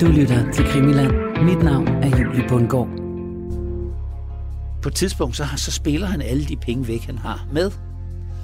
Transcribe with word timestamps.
Du 0.00 0.06
lytter 0.06 0.52
til 0.52 0.64
Krimiland. 0.64 1.12
Mit 1.42 1.58
navn 1.64 1.88
er 1.88 2.18
Julie 2.18 2.48
Bundgaard. 2.48 2.88
På 4.82 4.88
et 4.88 4.94
tidspunkt, 4.94 5.36
så, 5.36 5.46
så 5.56 5.70
spiller 5.70 6.06
han 6.06 6.22
alle 6.22 6.44
de 6.44 6.56
penge 6.56 6.88
væk, 6.88 7.02
han 7.06 7.18
har 7.18 7.46
med. 7.52 7.70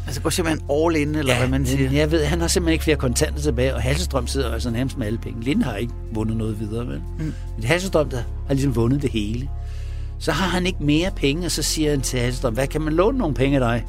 Altså 0.07 0.21
går 0.21 0.31
simpelthen 0.31 0.71
all 0.71 0.97
in, 0.97 1.15
eller 1.15 1.33
ja, 1.33 1.39
hvad 1.39 1.49
man 1.49 1.67
siger? 1.67 1.91
Jeg 1.91 2.11
ved, 2.11 2.25
han 2.25 2.41
har 2.41 2.49
simpelthen 2.49 2.73
ikke 2.73 2.85
flere 2.85 2.97
kontanter 2.97 3.41
tilbage, 3.41 3.75
og 3.75 3.83
Hasselstrøm 3.83 4.27
sidder 4.27 4.53
altså 4.53 4.71
nærmest 4.71 4.99
med 4.99 5.07
alle 5.07 5.19
penge. 5.19 5.43
Linde 5.43 5.65
har 5.65 5.77
ikke 5.77 5.93
vundet 6.13 6.37
noget 6.37 6.61
videre, 6.61 6.87
vel? 6.87 7.03
Mm. 7.19 7.35
Men 7.57 7.65
Hasselstrøm, 7.65 8.09
der 8.09 8.23
har 8.47 8.55
ligesom 8.55 8.77
vundet 8.77 9.03
det 9.03 9.11
hele. 9.11 9.49
Så 10.19 10.33
har 10.33 10.49
han 10.49 10.67
ikke 10.67 10.85
mere 10.85 11.11
penge, 11.17 11.47
og 11.47 11.51
så 11.51 11.63
siger 11.63 11.91
han 11.91 12.01
til 12.01 12.21
Hasselstrøm, 12.21 12.55
hvad 12.55 12.67
kan 12.67 12.81
man 12.81 12.93
låne 12.93 13.19
nogle 13.19 13.35
penge 13.35 13.57
af 13.57 13.61
dig? 13.61 13.87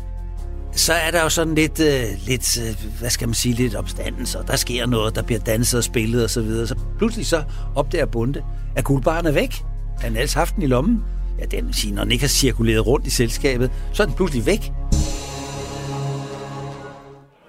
Så 0.75 0.93
er 0.93 1.11
der 1.11 1.23
jo 1.23 1.29
sådan 1.29 1.55
lidt, 1.55 1.79
øh, 1.79 2.03
lidt 2.27 2.57
øh, 2.61 2.99
hvad 2.99 3.09
skal 3.09 3.27
man 3.27 3.35
sige, 3.35 3.55
lidt 3.55 3.75
opstandelse, 3.75 4.39
og 4.39 4.47
der 4.47 4.55
sker 4.55 4.85
noget, 4.85 5.15
der 5.15 5.23
bliver 5.23 5.39
danset 5.39 5.77
og 5.77 5.83
spillet 5.83 6.23
og 6.23 6.29
så 6.29 6.41
videre. 6.41 6.67
Så 6.67 6.75
pludselig 6.97 7.25
så 7.25 7.43
opdager 7.75 8.05
Bunde, 8.05 8.43
at 8.75 8.83
guldbaren 8.83 9.25
er 9.25 9.31
væk. 9.31 9.55
Han 9.99 10.11
har 10.11 10.19
ellers 10.19 10.33
haft 10.33 10.55
den 10.55 10.63
i 10.63 10.67
lommen. 10.67 11.03
Ja, 11.39 11.45
den 11.45 11.73
siger, 11.73 11.95
når 11.95 12.03
den 12.03 12.11
ikke 12.11 12.23
har 12.23 12.29
cirkuleret 12.29 12.87
rundt 12.87 13.07
i 13.07 13.09
selskabet, 13.09 13.71
så 13.93 14.03
er 14.03 14.07
den 14.07 14.15
pludselig 14.15 14.45
væk. 14.45 14.71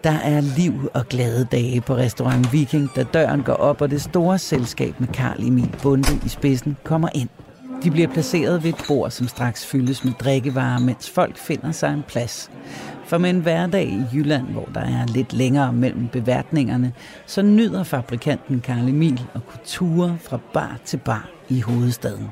Der 0.05 0.11
er 0.11 0.41
liv 0.41 0.91
og 0.95 1.07
glade 1.09 1.47
dage 1.53 1.81
på 1.81 1.97
restaurant 1.97 2.53
Viking, 2.53 2.91
da 2.97 3.03
døren 3.03 3.43
går 3.43 3.53
op, 3.53 3.81
og 3.81 3.91
det 3.91 4.03
store 4.03 4.39
selskab 4.39 5.01
med 5.01 5.09
Karl 5.09 5.43
Emil 5.43 5.77
Bunde 5.83 6.21
i 6.27 6.29
spidsen 6.29 6.77
kommer 6.85 7.09
ind. 7.15 7.29
De 7.85 7.91
bliver 7.91 8.09
placeret 8.09 8.63
ved 8.63 8.71
et 8.71 8.85
bord, 8.89 9.11
som 9.11 9.29
straks 9.29 9.67
fyldes 9.67 10.05
med 10.05 10.13
drikkevarer, 10.21 10.79
mens 10.79 11.11
folk 11.11 11.39
finder 11.39 11.73
sig 11.73 11.93
en 11.95 12.03
plads. 12.09 12.51
For 13.07 13.19
med 13.19 13.31
en 13.31 13.41
hverdag 13.41 13.85
i 13.85 14.03
Jylland, 14.13 14.47
hvor 14.47 14.69
der 14.75 14.81
er 14.81 15.07
lidt 15.07 15.33
længere 15.33 15.73
mellem 15.73 16.09
beværtningerne, 16.09 16.93
så 17.27 17.43
nyder 17.43 17.83
fabrikanten 17.83 18.61
Karl 18.61 18.89
Emil 18.89 19.21
og 19.35 19.47
kulturer 19.47 20.17
fra 20.17 20.39
bar 20.53 20.79
til 20.85 20.97
bar 20.97 21.29
i 21.49 21.61
hovedstaden. 21.61 22.29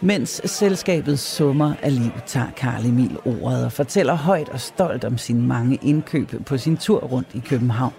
Mens 0.00 0.42
selskabet 0.44 1.18
summer 1.18 1.74
af 1.82 1.94
liv, 1.94 2.10
tager 2.26 2.50
Karl 2.56 2.86
Emil 2.86 3.18
ordet 3.24 3.64
og 3.64 3.72
fortæller 3.72 4.14
højt 4.14 4.48
og 4.48 4.60
stolt 4.60 5.04
om 5.04 5.18
sine 5.18 5.42
mange 5.42 5.78
indkøb 5.82 6.44
på 6.46 6.58
sin 6.58 6.76
tur 6.76 7.00
rundt 7.00 7.28
i 7.34 7.38
København. 7.38 7.92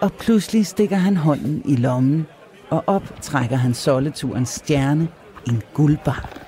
Og 0.00 0.12
pludselig 0.12 0.66
stikker 0.66 0.96
han 0.96 1.16
hånden 1.16 1.62
i 1.64 1.76
lommen, 1.76 2.26
og 2.70 2.84
op 2.86 3.14
trækker 3.20 3.56
han 3.56 3.74
solleturens 3.74 4.48
stjerne, 4.48 5.08
en 5.48 5.62
guldbar. 5.74 6.41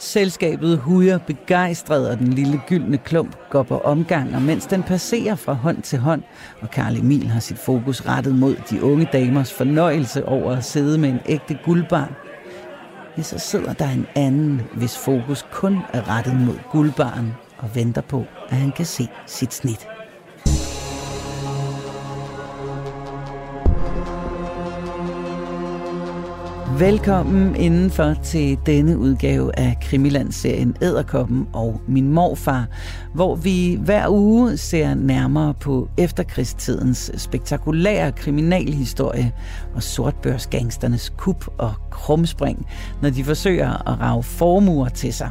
Selskabet 0.00 0.78
hujer 0.78 1.18
begejstret, 1.18 2.10
og 2.10 2.18
den 2.18 2.32
lille 2.32 2.60
gyldne 2.68 2.98
klump 2.98 3.36
går 3.50 3.62
på 3.62 3.78
omgang, 3.78 4.34
og 4.34 4.42
mens 4.42 4.66
den 4.66 4.82
passerer 4.82 5.34
fra 5.34 5.52
hånd 5.52 5.82
til 5.82 5.98
hånd, 5.98 6.22
og 6.60 6.70
Karl 6.70 6.96
Emil 6.96 7.28
har 7.28 7.40
sit 7.40 7.58
fokus 7.58 8.06
rettet 8.08 8.34
mod 8.34 8.56
de 8.70 8.82
unge 8.82 9.08
damers 9.12 9.52
fornøjelse 9.52 10.26
over 10.26 10.52
at 10.52 10.64
sidde 10.64 10.98
med 10.98 11.08
en 11.08 11.20
ægte 11.26 11.58
guldbarn, 11.64 12.14
ja, 13.18 13.22
så 13.22 13.38
sidder 13.38 13.72
der 13.72 13.88
en 13.88 14.06
anden, 14.14 14.62
hvis 14.74 14.98
fokus 14.98 15.46
kun 15.52 15.78
er 15.92 16.16
rettet 16.16 16.40
mod 16.40 16.58
guldbarn 16.72 17.34
og 17.58 17.74
venter 17.74 18.02
på, 18.02 18.24
at 18.48 18.56
han 18.56 18.72
kan 18.72 18.86
se 18.86 19.08
sit 19.26 19.54
snit. 19.54 19.88
Velkommen 26.80 27.56
indenfor 27.56 28.14
til 28.14 28.58
denne 28.66 28.98
udgave 28.98 29.58
af 29.58 29.76
Krimiland-serien 29.82 30.76
Æderkoppen 30.82 31.46
og 31.52 31.80
Min 31.88 32.08
Morfar, 32.08 32.66
hvor 33.14 33.34
vi 33.34 33.78
hver 33.80 34.08
uge 34.08 34.56
ser 34.56 34.94
nærmere 34.94 35.54
på 35.54 35.88
efterkrigstidens 35.98 37.10
spektakulære 37.16 38.12
kriminalhistorie 38.12 39.32
og 39.74 39.82
sortbørsgangsternes 39.82 41.12
kup 41.16 41.46
og 41.58 41.72
krumspring, 41.90 42.66
når 43.02 43.10
de 43.10 43.24
forsøger 43.24 43.88
at 43.88 44.00
rave 44.00 44.22
formuer 44.22 44.88
til 44.88 45.12
sig. 45.12 45.30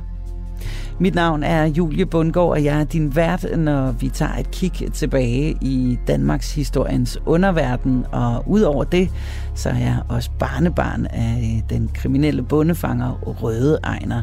Mit 1.02 1.16
navn 1.16 1.44
er 1.44 1.66
Julie 1.66 2.06
Bundgaard, 2.06 2.50
og 2.50 2.64
jeg 2.64 2.80
er 2.80 2.84
din 2.84 3.16
vært, 3.16 3.46
når 3.58 3.92
vi 3.92 4.10
tager 4.10 4.38
et 4.38 4.52
kig 4.52 4.94
tilbage 4.94 5.58
i 5.62 6.00
Danmarks 6.08 6.56
historiens 6.56 7.18
underverden. 7.26 8.06
Og 8.12 8.44
udover 8.48 8.84
det, 8.84 9.10
så 9.56 9.70
er 9.70 9.78
jeg 9.78 10.00
også 10.10 10.30
barnebarn 10.40 11.06
af 11.06 11.64
den 11.70 11.90
kriminelle 11.94 12.44
bondefanger 12.44 13.20
Røde 13.24 13.80
Ejner, 13.84 14.22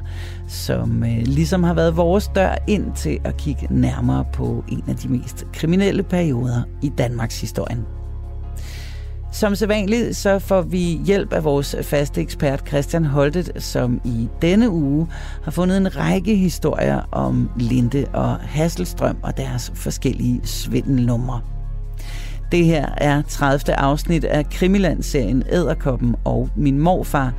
som 0.48 1.04
øh, 1.04 1.22
ligesom 1.22 1.62
har 1.62 1.74
været 1.74 1.96
vores 1.96 2.28
dør 2.28 2.54
ind 2.66 2.92
til 2.92 3.18
at 3.24 3.36
kigge 3.36 3.66
nærmere 3.70 4.24
på 4.32 4.64
en 4.68 4.84
af 4.88 4.96
de 4.96 5.08
mest 5.08 5.46
kriminelle 5.52 6.02
perioder 6.02 6.62
i 6.82 6.92
Danmarks 6.98 7.40
historien. 7.40 7.95
Som 9.36 9.54
sædvanligt 9.54 10.16
så 10.16 10.38
får 10.38 10.62
vi 10.62 11.00
hjælp 11.04 11.32
af 11.32 11.44
vores 11.44 11.76
faste 11.82 12.20
ekspert 12.20 12.68
Christian 12.68 13.04
Holtet, 13.04 13.52
som 13.58 14.00
i 14.04 14.28
denne 14.42 14.70
uge 14.70 15.08
har 15.44 15.50
fundet 15.50 15.76
en 15.76 15.96
række 15.96 16.36
historier 16.36 17.00
om 17.12 17.50
Linde 17.56 18.06
og 18.12 18.36
Hasselstrøm 18.36 19.16
og 19.22 19.36
deres 19.36 19.72
forskellige 19.74 20.40
svindelnumre. 20.44 21.40
Det 22.52 22.64
her 22.64 22.88
er 22.96 23.22
30. 23.28 23.74
afsnit 23.74 24.24
af 24.24 24.50
Krimiland-serien 24.50 25.42
Æderkoppen 25.52 26.16
og 26.24 26.48
Min 26.56 26.78
Morfar. 26.78 27.32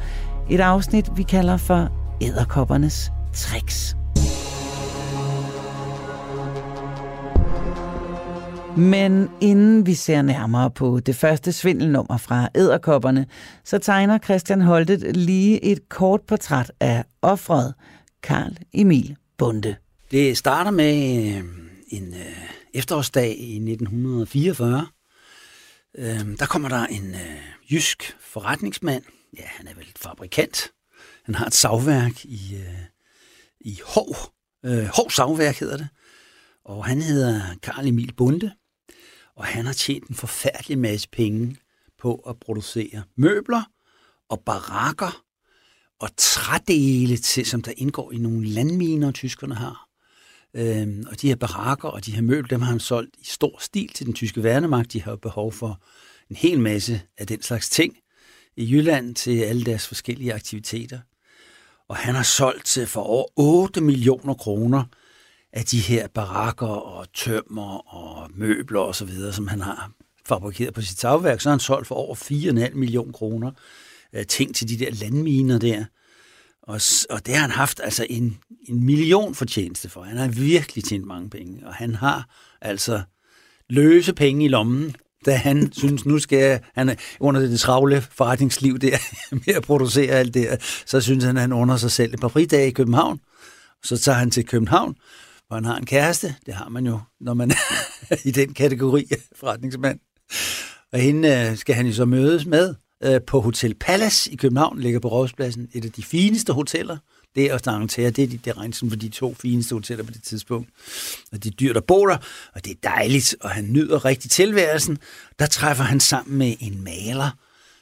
Et 0.50 0.60
afsnit, 0.60 1.10
vi 1.16 1.24
kalder 1.24 1.58
for 1.58 1.90
Æderkoppernes 2.22 3.12
Tricks. 3.34 3.98
Men 8.78 9.30
inden 9.42 9.86
vi 9.86 9.94
ser 9.94 10.22
nærmere 10.22 10.72
på 10.72 11.00
det 11.00 11.16
første 11.16 11.52
svindelnummer 11.52 12.18
fra 12.18 12.50
æderkopperne, 12.56 13.26
så 13.64 13.78
tegner 13.78 14.18
Christian 14.18 14.62
Holtet 14.62 15.18
lige 15.18 15.64
et 15.64 15.90
kort 15.90 16.22
portræt 16.22 16.72
af 16.80 17.06
offret 17.22 17.74
Karl 18.24 18.58
Emil 18.74 19.16
Bunde. 19.38 19.76
Det 20.12 20.38
starter 20.38 20.72
med 20.72 21.26
øh, 21.28 21.44
en 21.88 22.14
øh, 22.14 22.50
efterårsdag 22.74 23.40
i 23.40 23.56
1944. 23.56 24.88
Øhm, 25.98 26.38
der 26.38 26.46
kommer 26.46 26.70
der 26.70 26.86
en 26.86 27.16
øh, 27.16 27.72
jysk 27.72 28.18
forretningsmand. 28.20 29.04
Ja, 29.38 29.46
han 29.46 29.68
er 29.68 29.74
vel 29.74 29.86
et 29.90 29.98
fabrikant. 29.98 30.72
Han 31.26 31.36
har 31.36 31.46
et 31.46 31.54
savværk 31.54 32.26
i, 32.26 32.64
i 33.60 33.80
Hov. 33.86 34.16
Hov 34.94 35.12
Savværk 35.12 35.60
hedder 35.60 35.78
det. 35.78 35.88
Og 36.66 36.86
han 36.86 37.02
hedder 37.02 37.42
Karl 37.64 37.88
Emil 37.88 38.14
Bunde 38.18 38.52
og 39.38 39.46
han 39.46 39.66
har 39.66 39.74
tjent 39.74 40.08
en 40.08 40.16
forfærdelig 40.16 40.80
masse 40.80 41.10
penge 41.10 41.56
på 42.00 42.16
at 42.16 42.40
producere 42.40 43.04
møbler 43.16 43.64
og 44.30 44.40
barakker 44.40 45.24
og 46.00 46.10
trædele 46.18 47.18
til, 47.18 47.46
som 47.46 47.62
der 47.62 47.74
indgår 47.78 48.12
i 48.12 48.18
nogle 48.18 48.48
landminer, 48.48 49.12
tyskerne 49.12 49.56
har. 49.56 49.88
Øhm, 50.54 51.06
og 51.12 51.22
de 51.22 51.28
her 51.28 51.36
barakker 51.36 51.90
og 51.90 52.06
de 52.06 52.12
her 52.12 52.22
møbler, 52.22 52.48
dem 52.48 52.62
har 52.62 52.72
han 52.72 52.80
solgt 52.80 53.16
i 53.20 53.26
stor 53.26 53.58
stil 53.60 53.88
til 53.88 54.06
den 54.06 54.14
tyske 54.14 54.44
værnemagt. 54.44 54.94
De 54.94 55.02
har 55.02 55.16
behov 55.16 55.52
for 55.52 55.82
en 56.30 56.36
hel 56.36 56.60
masse 56.60 57.02
af 57.18 57.28
den 57.28 57.42
slags 57.42 57.70
ting 57.70 57.98
i 58.58 58.72
Jylland 58.72 59.16
til 59.16 59.42
alle 59.42 59.64
deres 59.64 59.88
forskellige 59.88 60.34
aktiviteter. 60.34 61.00
Og 61.88 61.96
han 61.96 62.16
har 62.16 62.24
solgt 62.24 62.66
til 62.66 62.88
for 62.88 63.02
over 63.02 63.26
8 63.36 63.82
millioner 63.82 64.34
kroner 64.34 64.84
af 65.58 65.66
de 65.66 65.80
her 65.80 66.08
barakker 66.08 66.68
og 66.68 67.14
tømmer 67.14 67.94
og 67.96 68.30
møbler 68.36 68.80
og 68.80 68.96
så 68.96 69.06
videre, 69.06 69.34
som 69.34 69.48
han 69.48 69.62
har 69.62 69.92
fabrikeret 70.26 70.74
på 70.74 70.82
sit 70.82 70.98
tagværk, 70.98 71.42
så 71.42 71.50
har 71.50 71.54
han 71.54 71.60
solgt 71.60 71.88
for 71.88 71.96
over 71.96 72.16
4,5 72.16 72.76
millioner 72.76 73.12
kroner 73.12 73.52
øh, 74.14 74.26
ting 74.26 74.56
til 74.56 74.70
de 74.70 74.86
der 74.86 74.92
landminer 74.92 75.58
der. 75.58 75.86
Og, 76.62 76.82
og 77.10 77.26
det 77.26 77.34
har 77.34 77.42
han 77.42 77.52
haft 77.52 77.80
altså 77.84 78.06
en, 78.10 78.38
en 78.70 78.86
million 78.86 79.36
fortjeneste 79.36 79.90
for. 79.90 80.04
Han 80.04 80.18
har 80.18 80.28
virkelig 80.28 80.84
tjent 80.84 81.06
mange 81.06 81.30
penge, 81.30 81.68
og 81.68 81.74
han 81.74 81.96
har 81.96 82.30
altså 82.62 83.02
løse 83.70 84.14
penge 84.14 84.46
i 84.46 84.48
lommen, 84.48 84.96
da 85.26 85.36
han 85.36 85.72
synes, 85.80 86.06
nu 86.06 86.20
skal 86.20 86.40
jeg, 86.40 86.62
han 86.76 86.90
er 86.90 86.96
under 87.20 87.42
det 87.42 87.60
travle 87.60 88.02
forretningsliv 88.02 88.80
der, 88.80 88.98
med 89.46 89.56
at 89.56 89.64
producere 89.64 90.12
alt 90.12 90.34
det, 90.34 90.82
så 90.86 91.02
synes 91.02 91.24
han, 91.24 91.38
at 91.38 91.42
han 91.42 91.54
under 91.54 91.78
sig 91.78 91.92
selv 91.92 92.14
et 92.14 92.20
par 92.20 92.28
fridage 92.28 92.68
i 92.68 92.72
København. 92.72 93.20
Så 93.84 93.98
tager 93.98 94.18
han 94.18 94.32
til 94.32 94.46
København, 94.46 94.96
hvor 95.48 95.56
han 95.56 95.66
har 95.66 95.78
en 95.78 95.86
kæreste. 95.86 96.36
Det 96.46 96.54
har 96.54 96.70
man 96.70 96.86
jo, 96.86 97.00
når 97.20 97.34
man 97.34 97.52
er 97.52 98.16
i 98.26 98.32
den 98.32 98.54
kategori 98.54 99.08
af 99.12 99.18
forretningsmand. 99.36 100.00
Og 100.94 101.00
hende 101.00 101.50
øh, 101.50 101.58
skal 101.58 101.76
han 101.76 101.86
jo 101.86 101.94
så 101.94 102.06
mødes 102.06 102.46
med 102.46 102.76
øh, 103.04 103.22
på 103.28 103.42
Hotel 103.42 103.76
Palace 103.76 104.32
i 104.32 104.36
København, 104.36 104.80
ligger 104.80 105.00
på 105.00 105.08
Rådspladsen. 105.08 105.70
Et 105.74 105.86
af 105.86 105.92
de 105.92 106.04
fineste 106.04 106.54
hoteller. 106.54 106.98
Det 107.36 107.46
er 107.46 107.54
også. 107.54 107.88
Det 107.92 108.20
er 108.20 108.28
det 108.28 108.58
regnes 108.58 108.78
som 108.78 108.90
for 108.90 108.98
de 108.98 109.10
to 109.10 109.34
fineste 109.34 109.76
hoteller 109.76 110.04
på 110.04 110.12
det 110.12 110.24
tidspunkt. 110.24 110.70
Og 111.32 111.44
det 111.44 111.52
er 111.52 111.56
dyrt 111.56 111.78
at 111.78 111.84
bo 111.84 112.08
der, 112.08 112.18
og 112.56 112.66
det 112.66 112.72
er 112.72 112.90
dejligt, 112.90 113.36
og 113.42 113.50
han 113.50 113.74
nyder 113.74 114.06
rigtig 114.06 114.32
tilværelsen. 114.32 114.98
Der 115.40 115.46
træffer 115.46 115.84
han 115.84 116.00
sammen 116.00 116.38
med 116.38 116.56
en 116.60 116.84
maler, 116.84 117.30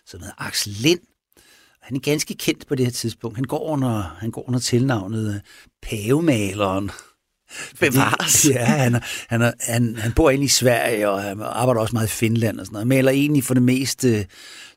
som 0.06 0.20
hedder 0.20 0.36
Axel 0.38 0.74
Lind. 0.74 1.00
Han 1.82 1.98
er 1.98 2.02
ganske 2.02 2.34
kendt 2.34 2.68
på 2.68 2.76
det 2.76 2.86
her 2.86 2.92
tidspunkt. 2.92 3.38
Han 3.38 3.46
går 3.46 3.64
under, 3.64 4.16
han 4.20 4.32
går 4.32 4.48
under 4.48 4.60
tilnavnet 4.60 5.36
øh, 5.36 5.42
Pavemaleren 5.82 6.92
Bevares. 7.80 8.46
Ja, 8.50 8.66
han, 8.66 9.02
han, 9.28 9.54
han, 9.60 9.96
han 9.98 10.12
bor 10.12 10.30
egentlig 10.30 10.46
i 10.46 10.50
Sverige, 10.50 11.10
og 11.10 11.24
han 11.24 11.42
arbejder 11.42 11.82
også 11.82 11.96
meget 11.96 12.08
i 12.08 12.10
Finland 12.10 12.60
og 12.60 12.66
sådan 12.66 12.74
noget. 12.74 12.88
Maler 12.88 13.12
egentlig 13.12 13.44
for 13.44 13.54
det 13.54 13.64
meste 13.64 14.28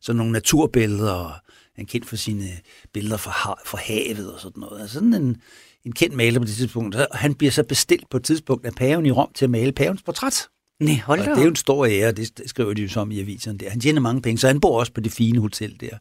sådan 0.00 0.16
nogle 0.16 0.32
naturbilleder, 0.32 1.12
og 1.12 1.32
han 1.76 1.84
er 1.84 1.88
kendt 1.88 2.06
for 2.06 2.16
sine 2.16 2.48
billeder 2.94 3.16
fra, 3.16 3.60
fra 3.66 3.78
havet 3.78 4.32
og 4.32 4.40
sådan 4.40 4.60
noget. 4.60 4.80
Altså 4.80 4.94
sådan 4.94 5.14
en, 5.14 5.36
en 5.84 5.92
kendt 5.92 6.16
maler 6.16 6.40
på 6.40 6.44
det 6.44 6.54
tidspunkt. 6.54 6.94
Og 6.94 7.06
han 7.12 7.34
bliver 7.34 7.50
så 7.50 7.62
bestilt 7.62 8.10
på 8.10 8.16
et 8.16 8.24
tidspunkt 8.24 8.66
af 8.66 8.72
paven 8.72 9.06
i 9.06 9.10
Rom 9.10 9.30
til 9.34 9.44
at 9.44 9.50
male 9.50 9.72
pavens 9.72 10.02
portræt. 10.02 10.48
Nej, 10.80 11.00
hold 11.04 11.20
og 11.20 11.26
det 11.26 11.38
er 11.38 11.42
jo 11.42 11.48
en 11.48 11.56
stor 11.56 11.86
ære, 11.86 12.12
det 12.12 12.42
skriver 12.46 12.74
de 12.74 12.82
jo 12.82 12.88
så 12.88 13.00
om 13.00 13.10
i 13.10 13.20
aviserne 13.20 13.58
der. 13.58 13.70
Han 13.70 13.80
tjener 13.80 14.00
mange 14.00 14.22
penge, 14.22 14.38
så 14.38 14.46
han 14.46 14.60
bor 14.60 14.78
også 14.78 14.92
på 14.92 15.00
det 15.00 15.12
fine 15.12 15.40
hotel 15.40 15.76
der. 15.80 15.98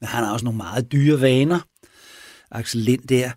Men 0.00 0.08
han 0.08 0.24
har 0.24 0.32
også 0.32 0.44
nogle 0.44 0.56
meget 0.56 0.92
dyre 0.92 1.20
vaner, 1.20 1.60
Axel 2.50 2.80
Lind 2.80 3.02
der. 3.02 3.30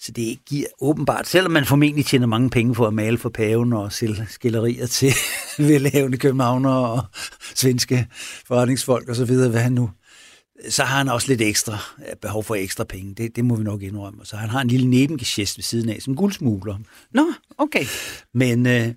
Så 0.00 0.12
det 0.12 0.38
giver 0.46 0.66
åbenbart, 0.80 1.28
selvom 1.28 1.52
man 1.52 1.64
formentlig 1.64 2.06
tjener 2.06 2.26
mange 2.26 2.50
penge 2.50 2.74
på 2.74 2.86
at 2.86 2.94
male 2.94 3.18
for 3.18 3.28
paven 3.28 3.72
og 3.72 3.92
sælge 3.92 4.26
skillerier 4.28 4.86
til 4.86 5.12
velhavende 5.68 6.18
københavnere 6.18 6.90
og 6.90 7.02
svenske 7.54 8.06
forretningsfolk 8.46 9.08
osv., 9.08 9.34
hvad 9.34 9.60
han 9.60 9.72
nu 9.72 9.90
så 10.68 10.84
har 10.84 10.98
han 10.98 11.08
også 11.08 11.28
lidt 11.28 11.40
ekstra 11.40 11.78
behov 12.22 12.44
for 12.44 12.54
ekstra 12.54 12.84
penge. 12.84 13.14
Det, 13.14 13.36
det 13.36 13.44
må 13.44 13.56
vi 13.56 13.64
nok 13.64 13.82
indrømme. 13.82 14.24
Så 14.24 14.36
han 14.36 14.48
har 14.48 14.60
en 14.60 14.68
lille 14.68 14.90
nebengeschæst 14.90 15.58
ved 15.58 15.62
siden 15.62 15.88
af, 15.88 16.02
som 16.02 16.16
guldsmugler. 16.16 16.78
Nå, 17.12 17.32
okay. 17.58 17.84
Men, 18.34 18.66
øh, 18.66 18.88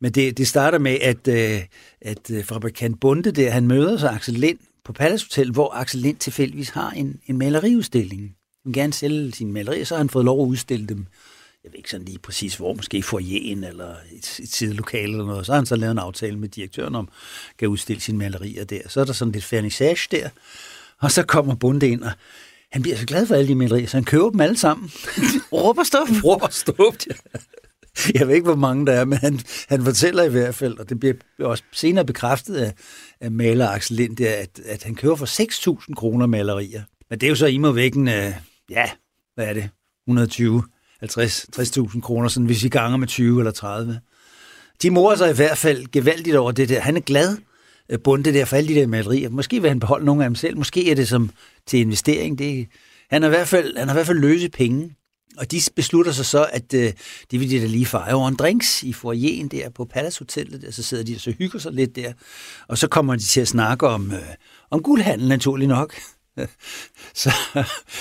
men 0.00 0.12
det, 0.12 0.38
det 0.38 0.48
starter 0.48 0.78
med, 0.78 0.98
at, 1.00 1.28
øh, 1.28 1.62
at 2.00 2.30
øh, 2.30 2.44
fabrikant 2.44 3.00
Bunde 3.00 3.30
der, 3.30 3.50
han 3.50 3.66
møder 3.66 3.96
så 3.96 4.08
Axel 4.08 4.34
Lind 4.34 4.58
på 4.84 4.92
Palace 4.92 5.26
Hotel, 5.26 5.50
hvor 5.50 5.74
Axel 5.74 6.00
Lind 6.00 6.16
tilfældigvis 6.16 6.68
har 6.68 6.90
en, 6.90 7.20
en 7.26 7.38
maleriudstilling. 7.38 8.36
Han 8.64 8.70
vil 8.70 8.74
gerne 8.74 8.92
sælge 8.92 9.32
sine 9.32 9.52
malerier, 9.52 9.84
så 9.84 9.94
har 9.94 9.98
han 9.98 10.08
fået 10.08 10.24
lov 10.24 10.42
at 10.42 10.46
udstille 10.46 10.86
dem. 10.86 11.06
Jeg 11.64 11.72
ved 11.72 11.78
ikke 11.78 11.90
sådan 11.90 12.06
lige 12.06 12.18
præcis 12.18 12.56
hvor, 12.56 12.74
måske 12.74 12.98
i 12.98 13.02
foyeren 13.02 13.64
eller 13.64 13.94
et, 14.12 14.40
et 14.42 14.48
sidelokale 14.48 15.12
eller 15.12 15.26
noget. 15.26 15.46
Så 15.46 15.52
har 15.52 15.56
han 15.58 15.66
så 15.66 15.76
lavet 15.76 15.92
en 15.92 15.98
aftale 15.98 16.38
med 16.38 16.48
direktøren 16.48 16.94
om, 16.94 17.08
at 17.58 17.66
udstille 17.66 18.00
sine 18.00 18.18
malerier 18.18 18.64
der. 18.64 18.80
Så 18.88 19.00
er 19.00 19.04
der 19.04 19.12
sådan 19.12 19.32
lidt 19.32 19.52
vernissage 19.52 20.08
der. 20.10 20.28
Og 20.98 21.12
så 21.12 21.22
kommer 21.22 21.54
Bunde 21.54 21.88
ind, 21.88 22.02
og 22.02 22.10
han 22.72 22.82
bliver 22.82 22.96
så 22.96 23.06
glad 23.06 23.26
for 23.26 23.34
alle 23.34 23.48
de 23.48 23.54
malerier, 23.54 23.86
så 23.86 23.96
han 23.96 24.04
køber 24.04 24.30
dem 24.30 24.40
alle 24.40 24.58
sammen. 24.58 24.90
Råber 25.52 25.84
stop. 25.84 26.08
Råber 26.24 26.48
stop, 26.50 26.94
ja. 27.06 27.38
Jeg 28.14 28.28
ved 28.28 28.34
ikke, 28.34 28.44
hvor 28.44 28.56
mange 28.56 28.86
der 28.86 28.92
er, 28.92 29.04
men 29.04 29.18
han, 29.18 29.40
han 29.68 29.84
fortæller 29.84 30.22
i 30.22 30.28
hvert 30.28 30.54
fald, 30.54 30.78
og 30.78 30.88
det 30.88 31.00
bliver 31.00 31.14
også 31.38 31.62
senere 31.72 32.04
bekræftet 32.04 32.56
af, 32.56 32.74
af 33.20 33.30
maler 33.30 33.68
Axel 33.68 33.96
Lind, 33.96 34.16
der, 34.16 34.32
at, 34.32 34.60
at 34.66 34.82
han 34.82 34.94
kører 34.94 35.16
for 35.16 35.76
6.000 35.86 35.94
kroner 35.94 36.26
malerier. 36.26 36.82
Men 37.10 37.20
det 37.20 37.26
er 37.26 37.30
jo 37.30 37.36
så 37.36 37.46
i 37.46 37.58
mig 37.58 37.74
vækken, 37.74 38.08
øh, 38.08 38.32
ja, 38.70 38.90
hvad 39.34 39.46
er 39.46 39.52
det, 39.52 39.70
120, 40.08 40.62
50, 41.00 41.46
60.000 41.56 42.00
kroner, 42.00 42.28
sådan 42.28 42.46
hvis 42.46 42.64
vi 42.64 42.68
ganger 42.68 42.96
med 42.96 43.08
20 43.08 43.40
eller 43.40 43.52
30. 43.52 44.00
De 44.82 44.90
morer 44.90 45.16
sig 45.16 45.30
i 45.30 45.34
hvert 45.34 45.58
fald 45.58 45.86
gevaldigt 45.92 46.36
over 46.36 46.52
det 46.52 46.68
der. 46.68 46.80
Han 46.80 46.96
er 46.96 47.00
glad, 47.00 47.36
øh, 47.88 47.98
bundet 47.98 48.04
bunde 48.04 48.38
der 48.38 48.44
for 48.44 48.56
alle 48.56 48.74
de 48.74 48.80
der 48.80 48.86
malerier. 48.86 49.28
Måske 49.28 49.60
vil 49.60 49.68
han 49.70 49.80
beholde 49.80 50.04
nogle 50.04 50.24
af 50.24 50.30
dem 50.30 50.34
selv. 50.34 50.56
Måske 50.56 50.90
er 50.90 50.94
det 50.94 51.08
som 51.08 51.30
til 51.66 51.78
investering. 51.78 52.38
Det, 52.38 52.66
han, 53.10 53.22
har 53.22 53.28
i 53.28 53.30
hvert 53.30 53.48
fald, 53.48 53.76
han 53.76 53.88
har 53.88 53.94
i 53.94 53.96
hvert 53.96 54.06
fald 54.06 54.18
løse 54.18 54.48
penge. 54.48 54.96
Og 55.38 55.50
de 55.50 55.60
beslutter 55.76 56.12
sig 56.12 56.26
så, 56.26 56.46
at 56.52 56.74
øh, 56.74 56.92
det 57.30 57.40
vil 57.40 57.50
de 57.50 57.60
da 57.60 57.66
lige 57.66 57.86
fejre 57.86 58.14
over 58.14 58.28
en 58.28 58.36
drinks 58.36 58.82
i 58.82 58.92
foyeren 58.92 59.48
der 59.48 59.70
på 59.70 59.84
Palace 59.84 60.18
Hotellet. 60.18 60.62
Der. 60.62 60.70
Så 60.70 60.82
sidder 60.82 61.04
de 61.04 61.14
og 61.14 61.20
så 61.20 61.30
hygger 61.38 61.58
sig 61.58 61.72
lidt 61.72 61.96
der. 61.96 62.12
Og 62.68 62.78
så 62.78 62.88
kommer 62.88 63.16
de 63.16 63.22
til 63.22 63.40
at 63.40 63.48
snakke 63.48 63.86
om, 63.86 64.12
øh, 64.12 64.18
om 64.70 64.82
guldhandel 64.82 65.28
naturlig 65.28 65.68
nok. 65.68 65.94
så 67.14 67.30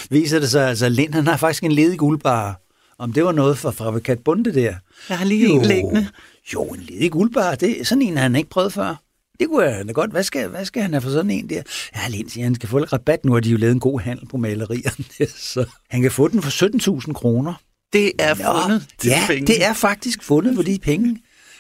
viser 0.09 0.39
det 0.39 0.49
sig 0.49 0.69
altså, 0.69 0.85
at 0.85 0.91
Lind 0.91 1.13
han 1.13 1.27
har 1.27 1.37
faktisk 1.37 1.63
en 1.63 1.71
ledig 1.71 1.99
guldbar. 1.99 2.59
Om 2.97 3.13
det 3.13 3.25
var 3.25 3.31
noget 3.31 3.57
for 3.57 3.71
fabrikant 3.71 4.23
Bunde 4.23 4.53
der. 4.53 4.73
Jeg 5.09 5.17
har 5.17 5.25
lige 5.25 5.47
jo, 5.47 5.59
en 5.59 5.65
liggende. 5.65 6.07
Jo, 6.53 6.63
en 6.63 6.79
ledig 6.89 7.11
guldbar. 7.11 7.55
Det 7.55 7.81
er 7.81 7.85
sådan 7.85 8.01
en, 8.01 8.17
han 8.17 8.35
ikke 8.35 8.49
prøvet 8.49 8.73
før. 8.73 8.95
Det 9.39 9.47
kunne 9.49 9.63
jeg 9.65 9.87
da 9.87 9.91
godt. 9.91 10.11
Hvad 10.11 10.23
skal, 10.23 10.47
hvad 10.47 10.65
skal 10.65 10.81
han 10.81 10.93
have 10.93 11.01
for 11.01 11.09
sådan 11.09 11.31
en 11.31 11.49
der? 11.49 11.61
Ja, 11.95 12.07
Lind 12.09 12.29
siger, 12.29 12.43
han 12.43 12.55
skal 12.55 12.69
få 12.69 12.77
lidt 12.77 12.93
rabat. 12.93 13.25
Nu 13.25 13.33
har 13.33 13.39
de 13.39 13.49
jo 13.49 13.57
lavet 13.57 13.73
en 13.73 13.79
god 13.79 13.99
handel 13.99 14.27
på 14.27 14.37
malerierne. 14.37 15.05
Så 15.53 15.65
han 15.89 16.01
kan 16.01 16.11
få 16.11 16.27
den 16.27 16.41
for 16.41 17.01
17.000 17.07 17.13
kroner. 17.13 17.53
Det 17.93 18.11
er 18.19 18.35
Nå, 18.35 18.61
fundet 18.61 18.87
til 18.99 19.09
Ja, 19.09 19.23
penge. 19.27 19.47
det 19.47 19.65
er 19.65 19.73
faktisk 19.73 20.23
fundet 20.23 20.55
for 20.55 20.63
de 20.63 20.79
penge. 20.81 21.17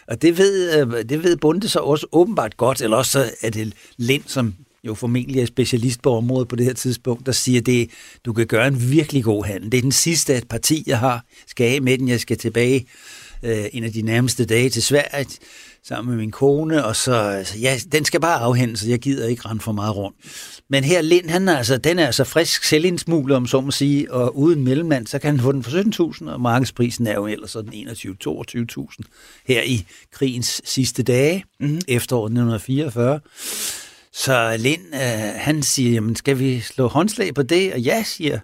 Og 0.07 0.21
det 0.21 0.37
ved, 0.37 0.81
øh, 0.81 1.09
det 1.09 1.23
ved 1.23 1.37
Bunde 1.37 1.69
så 1.69 1.79
også 1.79 2.07
åbenbart 2.11 2.57
godt, 2.57 2.81
eller 2.81 2.97
også 2.97 3.31
er 3.41 3.49
det 3.49 3.73
Lind, 3.97 4.23
som 4.27 4.53
jo 4.87 4.93
formentlig 4.93 5.41
er 5.41 5.45
specialist 5.45 6.01
på 6.01 6.17
området 6.17 6.47
på 6.47 6.55
det 6.55 6.65
her 6.65 6.73
tidspunkt, 6.73 7.25
der 7.25 7.31
siger, 7.31 7.61
det 7.61 7.89
du 8.25 8.33
kan 8.33 8.47
gøre 8.47 8.67
en 8.67 8.91
virkelig 8.91 9.23
god 9.23 9.45
handel. 9.45 9.71
Det 9.71 9.77
er 9.77 9.81
den 9.81 9.91
sidste 9.91 10.33
af 10.33 10.37
et 10.37 10.47
parti, 10.47 10.83
jeg 10.87 10.99
har. 10.99 11.25
Skal 11.47 11.75
af 11.75 11.81
med 11.81 11.97
den, 11.97 12.07
jeg 12.07 12.19
skal 12.19 12.37
tilbage 12.37 12.85
øh, 13.43 13.65
en 13.73 13.83
af 13.83 13.91
de 13.91 14.01
nærmeste 14.01 14.45
dage 14.45 14.69
til 14.69 14.83
Sverige 14.83 15.27
sammen 15.87 16.15
med 16.15 16.21
min 16.21 16.31
kone, 16.31 16.85
og 16.85 16.95
så, 16.95 17.15
altså, 17.15 17.57
ja, 17.57 17.79
den 17.91 18.05
skal 18.05 18.19
bare 18.19 18.39
afhændes, 18.39 18.79
så 18.79 18.89
jeg 18.89 18.99
gider 18.99 19.27
ikke 19.27 19.45
rende 19.45 19.61
for 19.61 19.71
meget 19.71 19.95
rundt. 19.95 20.17
Men 20.69 20.83
her 20.83 21.01
Lind, 21.01 21.29
han 21.29 21.47
er 21.47 21.57
altså, 21.57 21.77
den 21.77 21.99
er 21.99 22.05
altså 22.05 22.23
frisk 22.23 22.63
selvindsmuglet, 22.63 23.37
om 23.37 23.47
så 23.47 23.61
må 23.61 23.71
sige, 23.71 24.13
og 24.13 24.37
uden 24.37 24.63
mellemmand, 24.63 25.07
så 25.07 25.19
kan 25.19 25.29
han 25.29 25.39
få 25.39 25.51
den 25.51 25.63
for 25.63 26.11
17.000, 26.21 26.29
og 26.29 26.41
markedsprisen 26.41 27.07
er 27.07 27.13
jo 27.13 27.27
ellers 27.27 27.51
sådan 27.51 27.73
21-22.000 27.73 28.97
her 29.47 29.61
i 29.61 29.85
krigens 30.11 30.61
sidste 30.65 31.03
dage, 31.03 31.43
mm-hmm. 31.59 31.81
efteråret 31.87 32.29
1944. 32.29 33.19
Så 34.13 34.57
Lind, 34.59 34.81
øh, 34.93 35.33
han 35.35 35.63
siger, 35.63 35.91
jamen 35.91 36.15
skal 36.15 36.39
vi 36.39 36.59
slå 36.59 36.87
håndslag 36.87 37.33
på 37.33 37.43
det? 37.43 37.73
Og 37.73 37.79
ja, 37.79 38.03
siger, 38.03 38.39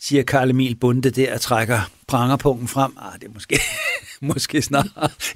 siger 0.00 0.22
Karl 0.22 0.50
Emil 0.50 0.76
Bunde 0.76 1.10
der 1.10 1.34
og 1.34 1.40
trækker 1.40 1.90
prangerpunkten 2.06 2.68
frem. 2.68 2.92
Ah, 3.00 3.12
det 3.20 3.24
er 3.24 3.32
måske, 3.34 3.60
måske 4.20 4.62
snart 4.62 4.86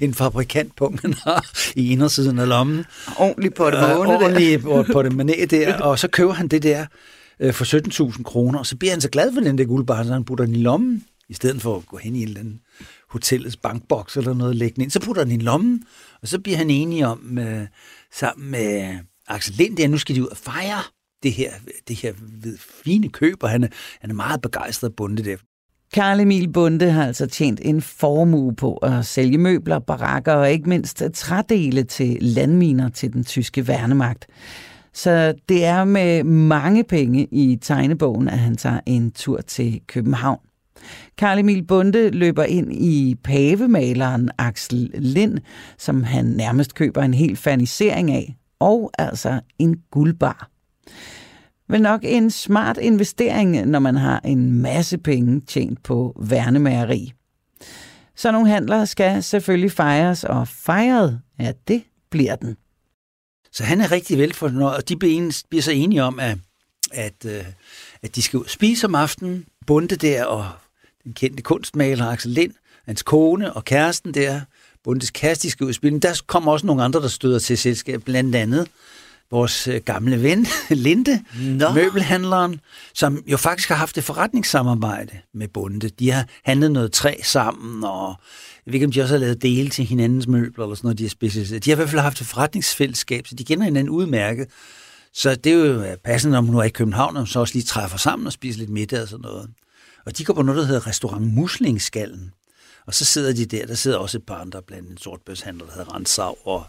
en 0.01 0.13
fabrikantpunkt, 0.13 1.01
han 1.01 1.13
har 1.13 1.51
i 1.75 1.91
indersiden 1.91 2.39
af 2.39 2.47
lommen. 2.47 2.85
Ordentligt 3.17 3.55
på 3.55 3.71
det 3.71 3.83
uh, 3.83 3.99
Ordentligt 3.99 4.61
på, 4.63 4.85
på 4.93 5.03
det 5.03 5.13
mané 5.13 5.45
der, 5.45 5.77
og 5.77 5.99
så 5.99 6.07
køber 6.07 6.33
han 6.33 6.47
det 6.47 6.63
der 6.63 6.85
øh, 7.39 7.53
for 7.53 8.09
17.000 8.11 8.23
kroner, 8.23 8.59
og 8.59 8.65
så 8.65 8.77
bliver 8.77 8.91
han 8.91 9.01
så 9.01 9.09
glad 9.09 9.33
for 9.33 9.41
den 9.41 9.57
der 9.57 9.65
guldbar, 9.65 10.03
så 10.03 10.13
han 10.13 10.25
putter 10.25 10.45
den 10.45 10.55
i 10.55 10.61
lommen, 10.61 11.05
i 11.29 11.33
stedet 11.33 11.61
for 11.61 11.77
at 11.77 11.85
gå 11.85 11.97
hen 11.97 12.15
i 12.15 12.21
en 12.21 12.27
eller 12.27 12.39
anden 12.39 12.61
hotellets 13.09 13.57
bankboks 13.57 14.17
eller 14.17 14.33
noget 14.33 14.61
ind. 14.77 14.91
Så 14.91 14.99
putter 14.99 15.21
han 15.21 15.29
den 15.29 15.41
i 15.41 15.43
lommen, 15.43 15.83
og 16.21 16.27
så 16.27 16.39
bliver 16.39 16.57
han 16.57 16.69
enig 16.69 17.05
om, 17.05 17.37
øh, 17.37 17.67
sammen 18.11 18.51
med 18.51 18.99
Axel 19.31 19.55
Lind, 19.55 19.77
der, 19.77 19.87
nu 19.87 19.97
skal 19.97 20.15
de 20.15 20.23
ud 20.23 20.27
og 20.27 20.37
fejre 20.37 20.83
det 21.23 21.31
her, 21.31 21.51
det 21.87 21.95
her 21.95 22.13
fine 22.83 23.09
køb, 23.09 23.43
og 23.43 23.49
han 23.49 23.63
er, 23.63 23.67
han 24.01 24.09
er 24.09 24.15
meget 24.15 24.41
begejstret 24.41 24.95
bunde 24.95 25.23
der. 25.23 25.37
Karl 25.93 26.19
Emil 26.19 26.49
Bunde 26.51 26.91
har 26.91 27.05
altså 27.05 27.27
tjent 27.27 27.59
en 27.63 27.81
formue 27.81 28.55
på 28.55 28.75
at 28.75 29.05
sælge 29.05 29.37
møbler, 29.37 29.79
barakker 29.79 30.33
og 30.33 30.51
ikke 30.51 30.69
mindst 30.69 31.03
trædele 31.13 31.83
til 31.83 32.17
landminer 32.21 32.89
til 32.89 33.13
den 33.13 33.23
tyske 33.23 33.67
værnemagt. 33.67 34.27
Så 34.93 35.33
det 35.49 35.65
er 35.65 35.83
med 35.83 36.23
mange 36.23 36.83
penge 36.83 37.27
i 37.31 37.57
tegnebogen, 37.61 38.27
at 38.27 38.39
han 38.39 38.57
tager 38.57 38.79
en 38.85 39.11
tur 39.11 39.41
til 39.41 39.81
København. 39.87 40.39
Karl 41.17 41.39
Emil 41.39 41.63
Bunde 41.63 42.09
løber 42.09 42.43
ind 42.43 42.73
i 42.73 43.15
pavemaleren 43.23 44.29
Axel 44.37 44.91
Lind, 44.93 45.37
som 45.77 46.03
han 46.03 46.25
nærmest 46.25 46.75
køber 46.75 47.01
en 47.01 47.13
hel 47.13 47.35
fanisering 47.35 48.11
af, 48.11 48.35
og 48.61 48.91
altså 48.97 49.41
en 49.59 49.81
guldbar. 49.91 50.49
Men 51.69 51.81
nok 51.81 52.01
en 52.03 52.31
smart 52.31 52.77
investering, 52.77 53.65
når 53.65 53.79
man 53.79 53.95
har 53.95 54.19
en 54.19 54.61
masse 54.61 54.97
penge 54.97 55.41
tjent 55.41 55.83
på 55.83 56.17
værnemageri. 56.19 57.13
Så 58.15 58.31
nogle 58.31 58.49
handler 58.49 58.85
skal 58.85 59.23
selvfølgelig 59.23 59.71
fejres, 59.71 60.23
og 60.23 60.47
fejret, 60.47 61.21
ja, 61.39 61.51
det 61.67 61.83
bliver 62.09 62.35
den. 62.35 62.57
Så 63.51 63.63
han 63.63 63.81
er 63.81 63.91
rigtig 63.91 64.17
velfornøjet, 64.17 64.77
og 64.77 64.89
de 64.89 64.97
bliver 64.97 65.61
så 65.61 65.71
enige 65.71 66.03
om, 66.03 66.19
at, 66.19 66.37
at, 66.91 67.25
øh, 67.25 67.45
at 68.01 68.15
de 68.15 68.21
skal 68.21 68.39
spise 68.47 68.87
om 68.87 68.95
aftenen. 68.95 69.45
Bunde 69.67 69.95
der 69.95 70.25
og 70.25 70.45
den 71.03 71.13
kendte 71.13 71.43
kunstmaler 71.43 72.05
Axel 72.05 72.31
Lind, 72.31 72.53
hans 72.85 73.03
kone 73.03 73.53
og 73.53 73.65
kæresten 73.65 74.13
der, 74.13 74.41
Bundes 74.83 75.11
kæreste, 75.11 75.47
de 75.47 75.51
skal 75.51 75.65
ud 75.65 75.73
spille. 75.73 75.99
Der 75.99 76.21
kommer 76.27 76.51
også 76.51 76.65
nogle 76.65 76.83
andre, 76.83 77.01
der 77.01 77.07
støder 77.07 77.39
til 77.39 77.57
selskab, 77.57 78.01
blandt 78.03 78.35
andet 78.35 78.67
vores 79.31 79.67
øh, 79.67 79.81
gamle 79.85 80.23
ven, 80.23 80.47
Linde, 80.69 81.23
Nå. 81.41 81.73
møbelhandleren, 81.73 82.59
som 82.93 83.23
jo 83.27 83.37
faktisk 83.37 83.69
har 83.69 83.75
haft 83.75 83.97
et 83.97 84.03
forretningssamarbejde 84.03 85.13
med 85.33 85.47
Bunde. 85.47 85.89
De 85.89 86.11
har 86.11 86.27
handlet 86.45 86.71
noget 86.71 86.91
træ 86.91 87.13
sammen, 87.23 87.83
og 87.83 88.15
jeg 88.65 88.71
ved 88.71 88.73
ikke, 88.73 88.85
om 88.85 88.91
de 88.91 89.01
også 89.01 89.13
har 89.13 89.19
lavet 89.19 89.41
dele 89.41 89.69
til 89.69 89.85
hinandens 89.85 90.27
møbler, 90.27 90.65
eller 90.65 90.75
sådan 90.75 90.87
noget, 90.87 90.97
de 90.97 91.03
har 91.03 91.09
specialiseret. 91.09 91.65
De 91.65 91.69
har 91.69 91.75
i 91.75 91.79
hvert 91.79 91.89
fald 91.89 92.01
haft 92.01 92.21
et 92.21 92.27
forretningsfællesskab, 92.27 93.27
så 93.27 93.35
de 93.35 93.43
kender 93.43 93.63
hinanden 93.65 93.89
udmærket. 93.89 94.47
Så 95.13 95.35
det 95.35 95.53
er 95.53 95.65
jo 95.65 95.95
passende, 96.03 96.37
om 96.37 96.45
hun 96.45 96.53
nu 96.53 96.59
er 96.59 96.63
i 96.63 96.69
København, 96.69 97.17
og 97.17 97.27
så 97.27 97.39
også 97.39 97.53
lige 97.53 97.63
træffer 97.63 97.97
sammen 97.97 98.27
og 98.27 98.33
spiser 98.33 98.59
lidt 98.59 98.69
middag 98.69 99.01
og 99.01 99.07
sådan 99.07 99.21
noget. 99.21 99.49
Og 100.05 100.17
de 100.17 100.25
går 100.25 100.33
på 100.33 100.41
noget, 100.41 100.59
der 100.59 100.65
hedder 100.65 100.87
Restaurant 100.87 101.33
Muslingskallen. 101.33 102.31
Og 102.91 102.95
så 102.95 103.05
sidder 103.05 103.33
de 103.33 103.45
der, 103.45 103.65
der 103.65 103.75
sidder 103.75 103.97
også 103.97 104.17
et 104.17 104.25
par 104.25 104.35
andre, 104.35 104.61
blandt 104.61 104.89
en 104.89 104.97
sortbørshandler, 104.97 105.65
der 105.65 105.73
hedder 105.73 105.95
Rensau, 105.95 106.35
og 106.43 106.63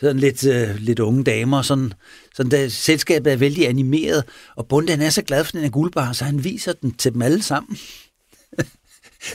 sådan 0.00 0.18
lidt, 0.18 0.46
øh, 0.46 0.76
lidt 0.76 0.98
unge 0.98 1.24
damer. 1.24 1.62
Sådan, 1.62 1.92
sådan 2.34 2.50
der, 2.50 2.68
selskabet 2.68 3.32
er 3.32 3.36
vældig 3.36 3.68
animeret, 3.68 4.24
og 4.56 4.68
Bunde 4.68 4.92
er 4.92 5.10
så 5.10 5.22
glad 5.22 5.44
for 5.44 5.52
den 5.52 5.60
her 5.60 5.70
guldbar, 5.70 6.12
så 6.12 6.24
han 6.24 6.44
viser 6.44 6.72
den 6.72 6.94
til 6.94 7.12
dem 7.12 7.22
alle 7.22 7.42
sammen. 7.42 7.78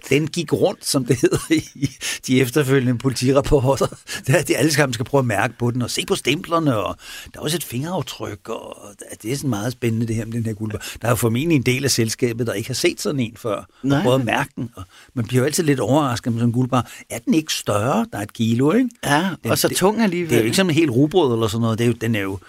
den 0.09 0.27
gik 0.27 0.53
rundt, 0.53 0.85
som 0.85 1.05
det 1.05 1.21
hedder 1.21 1.37
i 1.53 1.89
de 2.27 2.41
efterfølgende 2.41 2.97
politirapporter. 2.97 3.87
Der 4.27 4.33
er 4.37 4.41
de 4.43 4.57
alle 4.57 4.71
sammen 4.73 4.93
skal 4.93 5.05
prøve 5.05 5.19
at 5.19 5.25
mærke 5.25 5.53
på 5.59 5.71
den 5.71 5.81
og 5.81 5.89
se 5.91 6.05
på 6.07 6.15
stemplerne, 6.15 6.77
og 6.77 6.95
der 7.33 7.39
er 7.39 7.43
også 7.43 7.57
et 7.57 7.63
fingeraftryk, 7.63 8.49
og 8.49 8.77
det 9.23 9.31
er 9.31 9.35
sådan 9.35 9.49
meget 9.49 9.71
spændende 9.73 10.07
det 10.07 10.15
her 10.15 10.25
med 10.25 10.33
den 10.33 10.45
her 10.45 10.53
guldbar. 10.53 10.77
Der 11.01 11.07
er 11.07 11.11
jo 11.11 11.15
formentlig 11.15 11.55
en 11.55 11.61
del 11.61 11.83
af 11.83 11.91
selskabet, 11.91 12.47
der 12.47 12.53
ikke 12.53 12.69
har 12.69 12.73
set 12.73 13.01
sådan 13.01 13.19
en 13.19 13.33
før, 13.37 13.65
Nej. 13.83 13.97
og 13.97 14.03
prøvet 14.03 14.19
at 14.19 14.25
mærke 14.25 14.51
den. 14.55 14.69
Og 14.75 14.83
man 15.13 15.25
bliver 15.25 15.41
jo 15.41 15.45
altid 15.45 15.63
lidt 15.63 15.79
overrasket 15.79 16.33
med 16.33 16.39
sådan 16.39 16.49
en 16.49 16.53
guldbar. 16.53 16.91
Er 17.09 17.19
den 17.19 17.33
ikke 17.33 17.53
større? 17.53 18.05
Der 18.11 18.17
er 18.17 18.21
et 18.23 18.33
kilo, 18.33 18.71
ikke? 18.71 18.89
Ja, 19.05 19.29
og 19.49 19.57
så 19.57 19.67
det- 19.67 19.77
tung 19.77 20.01
alligevel. 20.01 20.29
Det 20.29 20.35
er 20.35 20.39
jo 20.41 20.45
ikke 20.45 20.55
sådan 20.57 20.69
en 20.69 20.75
helt 20.75 20.91
rugbrød 20.91 21.33
eller 21.33 21.47
sådan 21.47 21.61
noget. 21.61 21.77
Det 21.79 21.83
er 21.83 21.87
jo, 21.87 21.93
den 22.01 22.15
er 22.15 22.19
jo, 22.19 22.39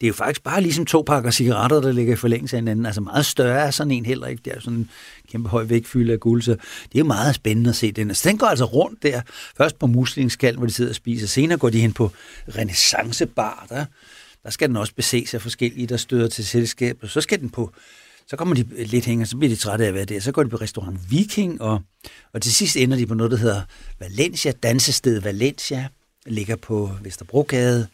det 0.00 0.06
er 0.06 0.08
jo 0.08 0.14
faktisk 0.14 0.42
bare 0.42 0.60
ligesom 0.60 0.86
to 0.86 1.02
pakker 1.06 1.30
cigaretter, 1.30 1.80
der 1.80 1.92
ligger 1.92 2.12
i 2.12 2.16
forlængelse 2.16 2.56
af 2.56 2.60
hinanden. 2.60 2.86
Altså 2.86 3.00
meget 3.00 3.26
større 3.26 3.66
er 3.66 3.70
sådan 3.70 3.90
en 3.90 4.06
heller 4.06 4.26
ikke. 4.26 4.42
Det 4.44 4.50
er 4.50 4.54
jo 4.54 4.60
sådan 4.60 4.78
en 4.78 4.90
kæmpe 5.32 5.48
høj 5.48 5.64
vægtfylde 5.64 6.12
af 6.12 6.20
guld, 6.20 6.42
så 6.42 6.50
det 6.52 6.94
er 6.94 6.98
jo 6.98 7.04
meget 7.04 7.34
spændende 7.34 7.70
at 7.70 7.76
se 7.76 7.92
den. 7.92 8.14
Så 8.14 8.28
den 8.28 8.38
går 8.38 8.46
altså 8.46 8.64
rundt 8.64 9.02
der. 9.02 9.20
Først 9.56 9.78
på 9.78 9.86
muslingskald, 9.86 10.56
hvor 10.56 10.66
de 10.66 10.72
sidder 10.72 10.90
og 10.90 10.94
spiser. 10.94 11.26
Senere 11.26 11.58
går 11.58 11.70
de 11.70 11.80
hen 11.80 11.92
på 11.92 12.10
renaissancebar. 12.56 13.66
Der, 13.68 13.84
der 14.42 14.50
skal 14.50 14.68
den 14.68 14.76
også 14.76 14.94
beses 14.94 15.34
af 15.34 15.42
forskellige, 15.42 15.86
der 15.86 15.96
støder 15.96 16.28
til 16.28 16.46
selskabet. 16.46 17.10
Så 17.10 17.20
skal 17.20 17.40
den 17.40 17.50
på 17.50 17.72
så 18.28 18.36
kommer 18.36 18.54
de 18.54 18.84
lidt 18.84 19.04
hænger, 19.04 19.26
så 19.26 19.36
bliver 19.36 19.54
de 19.54 19.56
trætte 19.56 19.84
af 19.84 19.88
at 19.88 19.94
være 19.94 20.04
der. 20.04 20.20
Så 20.20 20.32
går 20.32 20.42
de 20.42 20.48
på 20.48 20.56
restaurant 20.56 21.10
Viking, 21.10 21.62
og, 21.62 21.80
og 22.32 22.42
til 22.42 22.54
sidst 22.54 22.76
ender 22.76 22.96
de 22.96 23.06
på 23.06 23.14
noget, 23.14 23.30
der 23.30 23.38
hedder 23.38 23.62
Valencia, 24.00 24.52
dansested 24.62 25.20
Valencia, 25.20 25.88
ligger 26.26 26.56
på 26.56 26.90
Vesterbrogade. 27.02 27.86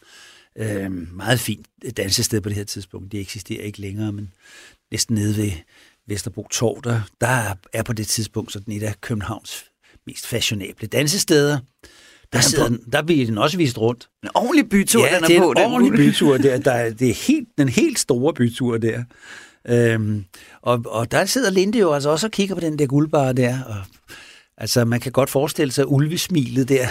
Øh, 0.55 0.91
meget 1.15 1.39
fint 1.39 1.65
dansested 1.97 2.41
på 2.41 2.49
det 2.49 2.57
her 2.57 2.63
tidspunkt. 2.63 3.11
Det 3.11 3.19
eksisterer 3.19 3.63
ikke 3.63 3.81
længere, 3.81 4.11
men 4.11 4.33
næsten 4.91 5.15
nede 5.15 5.37
ved 5.37 5.51
Vesterbro 6.07 6.47
Torv, 6.51 6.81
der, 6.83 7.01
der 7.21 7.53
er 7.73 7.83
på 7.83 7.93
det 7.93 8.07
tidspunkt 8.07 8.51
sådan 8.53 8.73
et 8.73 8.83
af 8.83 9.01
Københavns 9.01 9.65
mest 10.07 10.27
fashionable 10.27 10.87
dansesteder. 10.87 11.59
Der, 12.33 12.39
sidder, 12.41 12.67
den- 12.67 12.83
der 12.91 13.01
bliver 13.01 13.25
den 13.25 13.37
også 13.37 13.57
vist 13.57 13.77
rundt. 13.77 14.09
En 14.23 14.29
ordentlig 14.35 14.69
bytur, 14.69 15.05
Ja, 15.05 15.15
den 15.15 15.23
er 15.23 15.27
det 15.27 15.35
er 15.37 15.41
på. 15.41 15.51
en 15.51 15.57
den 15.57 15.65
ordentlig 15.65 15.91
guld. 15.91 16.07
bytur 16.07 16.37
der. 16.37 16.57
der 16.59 16.71
er, 16.71 16.93
det 16.93 17.09
er 17.09 17.13
helt, 17.27 17.47
den 17.57 17.69
helt 17.69 17.99
store 17.99 18.33
bytur 18.33 18.77
der. 18.77 19.03
Øhm, 19.67 20.25
og, 20.61 20.83
og 20.87 21.11
der 21.11 21.25
sidder 21.25 21.49
Linde 21.51 21.79
jo 21.79 21.93
altså 21.93 22.09
også 22.09 22.27
og 22.27 22.31
kigger 22.31 22.55
på 22.55 22.61
den 22.61 22.79
der 22.79 22.85
guldbar 22.85 23.31
der. 23.31 23.63
Og, 23.63 23.75
altså, 24.57 24.85
man 24.85 24.99
kan 24.99 25.11
godt 25.11 25.29
forestille 25.29 25.71
sig 25.71 25.91
ulvesmilet 25.91 26.69
der. 26.69 26.87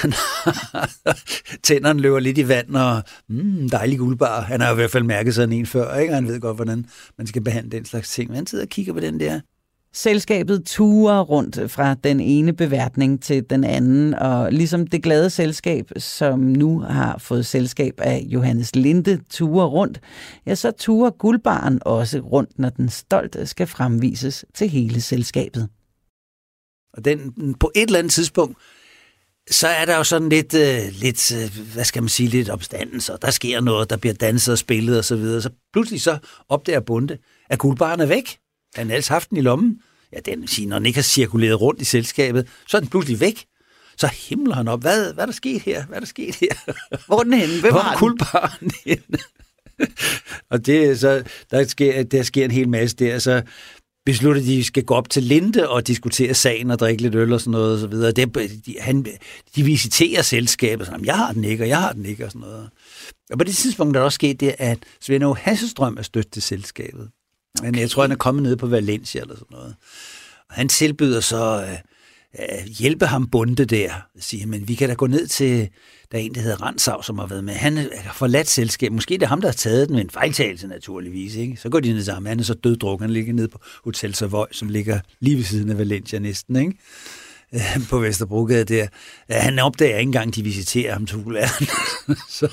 Tænderne 1.65 2.01
løber 2.01 2.21
lidt 2.21 2.39
i 2.39 2.49
vand, 2.49 2.77
og 2.77 3.03
mm, 3.29 3.69
dejlig 3.69 3.99
guldbar. 3.99 4.41
Han 4.41 4.61
har 4.61 4.73
i 4.73 4.75
hvert 4.75 4.91
fald 4.91 5.05
mærket 5.05 5.35
sådan 5.35 5.53
en 5.53 5.67
før, 5.67 5.97
ikke? 5.97 6.15
Han 6.15 6.29
ved 6.29 6.41
godt, 6.41 6.57
hvordan 6.57 6.87
man 7.19 7.27
skal 7.27 7.43
behandle 7.43 7.71
den 7.71 7.85
slags 7.85 8.11
ting. 8.11 8.31
Men 8.31 8.37
han 8.37 8.47
sidder 8.47 8.65
og 8.65 8.69
kigger 8.69 8.93
på 8.93 9.01
den 9.01 9.21
der. 9.21 9.41
Selskabet 9.95 10.63
turer 10.65 11.21
rundt 11.21 11.71
fra 11.71 11.95
den 11.95 12.21
ene 12.21 12.53
beværtning 12.53 13.23
til 13.23 13.45
den 13.51 13.65
anden, 13.65 14.15
og 14.15 14.53
ligesom 14.53 14.87
det 14.87 15.03
glade 15.03 15.31
selskab, 15.31 15.91
som 15.97 16.39
nu 16.39 16.81
har 16.81 17.19
fået 17.19 17.47
selskab 17.47 17.95
af 17.99 18.27
Johannes 18.29 18.77
Linde, 18.77 19.21
turer 19.31 19.67
rundt, 19.67 20.01
ja, 20.47 20.55
så 20.55 20.71
turer 20.71 21.11
guldbaren 21.11 21.79
også 21.83 22.19
rundt, 22.19 22.59
når 22.59 22.69
den 22.69 22.89
stolt 22.89 23.37
skal 23.45 23.67
fremvises 23.67 24.45
til 24.55 24.69
hele 24.69 25.01
selskabet. 25.01 25.69
Og 26.93 27.05
den, 27.05 27.35
på 27.55 27.73
et 27.75 27.83
eller 27.83 27.99
andet 27.99 28.13
tidspunkt, 28.13 28.59
så 29.51 29.69
er 29.69 29.85
der 29.85 29.97
jo 29.97 30.05
sådan 30.05 30.29
lidt, 30.29 30.55
øh, 30.55 30.79
lidt 30.93 31.33
øh, 31.33 31.73
hvad 31.75 31.85
skal 31.85 32.03
man 32.03 32.09
sige, 32.09 32.29
lidt 32.29 32.51
opstandelse, 32.51 33.13
og 33.13 33.23
der 33.23 33.31
sker 33.31 33.61
noget, 33.61 33.91
der 33.91 33.97
bliver 33.97 34.15
danset 34.15 34.53
og 34.53 34.59
spillet 34.59 34.99
og 34.99 35.05
så 35.05 35.17
videre. 35.17 35.43
Så 35.43 35.51
pludselig 35.73 36.01
så 36.01 36.19
opdager 36.49 36.81
Bunde, 36.81 37.19
at 37.51 37.59
guldbaren 37.59 38.01
er 38.01 38.07
væk. 38.07 38.39
Han 38.75 38.87
har 38.87 38.95
ellers 38.95 39.09
haft 39.09 39.31
den 39.31 39.39
i 39.39 39.41
lommen. 39.41 39.81
Ja, 40.13 40.21
den 40.21 40.41
vil 40.41 40.49
sige, 40.49 40.67
når 40.67 40.79
den 40.79 40.87
ikke 40.87 40.97
har 40.97 41.03
cirkuleret 41.03 41.61
rundt 41.61 41.81
i 41.81 41.85
selskabet, 41.85 42.49
så 42.69 42.77
er 42.77 42.81
den 42.81 42.91
pludselig 42.91 43.21
væk. 43.21 43.45
Så 43.97 44.07
himler 44.07 44.55
han 44.55 44.69
op. 44.69 44.81
Hvad, 44.81 45.13
hvad 45.13 45.25
er 45.25 45.27
der 45.27 45.33
sket 45.33 45.63
her? 45.63 45.85
Hvad 45.85 45.97
er 45.97 46.01
der 46.01 46.07
sket 46.07 46.35
her? 46.35 46.75
Hvor 47.07 47.19
er 47.19 47.23
den 47.23 47.33
henne? 47.33 47.61
Hvem 47.61 47.73
Hvor 47.73 47.81
er 47.81 47.99
guldbaren 47.99 48.71
henne? 48.85 49.19
og 50.51 50.67
det, 50.67 51.01
så, 51.01 51.23
der, 51.51 51.65
sker, 51.67 52.03
der 52.03 52.23
sker 52.23 52.45
en 52.45 52.51
hel 52.51 52.69
masse 52.69 52.97
der. 52.97 53.19
Så 53.19 53.43
beslutter 54.07 54.43
de, 54.43 54.53
at 54.53 54.57
de 54.57 54.65
skal 54.65 54.85
gå 54.85 54.95
op 54.95 55.11
til 55.11 55.23
Linde 55.23 55.69
og 55.69 55.87
diskutere 55.87 56.35
sagen 56.35 56.71
og 56.71 56.79
drikke 56.79 57.03
lidt 57.03 57.15
øl 57.15 57.33
og 57.33 57.41
sådan 57.41 57.51
noget. 57.51 57.75
Og 57.75 57.79
så 57.79 57.87
videre. 57.87 58.13
Det, 58.13 58.67
de, 58.67 58.77
han, 58.81 59.07
de 59.57 59.63
visiterer 59.63 60.23
selskabet, 60.23 60.87
sådan, 60.87 61.05
jeg 61.05 61.17
har 61.17 61.33
den 61.33 61.45
ikke, 61.45 61.65
og 61.65 61.69
jeg 61.69 61.81
har 61.81 61.93
den 61.93 62.07
ikke, 62.07 62.25
og 62.25 62.31
sådan 62.31 62.49
noget. 62.49 62.71
Og 63.31 63.39
på 63.39 63.45
det 63.45 63.57
tidspunkt 63.57 63.97
er 63.97 64.01
der 64.01 64.05
også 64.05 64.15
sket 64.15 64.41
det, 64.41 64.55
at 64.59 64.79
Svend 65.01 65.25
Aage 65.25 65.37
Hasselstrøm 65.37 65.97
er 65.99 66.03
stødt 66.03 66.33
til 66.33 66.43
selskabet. 66.43 67.09
Okay. 67.59 67.71
Men 67.71 67.81
jeg 67.81 67.91
tror, 67.91 68.03
han 68.03 68.13
er 68.13 68.17
kommet 68.17 68.43
ned 68.43 68.57
på 68.57 68.67
Valencia 68.67 69.21
eller 69.21 69.35
sådan 69.35 69.47
noget. 69.51 69.75
Og 70.49 70.55
han 70.55 70.69
tilbyder 70.69 71.21
så 71.21 71.63
øh, 71.63 71.79
Øh, 72.41 72.67
hjælpe 72.67 73.07
ham 73.07 73.27
bunde 73.27 73.65
der. 73.65 73.91
Siger, 74.19 74.47
men 74.47 74.69
vi 74.69 74.75
kan 74.75 74.89
da 74.89 74.95
gå 74.95 75.07
ned 75.07 75.27
til, 75.27 75.69
der 76.13 76.19
er 76.19 76.23
en, 76.23 76.35
der 76.35 76.41
hedder 76.41 76.63
Ransav, 76.63 77.03
som 77.03 77.19
har 77.19 77.27
været 77.27 77.45
med. 77.45 77.55
Han 77.55 77.79
øh, 77.79 77.85
har 77.95 78.15
forladt 78.15 78.49
selskab. 78.49 78.93
Måske 78.93 79.15
det 79.15 79.23
er 79.23 79.27
ham, 79.27 79.41
der 79.41 79.49
har 79.49 79.53
taget 79.53 79.89
den 79.89 79.97
med 79.97 80.05
en 80.05 80.11
fejltagelse 80.11 80.67
naturligvis. 80.67 81.37
Ikke? 81.37 81.57
Så 81.57 81.69
går 81.69 81.81
de 81.81 81.93
ned 81.93 82.05
sammen. 82.05 82.29
Han 82.29 82.41
er 82.41 82.45
så 82.45 82.55
døddrukken. 82.55 83.05
Han 83.05 83.13
ligger 83.13 83.33
nede 83.33 83.49
på 83.49 83.59
Hotel 83.85 84.15
Savoy, 84.15 84.47
som 84.53 84.69
ligger 84.69 85.01
lige 85.21 85.37
ved 85.37 85.45
siden 85.45 85.71
af 85.71 85.79
Valencia 85.79 86.19
næsten. 86.19 86.57
Ikke? 86.57 86.75
Øh, 87.55 87.89
på 87.91 87.99
Vesterbrogade 87.99 88.65
der. 88.65 88.87
Han 89.31 89.59
opdager 89.59 89.97
ikke 89.97 90.09
engang, 90.09 90.35
de 90.35 90.43
visiterer 90.43 90.93
ham 90.93 91.07
til 91.07 91.19
så, 92.39 92.49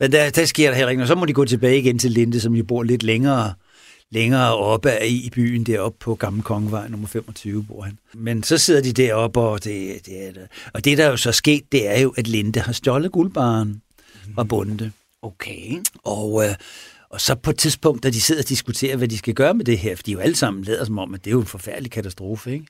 men 0.00 0.12
der, 0.12 0.30
der 0.30 0.44
sker 0.44 0.70
der 0.70 0.76
heller 0.76 0.90
ikke 0.90 0.98
noget. 0.98 1.08
Så 1.08 1.14
må 1.14 1.24
de 1.24 1.32
gå 1.32 1.44
tilbage 1.44 1.78
igen 1.78 1.98
til 1.98 2.10
Linde, 2.10 2.40
som 2.40 2.54
jo 2.54 2.64
bor 2.64 2.82
lidt 2.82 3.02
længere, 3.02 3.54
længere 4.12 4.56
oppe 4.56 4.90
af 4.90 5.06
i 5.06 5.30
byen, 5.32 5.64
deroppe 5.64 5.98
på 6.00 6.14
Gamle 6.14 6.42
Kongevej, 6.42 6.88
nummer 6.88 7.08
25 7.08 7.64
bor 7.64 7.82
han. 7.82 7.98
Men 8.14 8.42
så 8.42 8.58
sidder 8.58 8.82
de 8.82 8.92
deroppe, 8.92 9.40
og 9.40 9.64
det, 9.64 10.06
det 10.06 10.28
er 10.28 10.32
det. 10.32 10.48
Og 10.72 10.84
det, 10.84 10.98
der 10.98 11.04
er 11.04 11.10
jo 11.10 11.16
så 11.16 11.32
sket, 11.32 11.72
det 11.72 11.88
er 11.88 12.00
jo, 12.00 12.14
at 12.16 12.28
Linde 12.28 12.60
har 12.60 12.72
stjålet 12.72 13.12
guldbaren 13.12 13.82
fra 14.34 14.44
Bunde. 14.44 14.92
Okay. 15.22 15.82
Og, 16.04 16.44
øh, 16.44 16.54
og 17.10 17.20
så 17.20 17.34
på 17.34 17.50
et 17.50 17.58
tidspunkt, 17.58 18.02
da 18.02 18.10
de 18.10 18.20
sidder 18.20 18.42
og 18.42 18.48
diskuterer, 18.48 18.96
hvad 18.96 19.08
de 19.08 19.18
skal 19.18 19.34
gøre 19.34 19.54
med 19.54 19.64
det 19.64 19.78
her, 19.78 19.96
for 19.96 20.02
de 20.02 20.12
jo 20.12 20.18
alle 20.18 20.36
sammen 20.36 20.64
lader 20.64 20.84
som 20.84 20.98
om, 20.98 21.14
at 21.14 21.24
det 21.24 21.30
er 21.30 21.32
jo 21.32 21.40
en 21.40 21.46
forfærdelig 21.46 21.90
katastrofe, 21.90 22.52
ikke? 22.52 22.66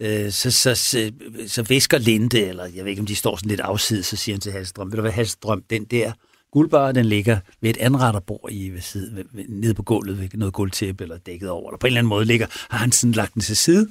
Øh, 0.00 0.32
så, 0.32 0.50
så, 0.50 0.74
så, 0.74 1.12
så 1.46 1.62
væsker 1.62 1.98
Linde, 1.98 2.40
eller 2.40 2.64
jeg 2.64 2.84
ved 2.84 2.90
ikke, 2.90 3.00
om 3.00 3.06
de 3.06 3.16
står 3.16 3.36
sådan 3.36 3.48
lidt 3.48 3.60
afsides, 3.60 4.06
så 4.06 4.16
siger 4.16 4.34
han 4.34 4.40
til 4.40 4.52
Halstrøm, 4.52 4.90
ved 4.90 4.96
du 4.96 5.00
hvad, 5.00 5.12
Halstrøm, 5.12 5.62
den 5.70 5.84
der 5.84 6.12
guldbar, 6.52 6.92
den 6.92 7.04
ligger 7.04 7.38
ved 7.60 7.70
et 7.70 7.76
anretterbord 7.76 8.48
i, 8.50 8.68
ved 8.68 8.80
siden, 8.80 9.16
ved, 9.16 9.24
ved, 9.32 9.44
nede 9.48 9.74
på 9.74 9.82
gulvet, 9.82 10.20
ved 10.20 10.28
noget 10.34 10.54
gulvtæppe 10.54 11.04
eller 11.04 11.18
dækket 11.18 11.50
over, 11.50 11.70
eller 11.70 11.78
på 11.78 11.86
en 11.86 11.88
eller 11.88 11.98
anden 11.98 12.08
måde 12.08 12.24
ligger, 12.24 12.46
har 12.70 12.78
han 12.78 12.92
sådan 12.92 13.12
lagt 13.12 13.34
den 13.34 13.42
til 13.42 13.56
side. 13.56 13.88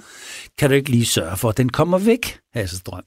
Kan 0.58 0.70
du 0.70 0.76
ikke 0.76 0.90
lige 0.90 1.06
sørge 1.06 1.38
for, 1.38 1.50
at 1.50 1.58
den 1.58 1.70
kommer 1.70 1.98
væk, 1.98 2.40
Hasselstrøm? 2.54 3.04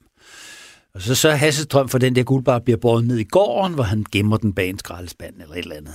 Og 0.95 1.02
så 1.02 1.14
sørger 1.14 1.37
Hasselstrøm 1.37 1.88
for, 1.88 1.99
at 1.99 2.02
den 2.02 2.16
der 2.16 2.23
guldbar 2.23 2.59
bliver 2.59 2.76
båret 2.76 3.04
ned 3.04 3.19
i 3.19 3.25
gården, 3.25 3.75
hvor 3.75 3.85
han 3.85 4.07
gemmer 4.12 4.37
den 4.37 4.52
bag 4.52 4.69
en 4.69 4.78
skraldespand 4.78 5.35
eller 5.42 5.54
et 5.54 5.59
eller 5.59 5.76
andet. 5.76 5.95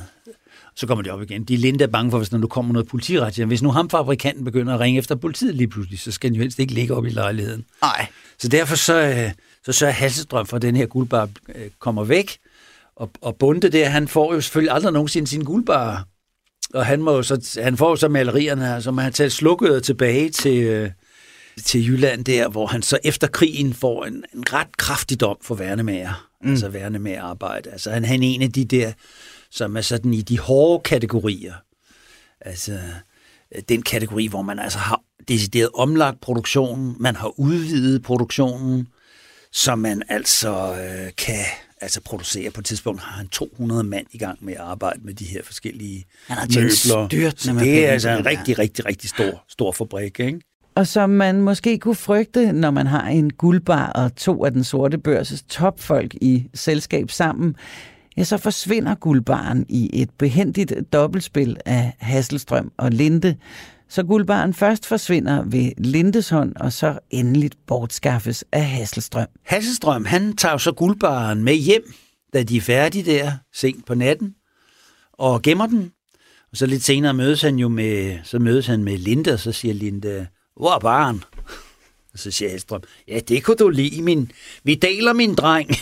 Så 0.75 0.87
kommer 0.87 1.01
de 1.01 1.09
op 1.09 1.21
igen. 1.21 1.43
De 1.43 1.53
er 1.53 1.83
er 1.83 1.87
bange 1.87 2.11
for, 2.11 2.17
hvis 2.17 2.29
der 2.29 2.37
nu 2.37 2.47
kommer 2.47 2.73
noget 2.73 2.87
politiret. 2.87 3.35
Hvis 3.35 3.61
nu 3.61 3.71
ham 3.71 3.89
fabrikanten 3.89 4.45
begynder 4.45 4.73
at 4.73 4.79
ringe 4.79 4.97
efter 4.97 5.15
politiet 5.15 5.55
lige 5.55 5.67
pludselig, 5.67 5.99
så 5.99 6.11
skal 6.11 6.29
den 6.29 6.35
jo 6.35 6.41
helst 6.41 6.59
ikke 6.59 6.73
ligge 6.73 6.93
op 6.93 7.05
i 7.05 7.09
lejligheden. 7.09 7.65
Nej. 7.81 8.07
Så 8.39 8.47
derfor 8.47 8.75
så, 8.75 9.01
øh, 9.01 9.31
så 9.65 9.71
sørger 9.71 9.93
Hasselstrøm 9.93 10.45
for, 10.45 10.55
at 10.55 10.61
den 10.61 10.75
her 10.75 10.85
guldbar 10.85 11.29
øh, 11.55 11.69
kommer 11.79 12.03
væk. 12.03 12.37
Og, 12.95 13.11
og 13.21 13.35
Bunde 13.35 13.69
der, 13.69 13.89
han 13.89 14.07
får 14.07 14.33
jo 14.33 14.41
selvfølgelig 14.41 14.73
aldrig 14.73 14.93
nogensinde 14.93 15.27
sin 15.27 15.43
guldbar. 15.43 16.07
Og 16.73 16.85
han, 16.85 17.01
må 17.01 17.23
så, 17.23 17.59
han 17.63 17.77
får 17.77 17.89
jo 17.89 17.95
så 17.95 18.07
malerierne 18.07 18.65
her, 18.65 18.79
som 18.79 18.97
han 18.97 19.13
tager 19.13 19.29
slukket 19.29 19.83
tilbage 19.83 20.29
til, 20.29 20.63
øh, 20.63 20.91
til 21.63 21.87
Jylland 21.87 22.25
der, 22.25 22.49
hvor 22.49 22.67
han 22.67 22.81
så 22.81 22.99
efter 23.03 23.27
krigen 23.27 23.73
får 23.73 24.05
en, 24.05 24.23
en 24.33 24.53
ret 24.53 24.77
kraftig 24.77 25.19
dom 25.19 25.37
for 25.41 25.55
værnemager. 25.55 26.29
Mm. 26.41 26.51
Altså 26.51 26.69
værnemager 26.69 27.23
arbejde. 27.23 27.71
Altså 27.71 27.91
han, 27.91 28.05
han 28.05 28.23
er 28.23 28.27
en 28.27 28.41
af 28.41 28.51
de 28.51 28.65
der, 28.65 28.91
som 29.51 29.77
er 29.77 29.81
sådan 29.81 30.13
i 30.13 30.21
de 30.21 30.39
hårde 30.39 30.83
kategorier. 30.83 31.53
Altså 32.41 32.79
øh, 33.55 33.61
den 33.69 33.81
kategori, 33.81 34.27
hvor 34.27 34.41
man 34.41 34.59
altså 34.59 34.79
har 34.79 35.01
decideret 35.27 35.69
omlagt 35.73 36.21
produktionen, 36.21 36.95
man 36.99 37.15
har 37.15 37.39
udvidet 37.39 38.03
produktionen, 38.03 38.87
så 39.51 39.75
man 39.75 40.03
altså 40.09 40.75
øh, 40.75 41.11
kan 41.17 41.45
altså 41.81 42.01
producere. 42.01 42.51
På 42.51 42.61
et 42.61 42.65
tidspunkt 42.65 43.01
har 43.01 43.17
han 43.17 43.27
200 43.27 43.83
mand 43.83 44.05
i 44.11 44.17
gang 44.17 44.45
med 44.45 44.53
at 44.53 44.59
arbejde 44.59 44.99
med 45.03 45.13
de 45.13 45.25
her 45.25 45.43
forskellige 45.43 46.05
Han 46.27 46.37
har 46.37 46.45
styrtende 47.07 47.37
Så 47.37 47.53
med 47.53 47.61
det 47.61 47.85
er 47.85 47.91
altså 47.91 48.09
en 48.09 48.25
rigtig, 48.25 48.59
rigtig, 48.59 48.85
rigtig 48.85 49.09
stor, 49.09 49.43
stor 49.49 49.71
fabrik, 49.71 50.19
ikke? 50.19 50.39
Og 50.75 50.87
som 50.87 51.09
man 51.09 51.41
måske 51.41 51.79
kunne 51.79 51.95
frygte, 51.95 52.51
når 52.51 52.71
man 52.71 52.87
har 52.87 53.07
en 53.07 53.33
guldbar 53.33 53.87
og 53.87 54.15
to 54.15 54.45
af 54.45 54.51
den 54.51 54.63
sorte 54.63 54.97
børses 54.97 55.43
topfolk 55.49 56.15
i 56.21 56.47
selskab 56.53 57.11
sammen, 57.11 57.55
ja, 58.17 58.23
så 58.23 58.37
forsvinder 58.37 58.95
guldbaren 58.95 59.65
i 59.69 60.01
et 60.01 60.09
behendigt 60.17 60.73
dobbeltspil 60.93 61.57
af 61.65 61.93
Hasselstrøm 61.99 62.71
og 62.77 62.91
Linde, 62.91 63.35
så 63.89 64.03
guldbaren 64.03 64.53
først 64.53 64.85
forsvinder 64.85 65.43
ved 65.43 65.71
Lindeshånd, 65.77 66.55
og 66.55 66.73
så 66.73 66.99
endeligt 67.09 67.57
bortskaffes 67.67 68.43
af 68.51 68.65
Hasselstrøm. 68.65 69.27
Hasselstrøm, 69.43 70.05
han 70.05 70.35
tager 70.35 70.57
så 70.57 70.71
guldbaren 70.71 71.43
med 71.43 71.55
hjem, 71.55 71.93
da 72.33 72.43
de 72.43 72.57
er 72.57 72.61
færdige 72.61 73.11
der, 73.11 73.31
sent 73.53 73.85
på 73.85 73.95
natten, 73.95 74.35
og 75.13 75.41
gemmer 75.41 75.67
den. 75.67 75.91
Og 76.51 76.57
så 76.57 76.65
lidt 76.65 76.83
senere 76.83 77.13
mødes 77.13 77.41
han 77.41 77.55
jo 77.55 77.67
med, 77.67 78.19
så 78.23 78.39
mødes 78.39 78.67
han 78.67 78.83
med 78.83 78.97
Linde, 78.97 79.33
og 79.33 79.39
så 79.39 79.51
siger 79.51 79.73
Linde, 79.73 80.27
hvor 80.57 80.75
er 80.75 80.79
barn? 80.79 81.23
Og 82.13 82.19
så 82.19 82.31
siger 82.31 82.49
Hasselstrøm, 82.49 82.81
ja, 83.07 83.19
det 83.19 83.43
kunne 83.43 83.57
du 83.57 83.69
lide, 83.69 84.01
min... 84.01 84.31
Vi 84.63 84.75
deler 84.75 85.13
min 85.13 85.35
dreng. 85.35 85.69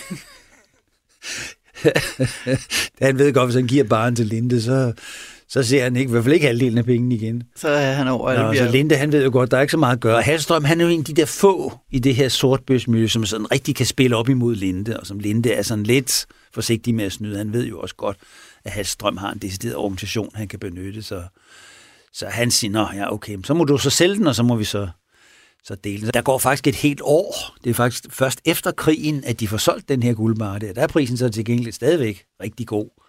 han 3.00 3.18
ved 3.18 3.32
godt, 3.32 3.46
hvis 3.46 3.54
han 3.54 3.66
giver 3.66 3.84
barn 3.84 4.16
til 4.16 4.26
Linde, 4.26 4.62
så, 4.62 4.92
så 5.54 5.62
ser 5.62 5.82
han 5.82 5.96
ikke, 5.96 6.08
i 6.08 6.12
hvert 6.12 6.24
fald 6.24 6.34
ikke 6.34 6.46
halvdelen 6.46 6.78
af 6.78 6.84
pengene 6.84 7.14
igen. 7.14 7.42
Så 7.56 7.68
er 7.68 7.92
han 7.92 8.08
over 8.08 8.42
Nå, 8.42 8.54
så 8.54 8.70
Linde, 8.70 8.96
han 8.96 9.12
ved 9.12 9.24
jo 9.24 9.30
godt, 9.32 9.50
der 9.50 9.56
er 9.56 9.60
ikke 9.60 9.70
så 9.70 9.76
meget 9.76 9.96
at 9.96 10.00
gøre. 10.00 10.22
Hallstrøm, 10.22 10.64
han 10.64 10.80
er 10.80 10.84
jo 10.84 10.90
en 10.90 10.98
af 10.98 11.04
de 11.04 11.14
der 11.14 11.24
få 11.24 11.72
i 11.90 11.98
det 11.98 12.14
her 12.14 12.28
sortbøsmiljø, 12.28 13.06
som 13.06 13.26
sådan 13.26 13.52
rigtig 13.52 13.76
kan 13.76 13.86
spille 13.86 14.16
op 14.16 14.28
imod 14.28 14.54
Linde, 14.54 15.00
og 15.00 15.06
som 15.06 15.18
Linde 15.18 15.52
er 15.52 15.62
sådan 15.62 15.84
lidt 15.84 16.26
forsigtig 16.54 16.94
med 16.94 17.04
at 17.04 17.12
snyde. 17.12 17.38
Han 17.38 17.52
ved 17.52 17.66
jo 17.66 17.80
også 17.80 17.94
godt, 17.94 18.16
at 18.64 18.72
Hallstrøm 18.72 19.16
har 19.16 19.32
en 19.32 19.38
decideret 19.38 19.76
organisation, 19.76 20.30
han 20.34 20.48
kan 20.48 20.58
benytte, 20.58 21.02
så, 21.02 21.22
så 22.12 22.26
han 22.26 22.50
siger, 22.50 22.70
Nå, 22.70 22.86
ja, 22.94 23.12
okay, 23.12 23.38
så 23.44 23.54
må 23.54 23.64
du 23.64 23.78
så 23.78 23.90
sælge 23.90 24.16
den, 24.16 24.26
og 24.26 24.34
så 24.34 24.42
må 24.42 24.56
vi 24.56 24.64
så, 24.64 24.88
så 25.64 25.74
dele 25.84 26.02
den. 26.02 26.14
Der 26.14 26.22
går 26.22 26.38
faktisk 26.38 26.66
et 26.66 26.76
helt 26.76 27.00
år. 27.04 27.56
Det 27.64 27.70
er 27.70 27.74
faktisk 27.74 28.04
først 28.10 28.40
efter 28.44 28.70
krigen, 28.70 29.24
at 29.24 29.40
de 29.40 29.48
får 29.48 29.56
solgt 29.56 29.88
den 29.88 30.02
her 30.02 30.14
guldbar 30.14 30.58
der. 30.58 30.72
Der 30.72 30.82
er 30.82 30.86
prisen 30.86 31.16
så 31.16 31.28
til 31.28 31.44
gengæld 31.44 31.72
stadigvæk 31.72 32.24
rigtig 32.42 32.66
god. 32.66 33.03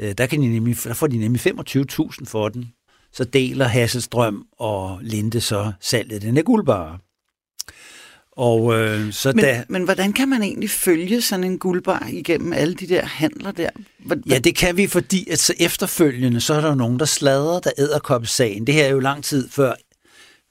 Øh, 0.00 0.14
Der, 0.18 0.26
kan 0.26 0.40
de 0.42 0.48
nemlig, 0.48 0.76
der 0.84 0.94
får 0.94 1.06
de 1.06 1.18
nemlig 1.18 1.40
25.000 1.46 2.24
for 2.26 2.48
den. 2.48 2.72
Så 3.12 3.24
deler 3.24 3.68
Hasselstrøm 3.68 4.44
og 4.58 4.98
Linde 5.02 5.40
så 5.40 5.72
salget 5.80 6.12
af 6.14 6.20
den 6.20 6.36
her 6.36 6.42
guldbar. 6.42 7.00
Og 8.32 8.74
øh, 8.80 9.12
så 9.12 9.32
Men, 9.34 9.44
da... 9.44 9.64
men 9.68 9.82
hvordan 9.82 10.12
kan 10.12 10.28
man 10.28 10.42
egentlig 10.42 10.70
følge 10.70 11.20
sådan 11.20 11.44
en 11.44 11.58
guldbar 11.58 12.08
igennem 12.12 12.52
alle 12.52 12.74
de 12.74 12.86
der 12.88 13.04
handler 13.04 13.52
der? 13.52 13.70
Hvor, 13.98 14.16
Ja, 14.28 14.38
det 14.38 14.56
kan 14.56 14.76
vi, 14.76 14.86
fordi 14.86 15.30
at 15.30 15.38
så 15.38 15.54
efterfølgende, 15.60 16.40
så 16.40 16.54
er 16.54 16.60
der 16.60 16.68
jo 16.68 16.74
nogen, 16.74 16.98
der 16.98 17.04
sladrer, 17.04 17.60
der 17.60 17.70
æderkoppesagen. 17.78 18.66
Det 18.66 18.74
her 18.74 18.84
er 18.84 18.90
jo 18.90 18.98
lang 18.98 19.24
tid 19.24 19.48
før, 19.50 19.74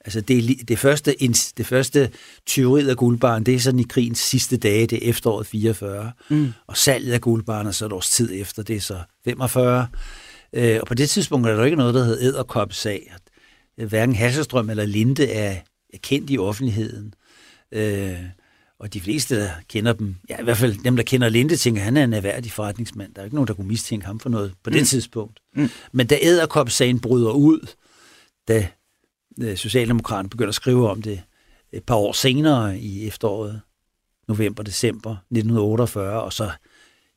altså 0.08 0.20
det, 0.20 0.68
det, 0.68 0.78
første, 0.78 1.14
det 1.56 1.66
første 1.66 2.10
tyveriet 2.46 2.88
af 2.88 2.96
guldbaren, 2.96 3.46
det 3.46 3.54
er 3.54 3.58
sådan 3.58 3.80
i 3.80 3.86
krigens 3.88 4.18
sidste 4.18 4.56
dage, 4.56 4.86
det 4.86 5.06
er 5.06 5.10
efteråret 5.10 5.46
44. 5.46 6.12
Mm. 6.28 6.52
Og 6.66 6.76
salget 6.76 7.12
af 7.12 7.20
guldbaren 7.20 7.66
er 7.66 7.70
så 7.70 7.86
et 7.86 7.92
års 7.92 8.10
tid 8.10 8.30
efter, 8.40 8.62
det 8.62 8.76
er 8.76 8.80
så 8.80 8.98
45. 9.24 9.88
Øh, 10.52 10.78
og 10.80 10.86
på 10.86 10.94
det 10.94 11.10
tidspunkt 11.10 11.46
er 11.46 11.50
der 11.52 11.58
jo 11.58 11.64
ikke 11.64 11.76
noget, 11.76 11.94
der 11.94 12.04
hedder 12.04 12.22
æderkoppesag. 12.22 13.14
Hverken 13.76 14.14
Hasselstrøm 14.14 14.70
eller 14.70 14.86
Linde 14.86 15.30
er, 15.30 15.56
er 15.94 15.98
kendt 16.02 16.30
i 16.30 16.38
offentligheden. 16.38 17.14
Øh, 17.72 18.18
og 18.80 18.94
de 18.94 19.00
fleste, 19.00 19.40
der 19.40 19.50
kender 19.68 19.92
dem, 19.92 20.14
ja 20.30 20.40
i 20.40 20.44
hvert 20.44 20.56
fald 20.56 20.84
dem, 20.84 20.96
der 20.96 21.02
kender 21.02 21.28
Linde, 21.28 21.56
tænker, 21.56 21.82
han 21.82 21.96
er 21.96 22.04
en 22.04 22.12
erhverdig 22.12 22.52
forretningsmand. 22.52 23.14
Der 23.14 23.20
er 23.20 23.24
ikke 23.24 23.36
nogen, 23.36 23.48
der 23.48 23.54
kunne 23.54 23.68
mistænke 23.68 24.06
ham 24.06 24.20
for 24.20 24.28
noget 24.28 24.52
på 24.64 24.70
mm. 24.70 24.76
det 24.76 24.88
tidspunkt. 24.88 25.40
Mm. 25.56 25.68
Men 25.92 26.06
da 26.06 26.18
æderkopsagen 26.22 27.00
bryder 27.00 27.30
ud, 27.30 27.66
da 28.48 28.68
Socialdemokraterne 29.56 30.28
begynder 30.28 30.48
at 30.48 30.54
skrive 30.54 30.90
om 30.90 31.02
det 31.02 31.22
et 31.72 31.82
par 31.82 31.94
år 31.94 32.12
senere 32.12 32.78
i 32.78 33.06
efteråret, 33.06 33.60
november-december 34.28 35.10
1948, 35.10 36.22
og 36.22 36.32
så 36.32 36.50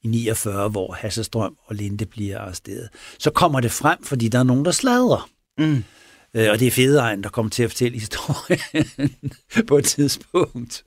i 0.03 0.07
49, 0.07 0.69
hvor 0.69 0.93
Hasselstrøm 0.93 1.57
og 1.65 1.75
Linde 1.75 2.05
bliver 2.05 2.39
arresteret. 2.39 2.89
Så 3.19 3.31
kommer 3.31 3.59
det 3.59 3.71
frem, 3.71 4.03
fordi 4.03 4.27
der 4.27 4.39
er 4.39 4.43
nogen, 4.43 4.65
der 4.65 4.71
sladrer. 4.71 5.29
Mm. 5.57 5.83
Øh, 6.33 6.51
og 6.51 6.59
det 6.59 6.67
er 6.67 6.71
Fedeegn, 6.71 7.23
der 7.23 7.29
kommer 7.29 7.49
til 7.49 7.63
at 7.63 7.69
fortælle 7.69 7.99
historien 7.99 8.89
på 9.67 9.77
et 9.77 9.85
tidspunkt. 9.85 10.83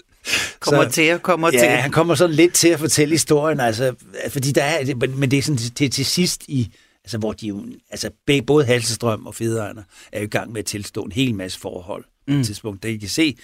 kommer 0.60 0.88
til 0.88 1.02
at 1.02 1.22
kommer 1.22 1.50
ja, 1.52 1.58
til. 1.58 1.68
han 1.68 1.90
kommer 1.90 2.14
sådan 2.14 2.36
lidt 2.36 2.54
til 2.54 2.68
at 2.68 2.80
fortælle 2.80 3.12
historien, 3.12 3.60
altså, 3.60 3.94
fordi 4.28 4.52
der 4.52 4.62
er, 4.62 4.94
men 4.94 5.20
men 5.20 5.30
det 5.30 5.38
er 5.38 5.42
sådan 5.42 5.58
til, 5.58 5.90
til 5.90 6.06
sidst 6.06 6.42
i, 6.48 6.74
altså 7.04 7.18
hvor 7.18 7.32
de 7.32 7.46
jo, 7.46 7.64
altså 7.90 8.10
både 8.46 8.64
Halsestrøm 8.64 9.26
og 9.26 9.34
Fedeegner 9.34 9.82
er 10.12 10.20
jo 10.20 10.24
i 10.24 10.28
gang 10.28 10.52
med 10.52 10.58
at 10.58 10.66
tilstå 10.66 11.02
en 11.02 11.12
hel 11.12 11.34
masse 11.34 11.60
forhold. 11.60 12.04
Mm. 12.28 12.40
Et 12.40 12.46
tidspunkt, 12.46 12.82
da 12.82 12.88
I 12.88 12.96
kan 12.96 13.08
se, 13.08 13.36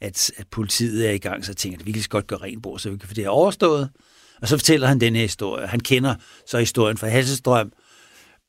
at, 0.00 0.30
at 0.36 0.46
politiet 0.48 1.08
er 1.08 1.12
i 1.12 1.18
gang, 1.18 1.44
så 1.44 1.54
tænker 1.54 1.78
at 1.78 1.86
vi 1.86 1.92
kan 1.92 2.02
godt 2.08 2.26
gøre 2.26 2.42
rent 2.42 2.62
bord, 2.62 2.78
så 2.78 2.90
vi 2.90 2.96
kan 2.96 3.08
få 3.08 3.14
det 3.14 3.24
her 3.24 3.30
overstået. 3.30 3.90
Og 4.42 4.48
så 4.48 4.56
fortæller 4.56 4.86
han 4.86 5.00
den 5.00 5.14
her 5.14 5.22
historie. 5.22 5.66
Han 5.66 5.80
kender 5.80 6.14
så 6.46 6.58
historien 6.58 6.96
fra 6.96 7.08
Halsestrøm, 7.08 7.72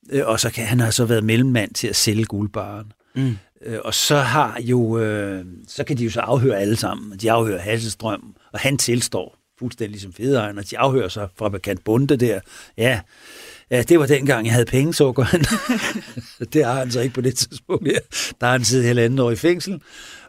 øh, 0.09 0.27
og 0.27 0.39
så 0.39 0.49
kan 0.49 0.65
han 0.65 0.79
har 0.79 0.91
så 0.91 1.05
været 1.05 1.23
mellemmand 1.23 1.73
til 1.73 1.87
at 1.87 1.95
sælge 1.95 2.25
guldbaren. 2.25 2.91
Mm. 3.15 3.37
Øh, 3.61 3.79
og 3.83 3.93
så 3.93 4.17
har 4.17 4.59
jo, 4.61 4.99
øh, 4.99 5.45
så 5.67 5.83
kan 5.83 5.97
de 5.97 6.03
jo 6.03 6.09
så 6.09 6.19
afhøre 6.19 6.59
alle 6.59 6.75
sammen. 6.75 7.17
De 7.19 7.31
afhører 7.31 7.59
Hasselstrøm, 7.59 8.35
og 8.53 8.59
han 8.59 8.77
tilstår 8.77 9.37
fuldstændig 9.59 10.01
som 10.01 10.13
federen, 10.13 10.57
og 10.57 10.69
de 10.69 10.77
afhører 10.77 11.07
så 11.07 11.27
fabrikant 11.37 11.83
Bunde 11.83 12.17
der. 12.17 12.39
Ja, 12.77 13.01
ja, 13.73 13.81
det 13.81 13.99
var 13.99 14.05
dengang, 14.05 14.45
jeg 14.45 14.53
havde 14.53 14.65
penge, 14.65 14.93
sukker 14.93 15.23
han. 15.23 15.41
det 16.53 16.65
har 16.65 16.73
han 16.73 16.91
så 16.91 17.01
ikke 17.01 17.15
på 17.15 17.21
det 17.21 17.35
tidspunkt. 17.35 17.87
Ja. 17.87 17.97
Der 18.41 18.45
har 18.45 18.51
han 18.51 18.63
siddet 18.65 18.85
halvandet 18.85 19.19
år 19.19 19.31
i 19.31 19.35
fængsel, 19.35 19.81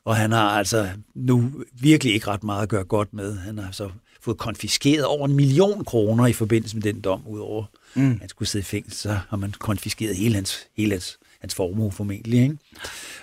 og 0.04 0.16
han 0.16 0.32
har 0.32 0.48
altså 0.48 0.88
nu 1.14 1.52
virkelig 1.80 2.14
ikke 2.14 2.28
ret 2.28 2.44
meget 2.44 2.62
at 2.62 2.68
gøre 2.68 2.84
godt 2.84 3.14
med. 3.14 3.38
Han 3.38 3.58
har 3.58 3.72
så 3.72 3.90
fået 4.24 4.38
konfiskeret 4.38 5.04
over 5.04 5.26
en 5.26 5.36
million 5.36 5.84
kroner 5.84 6.26
i 6.26 6.32
forbindelse 6.32 6.76
med 6.76 6.82
den 6.82 7.00
dom, 7.00 7.22
udover 7.26 7.64
mm. 7.94 8.18
han 8.20 8.28
skulle 8.28 8.48
sidde 8.48 8.62
i 8.62 8.64
fængsel, 8.64 8.92
så 8.92 9.18
har 9.28 9.36
man 9.36 9.52
konfiskeret 9.58 10.16
hele 10.16 10.34
hans, 10.34 10.58
hele 10.76 10.90
hans, 10.90 11.18
hans 11.40 11.54
formue 11.54 11.92
formentlig. 11.92 12.42
Ikke? 12.42 12.56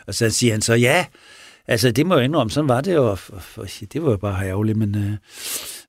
Og 0.08 0.16
så 0.16 0.30
siger 0.30 0.54
han 0.54 0.62
så, 0.62 0.74
ja, 0.74 1.06
altså 1.68 1.92
det 1.92 2.06
må 2.06 2.16
jeg 2.16 2.26
indrømme, 2.26 2.52
sådan 2.52 2.70
var 2.70 2.82
det 2.82 2.94
jo, 2.94 3.10
og, 3.10 3.20
og, 3.32 3.42
og 3.56 3.68
det 3.94 4.04
var 4.04 4.12
jo 4.12 4.18
bare 4.18 4.48
ærgerligt, 4.48 4.78
men 4.78 5.20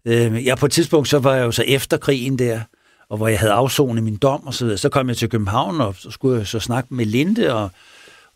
øh, 0.05 0.35
øh, 0.35 0.47
ja, 0.47 0.55
på 0.55 0.67
et 0.67 0.73
tidspunkt, 0.73 1.09
så 1.09 1.19
var 1.19 1.35
jeg 1.35 1.45
jo 1.45 1.51
så 1.51 1.63
efter 1.63 1.97
krigen 1.97 2.39
der, 2.39 2.61
og 3.13 3.19
hvor 3.19 3.29
jeg 3.29 3.39
havde 3.39 3.53
afsonet 3.53 4.05
min 4.05 4.17
dom 4.17 4.47
og 4.47 4.55
så 4.55 4.65
videre, 4.65 4.79
så 4.79 4.89
kom 4.89 5.09
jeg 5.09 5.17
til 5.17 5.29
København, 5.29 5.81
og 5.81 5.95
så 5.99 6.11
skulle 6.11 6.39
jeg 6.39 6.47
så 6.47 6.61
snakke 6.61 6.95
med 6.95 7.07
Linde, 7.07 7.55
og, 7.55 7.71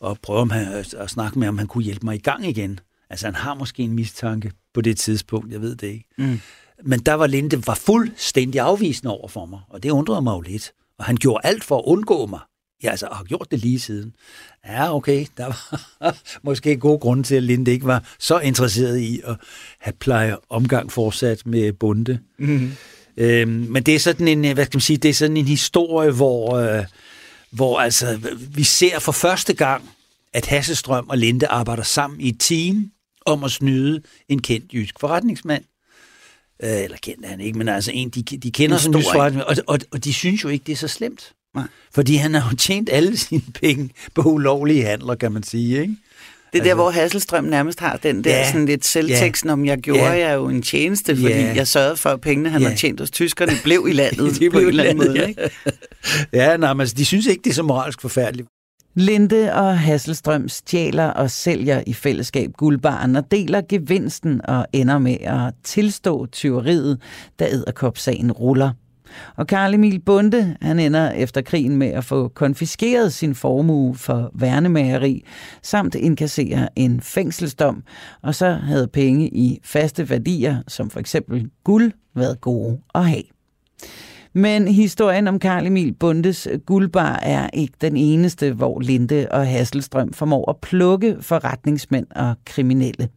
og 0.00 0.18
prøve 0.22 0.38
om 0.38 0.50
han, 0.50 0.84
at 0.96 1.10
snakke 1.10 1.38
med, 1.38 1.48
om 1.48 1.58
han 1.58 1.66
kunne 1.66 1.84
hjælpe 1.84 2.06
mig 2.06 2.14
i 2.14 2.18
gang 2.18 2.46
igen. 2.46 2.80
Altså 3.10 3.26
han 3.26 3.34
har 3.34 3.54
måske 3.54 3.82
en 3.82 3.92
mistanke 3.92 4.52
på 4.74 4.80
det 4.80 4.98
tidspunkt, 4.98 5.52
jeg 5.52 5.60
ved 5.60 5.76
det 5.76 5.86
ikke. 5.86 6.08
Mm. 6.18 6.40
Men 6.84 7.00
der 7.00 7.14
var 7.14 7.26
Linde 7.26 7.66
var 7.66 7.74
fuldstændig 7.74 8.60
afvisende 8.60 9.12
over 9.12 9.28
for 9.28 9.46
mig, 9.46 9.60
og 9.68 9.82
det 9.82 9.90
undrede 9.90 10.22
mig 10.22 10.32
jo 10.32 10.40
lidt. 10.40 10.72
Og 10.98 11.04
han 11.04 11.16
gjorde 11.16 11.46
alt 11.46 11.64
for 11.64 11.78
at 11.78 11.84
undgå 11.86 12.26
mig. 12.26 12.40
Ja, 12.82 12.90
altså, 12.90 13.08
har 13.12 13.24
gjort 13.24 13.46
det 13.50 13.58
lige 13.58 13.80
siden. 13.80 14.14
Ja, 14.66 14.94
okay, 14.94 15.26
der 15.36 15.46
var 15.46 15.76
måske 16.48 16.76
god 16.76 17.00
grund 17.00 17.24
til, 17.24 17.34
at 17.34 17.42
Linde 17.42 17.70
ikke 17.70 17.86
var 17.86 18.04
så 18.18 18.38
interesseret 18.38 18.98
i 18.98 19.20
at 19.24 19.36
have 19.80 19.94
pleje 20.00 20.36
omgang 20.48 20.92
fortsat 20.92 21.46
med 21.46 21.72
Bunde. 21.72 22.18
Mm-hmm. 22.38 22.72
Øhm, 23.16 23.50
men 23.50 23.82
det 23.82 23.94
er 23.94 23.98
sådan 23.98 24.28
en, 24.28 24.54
hvad 24.54 24.64
skal 24.64 24.76
man 24.76 24.80
sige, 24.80 24.96
det 24.96 25.08
er 25.08 25.14
sådan 25.14 25.36
en 25.36 25.48
historie, 25.48 26.10
hvor, 26.10 26.56
øh, 26.56 26.84
hvor 27.50 27.80
altså, 27.80 28.20
vi 28.50 28.64
ser 28.64 28.98
for 28.98 29.12
første 29.12 29.54
gang, 29.54 29.90
at 30.32 30.46
Hasselstrøm 30.46 31.08
og 31.08 31.18
Linde 31.18 31.46
arbejder 31.46 31.82
sammen 31.82 32.20
i 32.20 32.28
et 32.28 32.36
team 32.38 32.90
om 33.26 33.44
at 33.44 33.50
snyde 33.50 34.02
en 34.28 34.42
kendt 34.42 34.74
jysk 34.74 34.94
forretningsmand. 35.00 35.64
Øh, 36.62 36.82
eller 36.82 36.96
kendt 37.02 37.24
er 37.24 37.28
han 37.28 37.40
ikke, 37.40 37.58
men 37.58 37.68
altså 37.68 37.90
en, 37.94 38.10
de, 38.10 38.22
de 38.22 38.50
kender 38.50 38.86
en 38.86 38.94
jysk 38.94 39.08
forretningsmand, 39.12 39.58
og, 39.58 39.74
og, 39.74 39.78
og 39.92 40.04
de 40.04 40.12
synes 40.12 40.44
jo 40.44 40.48
ikke, 40.48 40.64
det 40.66 40.72
er 40.72 40.76
så 40.76 40.88
slemt. 40.88 41.32
Nej. 41.54 41.66
Fordi 41.94 42.14
han 42.14 42.34
har 42.34 42.50
jo 42.50 42.56
tjent 42.56 42.88
alle 42.92 43.16
sine 43.16 43.42
penge 43.54 43.90
på 44.14 44.22
ulovlige 44.22 44.84
handler, 44.84 45.14
kan 45.14 45.32
man 45.32 45.42
sige, 45.42 45.80
ikke? 45.80 45.96
Det 46.62 46.66
er 46.66 46.72
altså, 46.72 46.76
der, 46.76 46.82
hvor 46.82 46.90
Hasselstrøm 46.90 47.44
nærmest 47.44 47.80
har 47.80 47.96
den 47.96 48.24
der 48.24 48.38
ja, 48.38 48.50
sådan 48.50 48.66
lidt 48.66 48.86
selvteksten 48.86 49.50
om, 49.50 49.66
jeg 49.66 49.78
gjorde 49.78 50.04
ja, 50.04 50.28
jeg 50.28 50.34
jo 50.34 50.48
en 50.48 50.62
tjeneste, 50.62 51.16
fordi 51.16 51.28
ja, 51.28 51.52
jeg 51.54 51.66
sørgede 51.66 51.96
for, 51.96 52.10
at 52.10 52.20
pengene, 52.20 52.50
han 52.50 52.62
ja. 52.62 52.68
har 52.68 52.76
tjent 52.76 53.00
hos 53.00 53.10
tyskerne, 53.10 53.52
blev 53.64 53.86
i 53.88 53.92
landet 53.92 54.40
de 54.40 54.50
på 54.50 54.58
en 54.58 54.66
eller 54.66 54.84
anden 54.84 55.06
måde. 55.06 55.20
Ja, 55.20 55.26
ikke? 55.26 55.50
ja 56.32 56.56
nej, 56.56 56.72
men 56.72 56.80
altså, 56.80 56.94
de 56.94 57.04
synes 57.04 57.26
ikke, 57.26 57.42
det 57.44 57.50
er 57.50 57.54
så 57.54 57.62
moralsk 57.62 58.00
forfærdeligt. 58.00 58.48
Linde 58.94 59.54
og 59.54 59.78
Hasselstrøm 59.78 60.48
stjæler 60.48 61.06
og 61.06 61.30
sælger 61.30 61.82
i 61.86 61.92
fællesskab 61.92 62.50
guldbaren 62.52 63.16
og 63.16 63.30
deler 63.30 63.62
gevinsten 63.68 64.40
og 64.44 64.66
ender 64.72 64.98
med 64.98 65.16
at 65.20 65.54
tilstå 65.64 66.26
tyveriet, 66.26 67.00
da 67.38 67.48
æderkopsagen 67.48 68.32
ruller. 68.32 68.70
Og 69.36 69.46
Karl 69.46 69.74
Emil 69.74 70.00
Bunde, 70.00 70.56
han 70.62 70.78
ender 70.78 71.10
efter 71.10 71.40
krigen 71.40 71.76
med 71.76 71.88
at 71.88 72.04
få 72.04 72.28
konfiskeret 72.28 73.12
sin 73.12 73.34
formue 73.34 73.94
for 73.94 74.30
værnemageri, 74.34 75.24
samt 75.62 75.94
indkassere 75.94 76.68
en 76.76 77.00
fængselsdom, 77.00 77.82
og 78.22 78.34
så 78.34 78.50
havde 78.50 78.88
penge 78.88 79.28
i 79.28 79.60
faste 79.64 80.10
værdier, 80.10 80.62
som 80.68 80.90
for 80.90 81.00
eksempel 81.00 81.50
guld, 81.64 81.92
været 82.14 82.40
gode 82.40 82.78
at 82.94 83.08
have. 83.08 83.22
Men 84.32 84.68
historien 84.68 85.28
om 85.28 85.38
Karl 85.38 85.66
Emil 85.66 85.92
Bundes 85.92 86.48
guldbar 86.66 87.18
er 87.22 87.50
ikke 87.52 87.74
den 87.80 87.96
eneste, 87.96 88.52
hvor 88.52 88.80
Linde 88.80 89.26
og 89.30 89.46
Hasselstrøm 89.46 90.12
formår 90.12 90.50
at 90.50 90.56
plukke 90.56 91.16
forretningsmænd 91.20 92.06
og 92.10 92.34
kriminelle. 92.44 93.08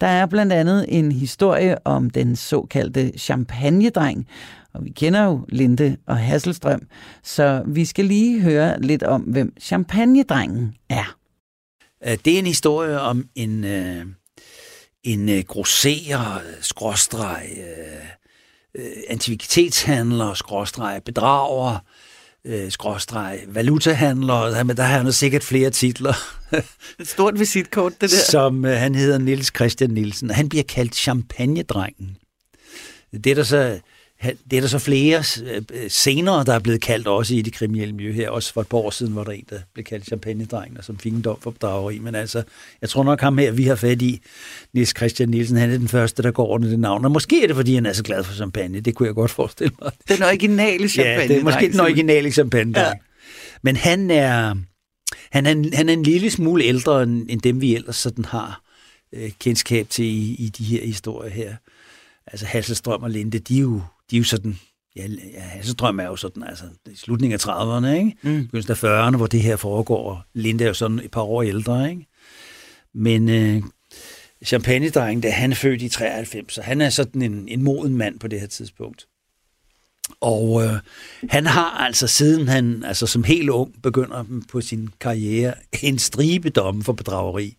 Der 0.00 0.06
er 0.06 0.26
blandt 0.26 0.52
andet 0.52 0.86
en 0.88 1.12
historie 1.12 1.86
om 1.86 2.10
den 2.10 2.36
såkaldte 2.36 3.12
champagnedreng, 3.18 4.26
og 4.78 4.84
vi 4.84 4.90
kender 4.90 5.24
jo 5.24 5.44
Linde 5.48 5.96
og 6.06 6.18
Hasselstrøm, 6.18 6.82
så 7.22 7.62
vi 7.66 7.84
skal 7.84 8.04
lige 8.04 8.40
høre 8.40 8.80
lidt 8.80 9.02
om, 9.02 9.20
hvem 9.20 9.52
champagnedrengen 9.60 10.74
er. 10.88 11.16
Det 12.04 12.34
er 12.34 12.38
en 12.38 12.46
historie 12.46 13.00
om 13.00 13.28
en, 13.34 13.64
øh, 13.64 14.06
en 15.04 15.44
grosserer, 15.44 16.40
skråstreg, 16.60 17.48
øh, 18.74 18.86
antikvitetshandler, 19.08 20.34
skråstreg, 20.34 21.02
bedrager, 21.04 21.78
øh, 22.44 22.70
skråstreg 22.70 23.40
valutahandler, 23.46 24.64
men 24.64 24.76
der 24.76 24.82
har 24.82 25.02
han 25.02 25.12
sikkert 25.12 25.44
flere 25.44 25.70
titler. 25.70 26.14
Et 27.00 27.08
stort 27.08 27.38
visitkort, 27.38 27.92
det 28.00 28.10
der. 28.10 28.30
Som 28.30 28.64
øh, 28.64 28.76
han 28.76 28.94
hedder 28.94 29.18
Nils 29.18 29.52
Christian 29.56 29.90
Nielsen. 29.90 30.30
Han 30.30 30.48
bliver 30.48 30.64
kaldt 30.64 30.96
champagnedrengen. 30.96 32.16
Det 33.12 33.26
er 33.26 33.34
der 33.34 33.42
så 33.42 33.80
det 34.22 34.56
er 34.56 34.60
der 34.60 34.68
så 34.68 34.78
flere 34.78 35.22
øh, 35.44 35.62
senere, 35.88 36.44
der 36.44 36.54
er 36.54 36.58
blevet 36.58 36.80
kaldt 36.80 37.06
også 37.06 37.34
i 37.34 37.42
det 37.42 37.52
kriminelle 37.52 37.94
miljø 37.94 38.12
her. 38.12 38.30
Også 38.30 38.52
for 38.52 38.60
et 38.60 38.68
par 38.68 38.78
år 38.78 38.90
siden 38.90 39.16
var 39.16 39.24
der 39.24 39.32
en, 39.32 39.44
der 39.50 39.58
blev 39.74 39.84
kaldt 39.84 40.06
champagnedrengen, 40.06 40.82
som 40.82 40.98
fik 40.98 41.12
en 41.12 41.22
dom 41.22 41.40
for 41.40 41.50
bedrageri. 41.50 41.98
Men 41.98 42.14
altså, 42.14 42.42
jeg 42.80 42.88
tror 42.88 43.04
nok 43.04 43.20
ham 43.20 43.38
her, 43.38 43.50
vi 43.52 43.64
har 43.64 43.74
fat 43.74 44.02
i, 44.02 44.20
Nils 44.72 44.94
Christian 44.96 45.28
Nielsen, 45.28 45.56
han 45.56 45.70
er 45.70 45.78
den 45.78 45.88
første, 45.88 46.22
der 46.22 46.30
går 46.30 46.46
under 46.46 46.68
det 46.68 46.78
navn. 46.78 47.04
Og 47.04 47.10
måske 47.10 47.42
er 47.42 47.46
det, 47.46 47.56
fordi 47.56 47.74
han 47.74 47.86
er 47.86 47.92
så 47.92 48.02
glad 48.02 48.24
for 48.24 48.34
champagne. 48.34 48.80
Det 48.80 48.94
kunne 48.94 49.06
jeg 49.06 49.14
godt 49.14 49.30
forestille 49.30 49.72
mig. 49.82 49.92
Den 50.08 50.22
originale 50.22 50.88
champagne. 50.88 51.22
Ja, 51.22 51.28
det 51.28 51.36
er 51.36 51.42
måske 51.42 51.72
den 51.72 51.80
originale 51.80 52.30
champagne. 52.30 52.80
Ja. 52.80 52.92
Men 53.62 53.76
han 53.76 54.10
er, 54.10 54.54
han, 55.30 55.46
er, 55.46 55.76
han 55.76 55.88
er 55.88 55.92
en 55.92 56.02
lille 56.02 56.30
smule 56.30 56.64
ældre, 56.64 57.02
end 57.02 57.40
dem 57.40 57.60
vi 57.60 57.74
ellers 57.74 57.96
sådan 57.96 58.24
har 58.24 58.62
øh, 59.12 59.30
kendskab 59.38 59.88
til 59.88 60.04
i, 60.04 60.34
i 60.38 60.48
de 60.48 60.64
her 60.64 60.84
historier 60.84 61.30
her. 61.30 61.56
Altså 62.26 62.46
Hasselstrøm 62.46 63.02
og 63.02 63.10
Linde, 63.10 63.38
de 63.38 63.56
er 63.56 63.60
jo 63.60 63.80
de 64.10 64.16
er 64.16 64.18
jo 64.18 64.24
sådan, 64.24 64.58
ja, 64.96 65.06
ja 65.34 65.40
Hasselstrøm 65.40 66.00
er 66.00 66.04
jo 66.04 66.16
sådan, 66.16 66.42
altså 66.42 66.64
i 66.90 66.96
slutningen 66.96 67.34
af 67.34 67.48
30'erne, 67.48 67.86
ikke? 67.86 68.16
Mm. 68.22 68.44
Begyndelsen 68.44 68.72
af 68.72 68.84
40'erne, 68.84 69.16
hvor 69.16 69.26
det 69.26 69.42
her 69.42 69.56
foregår, 69.56 70.10
og 70.10 70.20
Linde 70.34 70.64
er 70.64 70.68
jo 70.68 70.74
sådan 70.74 70.98
et 70.98 71.10
par 71.10 71.22
år 71.22 71.42
ældre, 71.42 71.90
ikke? 71.90 72.06
Men 72.94 73.28
øh, 73.28 73.62
Champagne-drengen, 74.46 75.20
da 75.20 75.30
han 75.30 75.50
er 75.50 75.56
født 75.56 75.82
i 75.82 75.88
93, 75.88 76.52
så 76.52 76.62
han 76.62 76.80
er 76.80 76.90
sådan 76.90 77.22
en, 77.22 77.48
en 77.48 77.62
moden 77.62 77.96
mand 77.96 78.18
på 78.20 78.28
det 78.28 78.40
her 78.40 78.46
tidspunkt. 78.46 79.06
Og 80.20 80.64
øh, 80.64 80.72
han 81.30 81.46
har 81.46 81.70
altså 81.70 82.06
siden 82.06 82.48
han, 82.48 82.84
altså 82.84 83.06
som 83.06 83.24
helt 83.24 83.48
ung, 83.48 83.82
begynder 83.82 84.24
på 84.48 84.60
sin 84.60 84.88
karriere, 85.00 85.54
en 85.82 85.98
stribedomme 85.98 86.84
for 86.84 86.92
bedrageri 86.92 87.56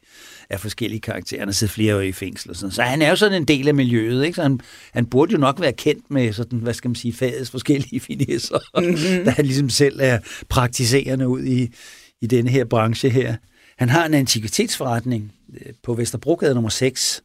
af 0.49 0.59
forskellige 0.59 1.01
karakterer. 1.01 1.41
Han 1.41 1.47
har 1.47 1.53
siddet 1.53 1.73
flere 1.73 1.95
år 1.95 1.99
i 1.99 2.12
fængsel 2.12 2.49
og 2.49 2.55
sådan. 2.55 2.71
Så 2.71 2.81
han 2.81 3.01
er 3.01 3.09
jo 3.09 3.15
sådan 3.15 3.41
en 3.41 3.47
del 3.47 3.67
af 3.67 3.73
miljøet, 3.73 4.25
ikke? 4.25 4.35
Så 4.35 4.41
han, 4.41 4.59
han 4.93 5.05
burde 5.05 5.31
jo 5.31 5.38
nok 5.38 5.62
være 5.62 5.73
kendt 5.73 6.12
med 6.12 6.33
sådan, 6.33 6.59
hvad 6.59 6.73
skal 6.73 6.89
man 6.89 6.95
sige, 6.95 7.13
fagets 7.13 7.51
forskellige 7.51 7.99
finesser, 8.09 8.59
mm-hmm. 8.77 9.25
da 9.25 9.31
han 9.31 9.45
ligesom 9.45 9.69
selv 9.69 9.99
er 10.01 10.19
praktiserende 10.49 11.27
ud 11.27 11.43
i, 11.43 11.73
i 12.21 12.27
denne 12.27 12.49
her 12.49 12.65
branche 12.65 13.09
her. 13.09 13.35
Han 13.77 13.89
har 13.89 14.05
en 14.05 14.13
antikvitetsforretning 14.13 15.33
øh, 15.53 15.73
på 15.83 15.93
Vesterbrogade 15.93 16.53
nummer 16.53 16.69
6. 16.69 17.23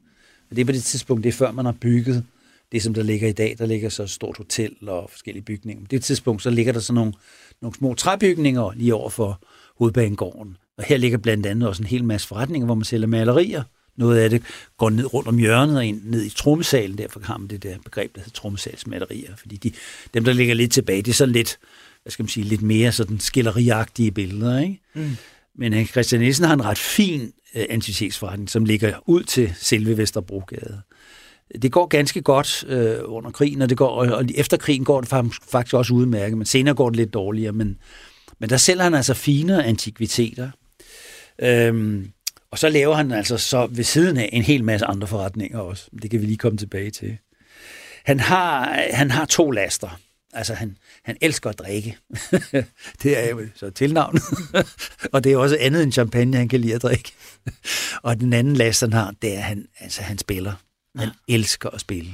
Og 0.50 0.56
det 0.56 0.62
er 0.62 0.66
på 0.66 0.72
det 0.72 0.82
tidspunkt, 0.82 1.24
det 1.24 1.28
er 1.28 1.37
før 1.37 1.50
man 1.50 1.64
har 1.64 1.76
bygget 1.80 2.24
det, 2.72 2.82
som 2.82 2.94
der 2.94 3.02
ligger 3.02 3.28
i 3.28 3.32
dag. 3.32 3.56
Der 3.58 3.66
ligger 3.66 3.88
så 3.88 4.02
et 4.02 4.10
stort 4.10 4.37
hotel 4.37 4.76
og 4.87 5.10
forskellige 5.10 5.44
bygninger. 5.44 5.82
På 5.82 5.88
det 5.90 6.04
tidspunkt, 6.04 6.42
så 6.42 6.50
ligger 6.50 6.72
der 6.72 6.80
så 6.80 6.92
nogle, 6.92 7.12
nogle 7.62 7.76
små 7.76 7.94
træbygninger 7.94 8.72
lige 8.76 8.94
over 8.94 9.10
for 9.10 9.42
hovedbanegården. 9.78 10.56
Og 10.78 10.84
her 10.84 10.96
ligger 10.96 11.18
blandt 11.18 11.46
andet 11.46 11.68
også 11.68 11.82
en 11.82 11.87
hel 11.87 12.04
masse 12.04 12.28
forretninger, 12.28 12.66
hvor 12.66 12.74
man 12.74 12.84
sælger 12.84 13.06
malerier. 13.06 13.62
Noget 13.96 14.18
af 14.18 14.30
det 14.30 14.42
går 14.78 14.90
ned 14.90 15.14
rundt 15.14 15.28
om 15.28 15.38
hjørnet 15.38 15.76
og 15.76 15.87
ind, 15.87 16.00
ned 16.04 16.24
i 16.24 16.30
trommesalen. 16.30 16.98
Derfor 16.98 17.20
har 17.24 17.38
man 17.38 17.48
det 17.48 17.62
der 17.62 17.76
begreb, 17.84 18.14
der 18.14 18.20
hedder 18.20 18.32
trommesalsmalerier. 18.34 19.37
Fordi 19.37 19.56
de, 19.56 19.72
dem, 20.14 20.24
der 20.24 20.32
ligger 20.32 20.54
lidt 20.54 20.72
tilbage, 20.72 21.02
det 21.02 21.10
er 21.10 21.14
sådan 21.14 21.32
lidt, 21.32 21.58
hvad 22.02 22.10
skal 22.10 22.22
man 22.22 22.28
sige, 22.28 22.44
lidt 22.44 22.62
mere 22.62 22.92
sådan 22.92 23.20
skilleriagtige 23.20 24.10
billeder. 24.10 24.60
Ikke? 24.60 24.80
Mm. 24.94 25.16
Men 25.58 25.87
Christian 25.87 26.20
Nielsen 26.20 26.44
har 26.44 26.54
en 26.54 26.64
ret 26.64 26.78
fin 26.78 27.32
uh, 27.54 27.62
antikvitetsforretning, 27.70 28.50
som 28.50 28.64
ligger 28.64 28.92
ud 29.06 29.22
til 29.22 29.52
selve 29.56 29.98
Vesterbrogade. 29.98 30.80
Det 31.62 31.72
går 31.72 31.87
ganske 31.87 32.22
godt 32.22 32.64
øh, 32.68 32.98
under 33.04 33.30
krigen, 33.30 33.62
og, 33.62 33.68
det 33.68 33.78
går, 33.78 33.88
og 33.88 34.24
efter 34.34 34.56
krigen 34.56 34.84
går 34.84 35.00
det 35.00 35.08
faktisk 35.50 35.74
også 35.74 35.94
udmærket, 35.94 36.38
men 36.38 36.46
senere 36.46 36.74
går 36.74 36.90
det 36.90 36.96
lidt 36.96 37.14
dårligere. 37.14 37.52
Men, 37.52 37.78
men 38.38 38.50
der 38.50 38.56
sælger 38.56 38.82
han 38.82 38.94
altså 38.94 39.14
fine 39.14 39.64
antikviteter, 39.64 40.50
Øhm, 41.38 42.12
og 42.51 42.59
så 42.59 42.68
laver 42.68 42.94
han 42.94 43.12
altså 43.12 43.38
så 43.38 43.66
ved 43.66 43.85
siden 43.85 44.16
af 44.16 44.31
en 44.33 44.42
hel 44.42 44.64
masse 44.64 44.87
andre 44.87 45.07
forretninger 45.07 45.59
også. 45.59 45.90
Det 46.03 46.11
kan 46.11 46.20
vi 46.20 46.27
lige 46.27 46.37
komme 46.37 46.59
tilbage 46.59 46.90
til. 46.90 47.18
Han 48.05 48.20
har, 48.20 48.81
han 48.90 49.11
har 49.11 49.25
to 49.25 49.51
laster. 49.51 50.01
Altså, 50.33 50.55
han, 50.55 50.77
han 51.05 51.16
elsker 51.20 51.51
at 51.51 51.59
drikke. 51.59 51.99
det 53.03 53.18
er 53.18 53.31
jo 53.31 53.47
så 53.55 53.70
tilnavnet. 53.70 54.23
og 55.12 55.25
det 55.25 55.33
er 55.33 55.37
også 55.37 55.57
andet 55.61 55.83
end 55.83 55.92
champagne, 55.92 56.37
han 56.37 56.49
kan 56.49 56.61
lide 56.61 56.75
at 56.75 56.83
drikke. 56.83 57.12
og 58.03 58.20
den 58.20 58.33
anden 58.33 58.57
last, 58.57 58.81
han 58.81 58.92
har, 58.92 59.14
det 59.23 59.35
er, 59.35 59.38
at 59.38 59.42
han, 59.42 59.66
altså, 59.81 60.03
han 60.03 60.18
spiller. 60.18 60.53
Han 60.99 61.09
elsker 61.29 61.70
at 61.70 61.81
spille. 61.81 62.11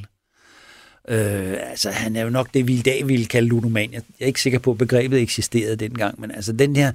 Øh, 1.10 1.56
altså, 1.70 1.90
han 1.90 2.16
er 2.16 2.22
jo 2.22 2.30
nok 2.30 2.54
det, 2.54 2.68
vi 2.68 2.74
i 2.74 2.82
dag 2.82 3.08
ville 3.08 3.26
kalde 3.26 3.48
ludoman. 3.48 3.92
Jeg 3.92 4.02
er 4.20 4.26
ikke 4.26 4.42
sikker 4.42 4.58
på, 4.58 4.70
at 4.70 4.78
begrebet 4.78 5.20
eksisterede 5.20 5.76
dengang, 5.76 6.20
men 6.20 6.30
altså 6.30 6.52
den 6.52 6.76
her, 6.76 6.92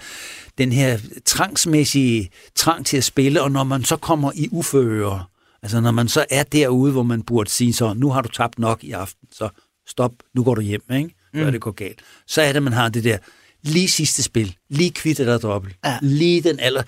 den 0.57 0.71
her 0.71 0.99
trangsmæssige 1.25 2.29
trang 2.55 2.85
til 2.85 2.97
at 2.97 3.03
spille, 3.03 3.41
og 3.41 3.51
når 3.51 3.63
man 3.63 3.83
så 3.83 3.97
kommer 3.97 4.31
i 4.35 4.49
uføre, 4.51 5.23
altså 5.63 5.81
når 5.81 5.91
man 5.91 6.07
så 6.07 6.25
er 6.29 6.43
derude, 6.43 6.91
hvor 6.91 7.03
man 7.03 7.21
burde 7.21 7.49
sige 7.49 7.73
så, 7.73 7.93
nu 7.93 8.09
har 8.09 8.21
du 8.21 8.29
tabt 8.29 8.59
nok 8.59 8.83
i 8.83 8.91
aften, 8.91 9.27
så 9.31 9.49
stop, 9.87 10.11
nu 10.35 10.43
går 10.43 10.55
du 10.55 10.61
hjem, 10.61 10.83
ikke? 10.93 11.15
Før 11.35 11.45
mm. 11.45 11.51
det 11.51 11.61
går 11.61 11.71
galt. 11.71 12.01
Så 12.27 12.41
er 12.41 12.53
det, 12.53 12.63
man 12.63 12.73
har 12.73 12.89
det 12.89 13.03
der 13.03 13.17
lige 13.63 13.87
sidste 13.87 14.23
spil, 14.23 14.55
lige 14.69 14.91
kvitt 14.91 15.19
eller 15.19 15.37
dobbelt, 15.37 15.75
ja. 15.85 15.97
lige 16.01 16.41
den 16.41 16.59
aller, 16.59 16.83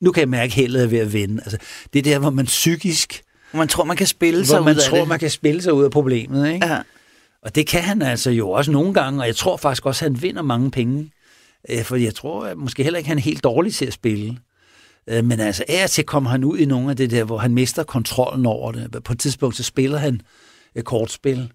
nu 0.00 0.12
kan 0.12 0.20
jeg 0.20 0.28
mærke, 0.28 0.50
at 0.50 0.54
heldet 0.54 0.82
er 0.82 0.86
ved 0.86 0.98
at 0.98 1.12
vende. 1.12 1.42
Altså, 1.42 1.58
det 1.92 1.98
er 1.98 2.02
der, 2.02 2.18
hvor 2.18 2.30
man 2.30 2.46
psykisk 2.46 3.22
man 3.54 3.68
tror, 3.68 3.84
man 3.84 3.96
kan 3.96 4.06
spille 4.06 4.46
sig 4.46 4.60
ud 4.60 4.64
man 4.64 4.76
af 4.76 4.82
tror, 4.82 4.98
det. 4.98 5.08
man 5.08 5.18
kan 5.18 5.30
spille 5.30 5.62
sig 5.62 5.72
ud 5.72 5.84
af 5.84 5.90
problemet. 5.90 6.52
Ikke? 6.52 6.66
Ja. 6.66 6.78
Og 7.42 7.54
det 7.54 7.66
kan 7.66 7.82
han 7.82 8.02
altså 8.02 8.30
jo 8.30 8.50
også 8.50 8.70
nogle 8.70 8.94
gange, 8.94 9.20
og 9.20 9.26
jeg 9.26 9.36
tror 9.36 9.56
faktisk 9.56 9.86
også, 9.86 10.04
at 10.04 10.12
han 10.12 10.22
vinder 10.22 10.42
mange 10.42 10.70
penge. 10.70 11.12
Øh, 11.70 11.84
for 11.84 11.96
jeg 11.96 12.14
tror 12.14 12.44
at 12.44 12.58
måske 12.58 12.82
heller 12.82 12.98
ikke, 12.98 13.08
han 13.08 13.18
er 13.18 13.22
helt 13.22 13.44
dårlig 13.44 13.74
til 13.74 13.86
at 13.86 13.92
spille. 13.92 14.38
Øh, 15.06 15.24
men 15.24 15.40
altså, 15.40 15.64
af 15.68 15.90
til 15.90 16.04
kommer 16.04 16.30
han 16.30 16.44
ud 16.44 16.58
i 16.58 16.64
nogle 16.64 16.90
af 16.90 16.96
det 16.96 17.10
der, 17.10 17.24
hvor 17.24 17.38
han 17.38 17.54
mister 17.54 17.82
kontrollen 17.82 18.46
over 18.46 18.72
det. 18.72 19.04
På 19.04 19.12
et 19.12 19.18
tidspunkt, 19.18 19.56
så 19.56 19.62
spiller 19.62 19.98
han 19.98 20.20
et 20.74 20.84
kortspil 20.84 21.52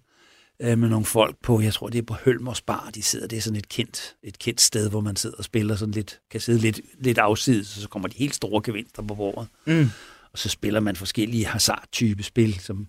øh, 0.62 0.78
med 0.78 0.88
nogle 0.88 1.04
folk 1.04 1.36
på, 1.42 1.60
jeg 1.60 1.72
tror, 1.72 1.88
det 1.88 1.98
er 1.98 2.02
på 2.02 2.14
Hølmers 2.24 2.60
Bar, 2.60 2.90
de 2.94 3.02
sidder, 3.02 3.26
det 3.26 3.36
er 3.36 3.42
sådan 3.42 3.58
et 3.58 3.68
kendt, 3.68 4.14
et 4.22 4.38
kendt 4.38 4.60
sted, 4.60 4.90
hvor 4.90 5.00
man 5.00 5.16
sidder 5.16 5.36
og 5.36 5.44
spiller 5.44 5.76
sådan 5.76 5.94
lidt, 5.94 6.20
kan 6.30 6.40
sidde 6.40 6.58
lidt, 6.58 6.80
lidt 7.00 7.18
afsides, 7.18 7.76
og 7.76 7.82
så 7.82 7.88
kommer 7.88 8.08
de 8.08 8.16
helt 8.18 8.34
store 8.34 8.62
gevinster 8.64 9.02
på 9.02 9.14
bordet. 9.14 9.48
Mm 9.64 9.90
og 10.36 10.40
så 10.40 10.48
spiller 10.48 10.80
man 10.80 10.96
forskellige 10.96 11.46
hazard-type 11.46 12.22
spil, 12.22 12.60
som, 12.60 12.86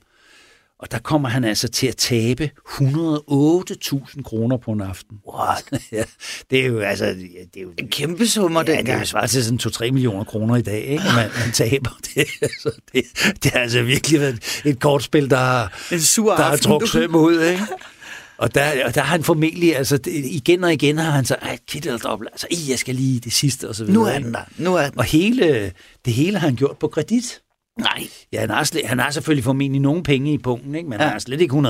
og 0.80 0.92
der 0.92 1.00
kommer 1.00 1.30
han 1.30 1.44
altså 1.44 1.68
til 1.68 1.88
at 1.88 1.98
tabe 1.98 2.50
108.000 2.68 4.22
kroner 4.24 4.58
på 4.58 4.72
en 4.72 4.82
aften. 4.82 5.18
What? 5.34 5.72
ja, 5.92 6.04
det 6.50 6.60
er 6.60 6.66
jo 6.66 6.80
altså... 6.80 7.06
Det 7.06 7.58
er 7.58 7.62
jo, 7.62 7.74
en 7.78 7.88
kæmpe 7.88 8.28
summer 8.28 8.64
ja, 8.68 8.82
det 8.82 8.90
er 8.90 9.00
jo 9.00 9.06
svaret 9.06 9.30
til 9.30 9.44
sådan 9.44 9.60
2-3 9.90 9.92
millioner 9.92 10.24
kroner 10.24 10.56
i 10.56 10.62
dag, 10.62 10.82
ikke? 10.82 11.04
Man, 11.16 11.30
man 11.40 11.52
taber. 11.54 11.98
Det, 12.16 12.28
altså, 12.42 12.72
det, 12.94 13.04
det 13.44 13.52
har 13.52 13.60
altså 13.60 13.82
virkelig 13.82 14.20
været 14.20 14.62
et 14.66 14.80
kortspil, 14.80 15.30
der 15.30 15.38
har, 15.38 15.88
en 15.92 16.02
sur 16.02 16.36
der 16.36 16.44
har 16.44 16.58
trukket 16.58 16.90
søm 16.90 17.16
ud, 17.16 17.42
ikke? 17.42 17.64
Og 18.38 18.56
der, 18.56 18.86
og 18.86 18.96
der 18.96 19.02
har 19.02 19.08
han 19.08 19.24
formentlig, 19.24 19.78
altså 19.78 20.00
igen 20.08 20.64
og 20.64 20.74
igen 20.74 20.98
har 20.98 21.12
han 21.12 21.26
så, 21.26 21.36
ej, 21.42 21.58
kit 21.68 21.86
eller 21.86 22.00
dobbelt, 22.00 22.30
altså 22.32 22.48
jeg 22.70 22.80
skal 22.80 22.96
lige 22.96 23.20
det 23.20 23.34
sidste 23.34 23.70
og 23.70 23.76
så 23.76 23.86
videre. 23.86 24.00
Nu 24.00 24.06
er 24.06 24.20
den 24.20 24.34
der, 24.34 24.42
nu 24.58 24.76
er 24.76 24.90
den. 24.90 25.00
Og 25.00 25.04
hele, 25.04 25.72
det 26.06 26.14
hele 26.14 26.38
har 26.40 26.48
han 26.48 26.56
gjort 26.56 26.78
på 26.78 26.88
kredit. 26.88 27.42
Nej. 27.80 28.08
Ja, 28.34 28.40
han 28.40 28.50
har, 28.50 28.64
slet, 28.64 28.86
han 28.86 29.00
har 29.00 29.12
selvfølgelig 29.12 29.44
formentlig 29.44 29.82
nogle 29.82 30.04
penge 30.04 30.34
i 30.34 30.38
punkten, 30.38 30.76
ikke? 30.76 30.90
men 30.90 31.00
ja. 31.00 31.04
han 31.04 31.12
har 31.12 31.20
slet 31.20 31.42
ikke 31.42 31.56
103.000. 31.56 31.62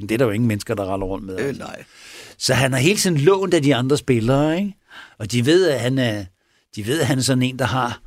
Det 0.00 0.10
er 0.10 0.18
der 0.18 0.24
jo 0.24 0.30
ingen 0.30 0.48
mennesker, 0.48 0.74
der 0.74 0.84
raller 0.84 1.06
rundt 1.06 1.26
med. 1.26 1.40
Øh, 1.40 1.58
nej. 1.58 1.84
Så 2.38 2.54
han 2.54 2.72
har 2.72 2.80
hele 2.80 2.98
tiden 2.98 3.16
lånt 3.16 3.54
af 3.54 3.62
de 3.62 3.74
andre 3.74 3.96
spillere, 3.96 4.58
ikke? 4.58 4.74
og 5.18 5.32
de 5.32 5.46
ved, 5.46 5.68
at 5.68 5.80
han 5.80 5.98
er, 5.98 6.24
de 6.76 6.86
ved, 6.86 7.00
at 7.00 7.06
han 7.06 7.18
er 7.18 7.22
sådan 7.22 7.42
en, 7.42 7.58
der 7.58 7.64
har 7.64 8.00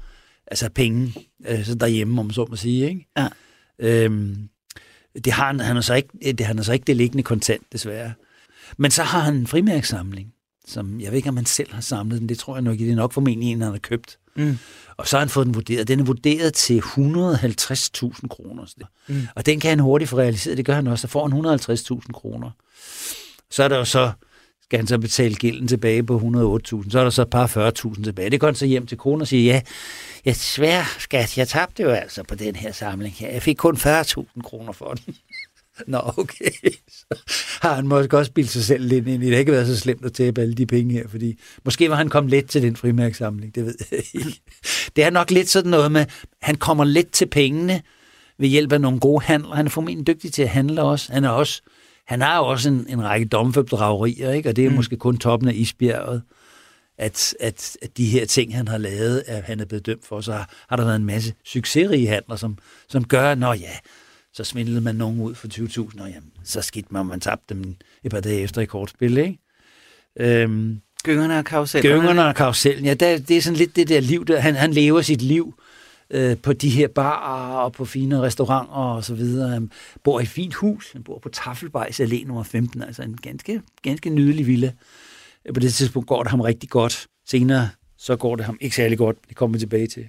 altså 0.47 0.69
penge 0.69 1.13
øh, 1.47 1.67
derhjemme, 1.79 2.21
om 2.21 2.31
så 2.31 2.45
må 2.49 2.55
sige. 2.55 2.89
Ikke? 2.89 3.07
Ja. 3.17 3.27
Øhm, 3.79 4.49
det 5.23 5.34
har 5.34 5.47
han, 5.47 5.60
han 5.60 5.75
har 5.75 5.82
så 5.82 5.93
ikke, 5.93 6.34
det, 6.34 6.45
han 6.45 6.58
har 6.58 6.63
så 6.63 6.73
ikke 6.73 6.84
det 6.88 6.95
liggende 6.95 7.23
kontant, 7.23 7.63
desværre. 7.71 8.13
Men 8.78 8.91
så 8.91 9.04
har 9.04 9.19
han 9.19 9.36
en 9.36 9.47
frimærksamling, 9.47 10.34
som 10.67 11.01
jeg 11.01 11.12
ved 11.12 11.17
ikke, 11.17 11.30
om 11.30 11.36
han 11.38 11.45
selv 11.45 11.73
har 11.73 11.82
samlet 11.82 12.19
den. 12.19 12.30
Det 12.30 12.38
tror 12.38 12.56
jeg 12.56 12.62
nok 12.62 12.73
ikke. 12.73 12.86
Det 12.86 12.91
er 12.91 12.95
nok 12.95 13.13
formentlig 13.13 13.51
en, 13.51 13.62
han 13.62 13.71
har 13.71 13.80
købt. 13.80 14.17
Mm. 14.36 14.58
Og 14.97 15.08
så 15.08 15.15
har 15.15 15.19
han 15.19 15.30
fået 15.30 15.45
den 15.45 15.56
vurderet. 15.56 15.88
Den 15.88 15.99
er 15.99 16.04
vurderet 16.04 16.54
til 16.54 16.80
150.000 16.80 18.28
kroner. 18.28 18.86
Mm. 19.08 19.28
Og 19.36 19.45
den 19.45 19.60
kan 19.60 19.69
han 19.69 19.80
hurtigt 19.80 20.10
få 20.10 20.17
realiseret. 20.17 20.58
Det 20.58 20.65
gør 20.65 20.73
han 20.73 20.88
også. 20.88 21.01
Så 21.01 21.08
får 21.08 21.28
han 21.28 21.60
150.000 22.01 22.12
kroner. 22.12 22.51
Så 23.49 23.63
er 23.63 23.67
der 23.67 23.78
jo 23.78 23.86
så, 23.86 24.12
skal 24.63 24.80
han 24.80 24.88
så 24.88 24.97
betale 24.97 25.36
gælden 25.36 25.67
tilbage 25.67 26.04
på 26.04 26.17
108.000. 26.17 26.89
Så 26.89 26.99
er 26.99 27.04
der 27.04 27.10
så 27.10 27.21
et 27.21 27.30
par 27.30 27.71
40.000 27.97 28.04
tilbage. 28.04 28.30
Det 28.30 28.39
går 28.39 28.47
han 28.47 28.56
så 28.56 28.65
hjem 28.65 28.88
til 28.88 28.97
konen 28.97 29.21
og 29.21 29.28
siger, 29.28 29.54
ja, 29.54 29.62
jeg 30.25 30.35
svær, 30.35 30.95
skat, 30.99 31.38
jeg 31.38 31.47
tabte 31.47 31.83
jo 31.83 31.89
altså 31.89 32.23
på 32.23 32.35
den 32.35 32.55
her 32.55 32.71
samling 32.71 33.13
her. 33.13 33.29
Jeg 33.29 33.41
fik 33.41 33.55
kun 33.55 33.75
40.000 33.75 34.41
kroner 34.43 34.71
for 34.71 34.93
den. 34.93 35.15
Nå, 35.88 36.01
okay. 36.17 36.51
Så 36.89 37.05
har 37.61 37.73
han 37.73 37.88
måske 37.88 38.17
også 38.17 38.31
bildt 38.31 38.49
sig 38.49 38.63
selv 38.63 38.88
lidt 38.88 39.07
ind 39.07 39.23
i. 39.23 39.25
Det 39.25 39.33
har 39.33 39.39
ikke 39.39 39.51
været 39.51 39.67
så 39.67 39.79
slemt 39.79 40.05
at 40.05 40.13
tabe 40.13 40.41
alle 40.41 40.53
de 40.53 40.65
penge 40.65 40.93
her, 40.93 41.07
fordi 41.07 41.39
måske 41.65 41.89
var 41.89 41.95
han 41.95 42.09
kommet 42.09 42.31
lidt 42.31 42.49
til 42.49 42.61
den 42.61 42.75
frimærksamling, 42.75 43.55
det 43.55 43.65
ved 43.65 43.75
jeg 43.91 43.99
ikke. 44.13 44.41
Det 44.95 45.03
er 45.03 45.09
nok 45.09 45.31
lidt 45.31 45.49
sådan 45.49 45.71
noget 45.71 45.91
med, 45.91 46.05
han 46.41 46.55
kommer 46.55 46.83
lidt 46.83 47.11
til 47.11 47.25
pengene 47.25 47.81
ved 48.39 48.47
hjælp 48.47 48.71
af 48.71 48.81
nogle 48.81 48.99
gode 48.99 49.25
handler. 49.25 49.55
Han 49.55 49.65
er 49.65 49.69
formentlig 49.69 50.07
dygtig 50.07 50.33
til 50.33 50.41
at 50.41 50.49
handle 50.49 50.81
også. 50.81 51.13
Han 51.13 51.23
er 51.23 51.29
også 51.29 51.61
han 52.05 52.21
har 52.21 52.38
jo 52.38 52.45
også 52.45 52.69
en, 52.69 52.85
en 52.89 53.03
række 53.03 53.25
domføbdragerier, 53.25 54.31
ikke? 54.31 54.49
og 54.49 54.55
det 54.55 54.65
er 54.65 54.69
mm. 54.69 54.75
måske 54.75 54.97
kun 54.97 55.17
toppen 55.17 55.49
af 55.49 55.53
isbjerget, 55.55 56.21
at, 56.97 57.36
at, 57.39 57.77
at 57.81 57.97
de 57.97 58.05
her 58.05 58.25
ting, 58.25 58.55
han 58.55 58.67
har 58.67 58.77
lavet, 58.77 59.23
at 59.27 59.43
han 59.43 59.60
er 59.60 59.65
blevet 59.65 59.86
dømt 59.86 60.05
for, 60.05 60.21
så 60.21 60.31
har, 60.31 60.49
har 60.69 60.75
der 60.75 60.86
været 60.86 60.95
en 60.95 61.05
masse 61.05 61.34
succesrige 61.45 62.08
handler, 62.08 62.36
som, 62.36 62.58
som 62.88 63.03
gør, 63.03 63.31
at 63.31 63.62
ja, 63.62 63.77
så 64.34 64.43
svindlede 64.43 64.81
man 64.81 64.95
nogen 64.95 65.21
ud 65.21 65.36
for 65.36 65.47
20.000, 65.47 66.01
og 66.01 66.10
jamen, 66.10 66.31
så 66.43 66.62
skidt 66.62 66.91
man, 66.91 67.05
man 67.05 67.19
tabte 67.19 67.55
dem 67.55 67.75
et 68.03 68.12
par 68.12 68.19
dage 68.19 68.41
efter 68.41 68.62
i 68.62 68.65
kortspil, 68.65 69.17
ikke? 69.17 69.39
Øhm, 70.19 70.81
Gyngerne 71.03 71.38
og 71.38 71.45
karusellen. 71.45 71.91
Gyngerne 71.91 72.25
og 72.25 72.36
karusellen, 72.36 72.86
ja, 72.86 72.93
der, 72.93 73.17
det 73.17 73.38
er 73.38 73.41
sådan 73.41 73.58
lidt 73.58 73.75
det 73.75 73.89
der 73.89 73.99
liv, 73.99 74.25
der, 74.25 74.39
han, 74.39 74.55
han 74.55 74.73
lever 74.73 75.01
sit 75.01 75.21
liv 75.21 75.60
øh, 76.10 76.38
på 76.38 76.53
de 76.53 76.69
her 76.69 76.88
barer 76.88 77.58
og 77.58 77.73
på 77.73 77.86
fine 77.86 78.21
restauranter 78.21 78.73
og 78.73 79.03
så 79.03 79.15
videre. 79.15 79.49
Han 79.49 79.71
bor 80.03 80.19
i 80.19 80.23
et 80.23 80.29
fint 80.29 80.53
hus, 80.53 80.91
han 80.91 81.03
bor 81.03 81.19
på 81.19 81.29
Taffelbejs 81.29 81.99
Allé 81.99 82.27
nummer 82.27 82.43
15, 82.43 82.81
altså 82.81 83.01
en 83.01 83.17
ganske, 83.21 83.62
ganske 83.81 84.10
nydelig 84.10 84.47
villa. 84.47 84.71
På 85.53 85.60
det 85.60 85.73
tidspunkt 85.73 86.08
går 86.08 86.23
det 86.23 86.31
ham 86.31 86.41
rigtig 86.41 86.69
godt. 86.69 87.08
Senere 87.27 87.69
så 87.97 88.15
går 88.15 88.36
det 88.36 88.45
ham 88.45 88.58
ikke 88.62 88.75
særlig 88.75 88.97
godt. 88.97 89.17
Det 89.29 89.36
kommer 89.36 89.53
vi 89.53 89.60
tilbage 89.60 89.88
til. 89.88 90.08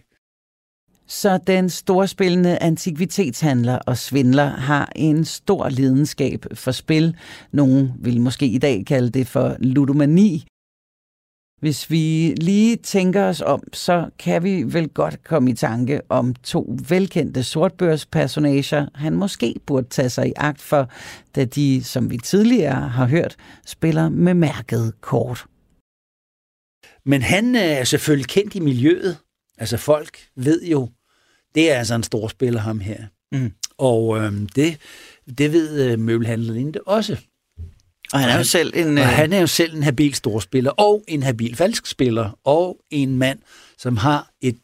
Så 1.06 1.38
den 1.46 1.70
storspillende 1.70 2.58
antikvitetshandler 2.58 3.78
og 3.78 3.98
svindler 3.98 4.44
har 4.44 4.92
en 4.96 5.24
stor 5.24 5.68
lidenskab 5.68 6.46
for 6.54 6.70
spil. 6.70 7.16
Nogle 7.52 7.94
vil 7.98 8.20
måske 8.20 8.46
i 8.46 8.58
dag 8.58 8.84
kalde 8.86 9.10
det 9.10 9.26
for 9.26 9.56
ludomani. 9.58 10.46
Hvis 11.60 11.90
vi 11.90 12.34
lige 12.34 12.76
tænker 12.76 13.24
os 13.24 13.40
om, 13.40 13.62
så 13.72 14.10
kan 14.18 14.42
vi 14.42 14.62
vel 14.62 14.88
godt 14.88 15.24
komme 15.24 15.50
i 15.50 15.54
tanke 15.54 16.00
om 16.08 16.34
to 16.34 16.76
velkendte 16.88 17.42
sortbørspersonager, 17.42 18.86
han 18.94 19.16
måske 19.16 19.54
burde 19.66 19.88
tage 19.88 20.10
sig 20.10 20.28
i 20.28 20.32
agt 20.36 20.60
for, 20.60 20.90
da 21.36 21.44
de, 21.44 21.84
som 21.84 22.10
vi 22.10 22.18
tidligere 22.18 22.88
har 22.88 23.06
hørt, 23.06 23.36
spiller 23.66 24.08
med 24.08 24.34
mærket 24.34 25.00
kort. 25.00 25.46
Men 27.04 27.22
han 27.22 27.54
er 27.54 27.84
selvfølgelig 27.84 28.28
kendt 28.28 28.54
i 28.54 28.60
miljøet. 28.60 29.18
Altså 29.58 29.76
folk 29.76 30.18
ved 30.36 30.64
jo, 30.64 30.88
det 31.54 31.70
er 31.72 31.78
altså 31.78 31.94
en 31.94 32.02
stor 32.02 32.28
spiller, 32.28 32.60
ham 32.60 32.80
her. 32.80 33.04
Mm. 33.32 33.52
Og 33.78 34.18
øhm, 34.18 34.46
det, 34.46 34.78
det 35.38 35.52
ved 35.52 35.92
øh, 35.92 35.98
møbelhandleren 35.98 36.74
også. 36.86 37.18
Og 38.12 38.20
han 38.20 38.30
er 38.30 38.36
jo 38.36 38.44
selv 38.44 38.72
en... 38.76 38.98
Og 38.98 39.04
øh, 39.04 39.10
han 39.10 39.32
er 39.32 39.40
jo 39.40 39.46
selv 39.46 39.76
en 39.76 39.82
habil 39.82 40.14
storspiller, 40.14 40.70
og 40.70 41.04
en 41.08 41.22
habil 41.22 41.56
falskspiller, 41.56 42.38
og 42.44 42.78
en 42.90 43.16
mand, 43.16 43.38
som 43.78 43.96
har 43.96 44.30
et, 44.40 44.58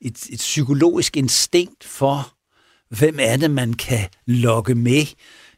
et, 0.00 0.26
et 0.30 0.38
psykologisk 0.38 1.16
instinkt 1.16 1.84
for, 1.84 2.32
hvem 2.88 3.16
er 3.20 3.36
det, 3.36 3.50
man 3.50 3.74
kan 3.74 4.08
lokke 4.26 4.74
med 4.74 5.06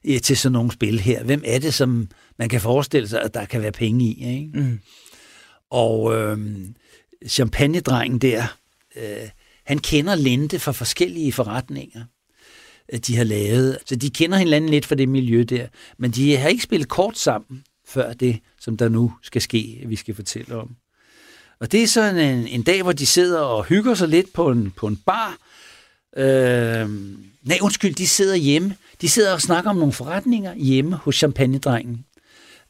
øh, 0.05 0.21
til 0.21 0.37
sådan 0.37 0.53
nogle 0.53 0.73
spil 0.73 1.01
her. 1.01 1.25
Hvem 1.25 1.43
er 1.47 1.59
det, 1.59 1.75
som 1.75 2.09
man 2.39 2.49
kan 2.49 2.61
forestille 2.61 3.09
sig, 3.09 3.23
at 3.23 3.35
der 3.35 3.45
kan 3.45 3.63
være 3.63 3.73
penge 3.73 4.05
i. 4.05 4.37
Ikke? 4.37 4.51
Mm. 4.55 4.81
Og 5.71 6.15
øhm, 6.15 6.75
champagnedrengen 7.29 8.19
der, 8.19 8.57
øh, 8.97 9.29
han 9.67 9.79
kender 9.79 10.15
Lente 10.15 10.59
fra 10.59 10.73
forskellige 10.73 11.33
forretninger, 11.33 12.01
øh, 12.01 12.18
de 13.07 13.17
har 13.17 13.25
lavet. 13.25 13.79
Så 13.87 13.97
de 13.97 14.11
kender 14.11 14.39
hinanden 14.39 14.71
lidt 14.71 14.87
fra 14.87 14.95
det 14.95 15.09
miljø 15.09 15.43
der. 15.43 15.67
Men 15.99 16.11
de 16.11 16.37
har 16.37 16.49
ikke 16.49 16.63
spillet 16.63 16.89
kort 16.89 17.19
sammen 17.19 17.65
før 17.89 18.13
det, 18.13 18.39
som 18.61 18.77
der 18.77 18.89
nu 18.89 19.13
skal 19.23 19.43
ske, 19.43 19.85
vi 19.87 19.97
skal 19.97 20.15
fortælle 20.15 20.57
om. 20.57 20.77
Og 21.61 21.73
det 21.73 21.83
er 21.83 21.87
sådan 21.87 22.19
en, 22.19 22.47
en 22.47 22.63
dag, 22.63 22.83
hvor 22.83 22.93
de 22.93 23.07
sidder 23.07 23.41
og 23.41 23.65
hygger 23.65 23.95
sig 23.95 24.09
lidt 24.09 24.33
på 24.33 24.51
en, 24.51 24.71
på 24.71 24.87
en 24.87 24.97
bar. 24.97 25.37
Øh, 26.17 26.89
nej, 27.43 27.59
undskyld, 27.63 27.95
de 27.95 28.09
sidder 28.09 28.37
hjemme. 28.37 28.77
De 29.01 29.09
sidder 29.09 29.33
og 29.33 29.41
snakker 29.41 29.71
om 29.71 29.77
nogle 29.77 29.93
forretninger 29.93 30.55
hjemme 30.55 30.97
hos 30.97 31.17
champagnedrengen 31.17 32.05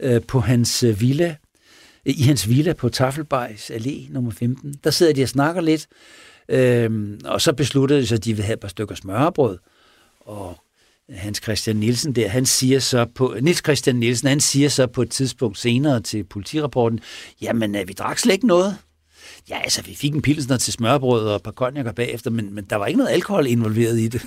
øh, 0.00 0.22
på 0.22 0.40
hans 0.40 0.82
øh, 0.82 1.00
villa, 1.00 1.36
i 2.04 2.22
hans 2.22 2.48
villa 2.48 2.72
på 2.72 2.88
Taffelbejs 2.88 3.70
Allé 3.70 4.12
nummer 4.12 4.30
15. 4.30 4.74
Der 4.84 4.90
sidder 4.90 5.12
de 5.12 5.22
og 5.22 5.28
snakker 5.28 5.60
lidt, 5.60 5.86
øh, 6.48 7.18
og 7.24 7.40
så 7.40 7.52
besluttede 7.52 8.00
de 8.00 8.06
sig, 8.06 8.16
at 8.16 8.24
de 8.24 8.32
ville 8.32 8.44
have 8.44 8.54
et 8.54 8.60
par 8.60 8.68
stykker 8.68 8.94
smørbrød. 8.94 9.58
Og 10.28 10.56
Hans 11.10 11.40
Christian 11.42 11.76
Nielsen 11.76 12.12
der, 12.12 12.28
han 12.28 12.46
siger 12.46 12.80
så 12.80 13.06
på, 13.14 13.36
Niels 13.40 13.58
Christian 13.58 13.96
Nielsen, 13.96 14.28
han 14.28 14.40
siger 14.40 14.68
så 14.68 14.86
på 14.86 15.02
et 15.02 15.10
tidspunkt 15.10 15.58
senere 15.58 16.00
til 16.00 16.24
politirapporten, 16.24 17.00
jamen, 17.40 17.74
øh, 17.74 17.88
vi 17.88 17.92
drak 17.92 18.18
slet 18.18 18.32
ikke 18.32 18.46
noget. 18.46 18.76
Ja, 19.48 19.58
altså, 19.58 19.82
vi 19.82 19.94
fik 19.94 20.14
en 20.14 20.22
pilsner 20.22 20.56
til 20.56 20.72
smørbrød 20.72 21.28
og 21.28 21.36
et 21.36 21.42
par 21.42 21.50
konjakker 21.50 21.92
bagefter, 21.92 22.30
men, 22.30 22.54
men 22.54 22.64
der 22.64 22.76
var 22.76 22.86
ikke 22.86 22.98
noget 22.98 23.12
alkohol 23.12 23.46
involveret 23.46 23.98
i 23.98 24.08
det 24.08 24.22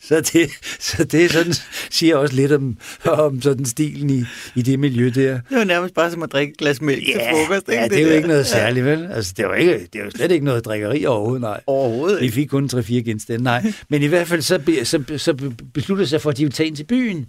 så, 0.00 0.20
det, 0.20 0.50
så 0.80 1.04
det 1.04 1.30
sådan, 1.30 1.54
siger 1.90 2.16
også 2.16 2.34
lidt 2.34 2.52
om, 2.52 2.76
om 3.04 3.42
sådan 3.42 3.64
stilen 3.64 4.10
i, 4.10 4.24
i 4.54 4.62
det 4.62 4.78
miljø 4.78 5.10
der. 5.14 5.40
Det 5.48 5.58
var 5.58 5.64
nærmest 5.64 5.94
bare 5.94 6.10
som 6.10 6.22
at 6.22 6.32
drikke 6.32 6.52
et 6.52 6.58
glas 6.58 6.80
mælk 6.80 7.08
ja, 7.08 7.12
til 7.12 7.20
frokost. 7.30 7.68
Ikke? 7.68 7.82
Ja, 7.82 7.88
det 7.88 7.98
er 7.98 8.02
jo 8.02 8.14
ikke 8.14 8.28
noget 8.28 8.46
særligt, 8.46 8.86
vel? 8.86 9.08
Altså, 9.12 9.34
det, 9.36 9.46
var 9.46 9.54
ikke, 9.54 9.88
det 9.92 10.04
var 10.04 10.10
slet 10.10 10.30
ikke 10.30 10.44
noget 10.44 10.64
drikkeri 10.64 11.06
overhovedet, 11.06 11.40
nej. 11.40 11.60
Overhovedet 11.66 12.20
Vi 12.20 12.30
fik 12.30 12.48
kun 12.48 12.70
3-4 12.74 12.92
genstande, 12.92 13.44
nej. 13.44 13.72
Men 13.88 14.02
i 14.02 14.06
hvert 14.06 14.26
fald 14.26 14.42
så, 14.42 14.60
så, 14.84 15.18
så 15.18 15.52
besluttede 15.74 16.08
sig 16.08 16.20
for, 16.20 16.30
at 16.30 16.36
de 16.36 16.42
ville 16.42 16.52
tage 16.52 16.66
ind 16.66 16.76
til 16.76 16.84
byen. 16.84 17.26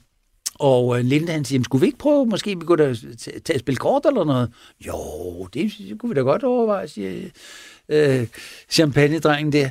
Og 0.60 0.88
uh, 0.88 1.00
Linde, 1.00 1.32
han 1.32 1.46
siger, 1.46 1.64
skulle 1.64 1.80
vi 1.80 1.86
ikke 1.86 1.98
prøve, 1.98 2.26
måske 2.26 2.60
vi 2.60 2.66
kunne 2.66 2.84
da 2.84 2.96
tage 3.46 3.56
et 3.56 3.60
spil 3.60 3.78
kort 3.78 4.06
eller 4.06 4.24
noget? 4.24 4.50
Jo, 4.88 5.48
det, 5.54 5.74
det 5.90 6.00
kunne 6.00 6.10
vi 6.10 6.16
da 6.16 6.22
godt 6.22 6.44
overveje, 6.44 6.88
siger 6.88 7.30
øh, 7.90 8.28
champagne-drengen 8.70 9.52
der. 9.52 9.70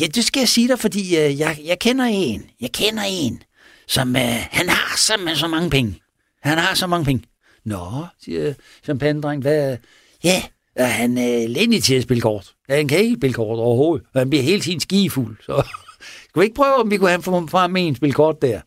Ja, 0.00 0.06
det 0.06 0.24
skal 0.24 0.40
jeg 0.40 0.48
sige 0.48 0.68
dig, 0.68 0.78
fordi 0.78 1.16
øh, 1.16 1.38
jeg, 1.38 1.58
jeg 1.64 1.78
kender 1.78 2.04
en. 2.04 2.44
Jeg 2.60 2.72
kender 2.72 3.02
en, 3.08 3.42
som 3.88 4.16
øh, 4.16 4.22
han 4.50 4.68
har 4.68 4.96
simpelthen 4.96 5.36
så 5.36 5.48
mange 5.48 5.70
penge. 5.70 6.00
Han 6.42 6.58
har 6.58 6.74
så 6.74 6.86
mange 6.86 7.04
penge. 7.04 7.24
Nå, 7.64 8.06
siger 8.24 8.54
champagne 8.84 9.40
Hvad? 9.40 9.76
Ja, 10.24 10.42
er 10.76 10.86
han 10.86 11.18
øh, 11.18 11.50
lændig 11.50 11.82
til 11.82 11.94
at 11.94 12.02
spille 12.02 12.20
kort. 12.20 12.52
Ja, 12.68 12.76
han 12.76 12.88
kan 12.88 12.98
ikke 12.98 13.16
spille 13.16 13.34
kort 13.34 13.58
overhovedet. 13.58 14.06
Han 14.16 14.30
bliver 14.30 14.42
helt 14.42 14.62
tiden 14.62 14.80
skifuld. 14.80 15.36
Så 15.46 15.62
skal 16.28 16.40
vi 16.40 16.44
ikke 16.44 16.54
prøve, 16.56 16.74
om 16.74 16.90
vi 16.90 16.96
kunne 16.96 17.10
have 17.10 17.22
fra 17.22 17.66
med 17.68 17.86
en 17.86 17.96
spil 17.96 18.12
kort 18.12 18.42
der? 18.42 18.60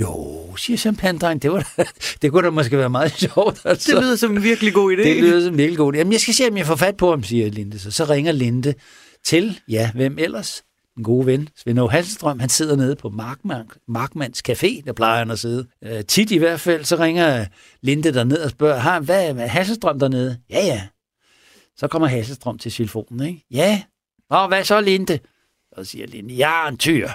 Jo, 0.00 0.56
siger 0.56 0.76
champagne 0.76 1.38
det, 1.38 1.52
var 1.52 1.72
da, 1.76 1.84
det 2.22 2.30
kunne 2.30 2.44
da 2.44 2.50
måske 2.50 2.78
være 2.78 2.90
meget 2.90 3.12
sjovt. 3.34 3.60
Altså. 3.64 3.92
Det 3.92 4.02
lyder 4.02 4.16
som 4.16 4.36
en 4.36 4.42
virkelig 4.42 4.74
god 4.74 4.92
idé. 4.92 5.02
Det 5.02 5.16
lyder 5.16 5.40
som 5.40 5.52
en 5.52 5.58
virkelig 5.58 5.78
god 5.78 5.94
idé. 5.94 5.96
Jamen, 5.98 6.12
jeg 6.12 6.20
skal 6.20 6.34
se, 6.34 6.48
om 6.50 6.56
jeg 6.56 6.66
får 6.66 6.76
fat 6.76 6.96
på 6.96 7.10
ham, 7.10 7.22
siger 7.22 7.50
Linde. 7.50 7.78
Så, 7.78 7.90
så 7.90 8.04
ringer 8.04 8.32
Linde 8.32 8.74
til, 9.24 9.60
ja, 9.68 9.90
hvem 9.94 10.18
ellers? 10.18 10.62
En 10.96 11.04
god 11.04 11.24
ven, 11.24 11.48
Svend 11.56 11.90
Halstrøm, 11.90 12.40
han 12.40 12.48
sidder 12.48 12.76
nede 12.76 12.96
på 12.96 13.08
Markman, 13.08 13.68
Markmanns 13.88 14.42
Café, 14.48 14.82
der 14.86 14.92
plejer 14.92 15.18
han 15.18 15.30
at 15.30 15.38
sidde. 15.38 15.66
Øh, 15.84 16.04
tit 16.04 16.30
i 16.30 16.38
hvert 16.38 16.60
fald, 16.60 16.84
så 16.84 16.96
ringer 16.96 17.46
Linde 17.80 18.12
der 18.12 18.24
ned 18.24 18.38
og 18.42 18.50
spørger, 18.50 18.78
har 18.78 19.00
hvad 19.00 19.28
er 19.28 19.46
Hasselstrøm 19.46 19.98
dernede? 19.98 20.38
Ja, 20.50 20.66
ja. 20.66 20.82
Så 21.76 21.88
kommer 21.88 22.08
Hasselstrøm 22.08 22.58
til 22.58 22.72
telefonen, 22.72 23.26
ikke? 23.26 23.44
Ja. 23.50 23.82
Og 24.30 24.48
hvad 24.48 24.64
så, 24.64 24.80
Linde? 24.80 25.18
Og 25.72 25.86
siger 25.86 26.06
Linde, 26.06 26.38
jeg 26.38 26.64
er 26.64 26.68
en 26.68 26.76
tyr. 26.76 27.08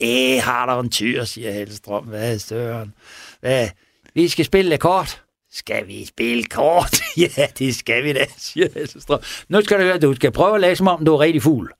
Æh, 0.00 0.42
har 0.42 0.66
der 0.66 0.80
en 0.80 0.90
tyr, 0.90 1.24
siger 1.24 1.52
Hasselstrøm. 1.52 2.04
Hvad 2.04 2.34
er 2.34 2.38
støren? 2.38 2.94
Hvad? 3.40 3.68
Vi 4.14 4.28
skal 4.28 4.44
spille 4.44 4.78
kort. 4.78 5.22
Skal 5.52 5.86
vi 5.86 6.04
spille 6.04 6.44
kort? 6.44 7.00
ja, 7.16 7.46
det 7.58 7.76
skal 7.76 8.04
vi 8.04 8.12
da, 8.12 8.26
siger 8.36 8.68
Hasselstrøm. 8.76 9.20
Nu 9.48 9.62
skal 9.62 9.78
du 9.78 9.82
høre, 9.82 9.98
du 9.98 10.14
skal 10.14 10.32
prøve 10.32 10.54
at 10.54 10.60
lade 10.60 10.76
som 10.76 10.88
om, 10.88 11.04
du 11.04 11.14
er 11.14 11.20
rigtig 11.20 11.42
fugl. 11.42 11.72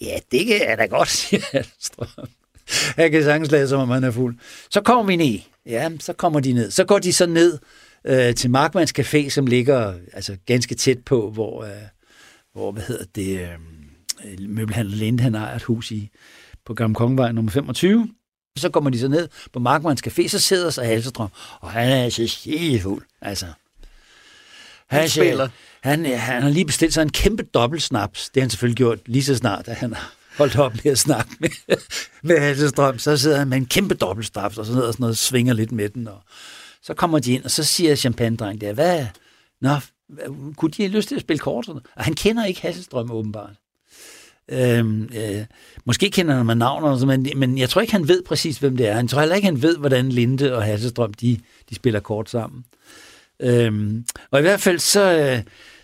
Ja, 0.00 0.18
det 0.30 0.70
er 0.70 0.76
da 0.76 0.86
godt, 0.86 1.08
siger 1.18 1.42
Alstrøm. 1.52 2.06
Jeg 2.96 3.10
kan 3.10 3.24
sagtens 3.24 3.50
lade, 3.50 3.68
som 3.68 3.80
om 3.80 3.88
han 3.88 4.04
er 4.04 4.10
fuld. 4.10 4.36
Så 4.70 4.80
kommer 4.80 5.04
vi 5.04 5.16
ned. 5.16 5.38
Ja, 5.66 5.90
så 6.00 6.12
kommer 6.12 6.40
de 6.40 6.52
ned. 6.52 6.70
Så 6.70 6.84
går 6.84 6.98
de 6.98 7.12
så 7.12 7.26
ned 7.26 7.58
øh, 8.04 8.34
til 8.34 8.50
Markmans 8.50 8.94
Café, 8.98 9.28
som 9.28 9.46
ligger 9.46 9.94
altså, 10.12 10.36
ganske 10.46 10.74
tæt 10.74 10.98
på, 11.04 11.30
hvor, 11.30 11.64
øh, 11.64 11.70
hvor 12.52 12.72
hvad 12.72 12.82
hedder 12.82 13.04
det, 13.14 13.40
øh, 13.40 14.48
møbelhandler 14.48 14.96
Linde, 14.96 15.22
han 15.22 15.34
ejer 15.34 15.56
et 15.56 15.62
hus 15.62 15.90
i, 15.90 16.10
på 16.64 16.74
Gamle 16.74 16.94
Kongevej 16.94 17.32
nummer 17.32 17.52
25. 17.52 18.08
Så 18.58 18.70
kommer 18.70 18.90
de 18.90 18.98
så 18.98 19.08
ned 19.08 19.28
på 19.52 19.58
Markmans 19.58 20.06
Café, 20.06 20.28
så 20.28 20.38
sidder 20.38 20.70
sig 20.70 20.86
Halsedrøm, 20.86 21.28
og 21.60 21.70
han 21.70 21.92
er 21.92 22.08
så 22.08 22.78
fuld. 22.82 23.02
Altså, 23.20 23.46
han, 24.90 25.00
han 25.00 25.08
spiller. 25.08 25.48
Han, 25.80 26.04
han 26.04 26.42
har 26.42 26.50
lige 26.50 26.64
bestilt 26.64 26.94
sig 26.94 27.02
en 27.02 27.10
kæmpe 27.10 27.42
dobbeltsnaps. 27.42 28.28
Det 28.28 28.40
har 28.40 28.44
han 28.44 28.50
selvfølgelig 28.50 28.76
gjort 28.76 28.98
lige 29.06 29.24
så 29.24 29.36
snart, 29.36 29.68
at 29.68 29.76
han 29.76 29.92
har 29.92 30.12
holdt 30.38 30.58
op 30.58 30.74
med 30.84 30.92
at 30.92 30.98
snakke 30.98 31.30
med, 31.40 31.48
med 32.28 32.38
Halsestrøm. 32.38 32.98
Så 32.98 33.16
sidder 33.16 33.38
han 33.38 33.48
med 33.48 33.56
en 33.56 33.66
kæmpe 33.66 33.94
dobbeltsnaps, 33.94 34.58
og 34.58 34.66
så 34.66 34.72
og 34.72 34.92
sådan 34.92 34.94
noget, 34.98 35.18
svinger 35.18 35.54
lidt 35.54 35.72
med 35.72 35.88
den. 35.88 36.08
Og 36.08 36.22
så 36.82 36.94
kommer 36.94 37.18
de 37.18 37.32
ind, 37.32 37.44
og 37.44 37.50
så 37.50 37.64
siger 37.64 37.94
champagne 37.94 38.36
der, 38.36 38.72
hvad, 38.72 39.06
nå, 39.60 39.76
kunne 40.56 40.70
de 40.70 40.82
have 40.82 40.92
lyst 40.92 41.08
til 41.08 41.14
at 41.14 41.20
spille 41.20 41.38
kort? 41.38 41.68
Og 41.68 41.82
han 41.96 42.14
kender 42.14 42.44
ikke 42.44 42.60
Hasselstrøm 42.60 43.10
åbenbart. 43.10 43.56
Øhm, 44.48 45.10
øh, 45.16 45.44
måske 45.84 46.10
kender 46.10 46.34
han 46.34 46.46
med 46.46 46.54
navnet, 46.54 47.06
men, 47.06 47.26
men 47.36 47.58
jeg 47.58 47.70
tror 47.70 47.80
ikke, 47.80 47.92
han 47.92 48.08
ved 48.08 48.22
præcis, 48.22 48.58
hvem 48.58 48.76
det 48.76 48.88
er. 48.88 48.96
Jeg 48.96 49.08
tror 49.08 49.20
heller 49.20 49.36
ikke, 49.36 49.46
han 49.46 49.62
ved, 49.62 49.76
hvordan 49.76 50.08
Linde 50.08 50.56
og 50.56 50.62
Hasselstrøm 50.62 51.14
de, 51.14 51.40
de 51.70 51.74
spiller 51.74 52.00
kort 52.00 52.30
sammen. 52.30 52.64
Øhm, 53.42 54.04
og 54.30 54.38
i 54.38 54.42
hvert 54.42 54.60
fald 54.60 54.78
så, 54.78 55.00
øh, 55.00 55.42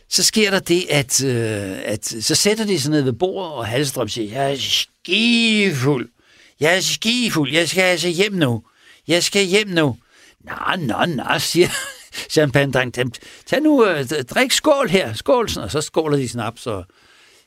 så 0.09 0.23
sker 0.23 0.51
der 0.51 0.59
det, 0.59 0.87
at, 0.91 1.25
øh, 1.25 1.79
at 1.85 2.07
så 2.21 2.35
sætter 2.35 2.67
de 2.67 2.81
sig 2.81 2.91
ned 2.91 3.03
ved 3.03 3.13
bordet, 3.13 3.53
og 3.53 3.67
Halstrøm 3.67 4.09
siger, 4.09 4.33
jeg 4.33 4.53
er 4.53 4.57
skifuld. 4.57 6.09
Jeg 6.61 6.77
er 6.77 6.81
skifuld. 6.81 7.53
Jeg 7.53 7.69
skal 7.69 7.83
altså 7.83 8.09
hjem 8.09 8.33
nu. 8.33 8.63
jeg 9.09 9.23
skal 9.23 9.45
hjem 9.45 9.69
nu. 9.69 9.97
Nå, 10.45 10.77
nå, 10.79 11.05
nå, 11.07 11.25
siger 11.39 11.69
champagne-dreng. 12.31 12.93
Tag 13.47 13.63
nu, 13.63 13.83
uh, 13.83 14.01
drik 14.31 14.53
skål 14.53 14.89
her, 14.89 15.13
skål. 15.13 15.49
Og 15.57 15.71
så 15.71 15.81
skåler 15.81 16.17
de 16.17 16.29
snaps, 16.29 16.67
og 16.67 16.85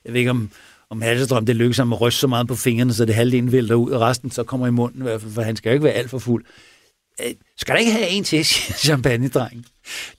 jeg 0.05 0.13
ved 0.13 0.19
ikke, 0.19 0.31
om, 0.31 0.49
om 0.89 1.01
Halsestrøm 1.01 1.45
det 1.45 1.55
lykkes 1.55 1.77
ham 1.77 1.93
at 1.93 2.01
ryste 2.01 2.19
så 2.19 2.27
meget 2.27 2.47
på 2.47 2.55
fingrene, 2.55 2.93
så 2.93 3.05
det 3.05 3.15
halvdelen 3.15 3.51
vælter 3.51 3.75
ud, 3.75 3.91
og 3.91 4.01
resten 4.01 4.31
så 4.31 4.43
kommer 4.43 4.67
i 4.67 4.71
munden, 4.71 5.01
i 5.01 5.03
hvert 5.03 5.21
fald, 5.21 5.33
for 5.33 5.41
han 5.41 5.55
skal 5.55 5.69
jo 5.69 5.73
ikke 5.73 5.83
være 5.83 5.93
alt 5.93 6.09
for 6.09 6.19
fuld. 6.19 6.45
Øh, 7.25 7.33
skal 7.57 7.73
der 7.73 7.79
ikke 7.79 7.91
have 7.91 8.07
en 8.07 8.23
til, 8.23 8.45
champagne-drengen. 8.85 9.65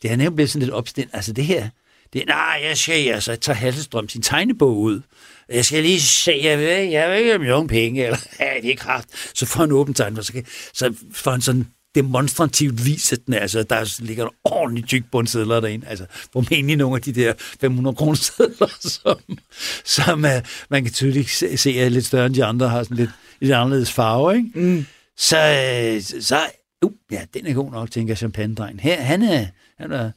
Det 0.03 0.11
er 0.11 0.17
nemlig 0.17 0.35
blevet 0.35 0.51
sådan 0.51 0.63
lidt 0.63 0.75
opstillet. 0.75 1.15
Altså 1.15 1.33
det 1.33 1.45
her, 1.45 1.69
det, 2.13 2.25
nej, 2.27 2.61
jeg 2.65 2.79
skal, 2.79 3.05
jeg 3.05 3.23
så 3.23 3.37
tager 3.37 3.57
Halsestrøm 3.57 4.09
sin 4.09 4.23
tegnebog 4.23 4.79
ud. 4.79 5.01
Jeg 5.49 5.65
skal 5.65 5.83
lige 5.83 6.01
se, 6.01 6.41
jeg 6.43 6.59
ved, 6.59 6.69
jeg 6.69 7.11
ved 7.11 7.17
ikke, 7.17 7.35
om 7.35 7.45
jeg 7.45 7.55
har 7.55 7.65
penge, 7.65 8.05
eller 8.05 8.19
ja, 8.41 8.51
det 8.63 8.71
er 8.71 8.77
kraft. 8.77 9.09
Så 9.35 9.47
får 9.47 9.61
han 9.61 9.73
åbent 9.73 9.97
tegn, 9.97 10.17
så, 10.17 10.43
så 10.73 10.95
får 11.13 11.31
han 11.31 11.41
sådan 11.41 11.67
demonstrativt 11.95 12.87
vis, 12.87 13.13
at 13.13 13.19
den, 13.27 13.35
altså, 13.35 13.63
der 13.63 14.03
ligger 14.03 14.25
en 14.25 14.31
ordentlig 14.45 14.85
tyk 14.85 15.05
bundsedler 15.13 15.61
derinde. 15.61 15.87
Altså, 15.87 16.07
formentlig 16.33 16.77
nogle 16.77 16.97
af 16.97 17.03
de 17.03 17.13
der 17.13 17.33
500 17.61 17.97
kroner 17.97 18.15
sedler, 18.15 18.69
som, 19.03 19.39
som 19.85 20.25
uh, 20.25 20.31
man 20.69 20.85
kan 20.85 20.93
tydeligt 20.93 21.31
se, 21.31 21.57
se 21.57 21.81
er 21.81 21.89
lidt 21.89 22.07
større 22.07 22.27
end 22.27 22.35
de 22.35 22.45
andre, 22.45 22.69
har 22.69 22.83
sådan 22.83 22.97
lidt, 22.97 23.11
lidt 23.41 23.53
anderledes 23.53 23.93
farve, 23.93 24.37
ikke? 24.37 24.51
Mm. 24.55 24.87
Så, 25.17 25.39
øh, 25.39 26.23
så 26.23 26.41
uh, 26.85 26.93
ja, 27.11 27.25
den 27.35 27.47
er 27.47 27.55
god 27.55 27.71
nok, 27.71 27.91
tænker 27.91 28.15
champagne 28.15 28.81
Her, 28.81 29.01
han 29.01 29.23
er, 29.23 29.47
han 29.79 29.93
er, 29.93 30.11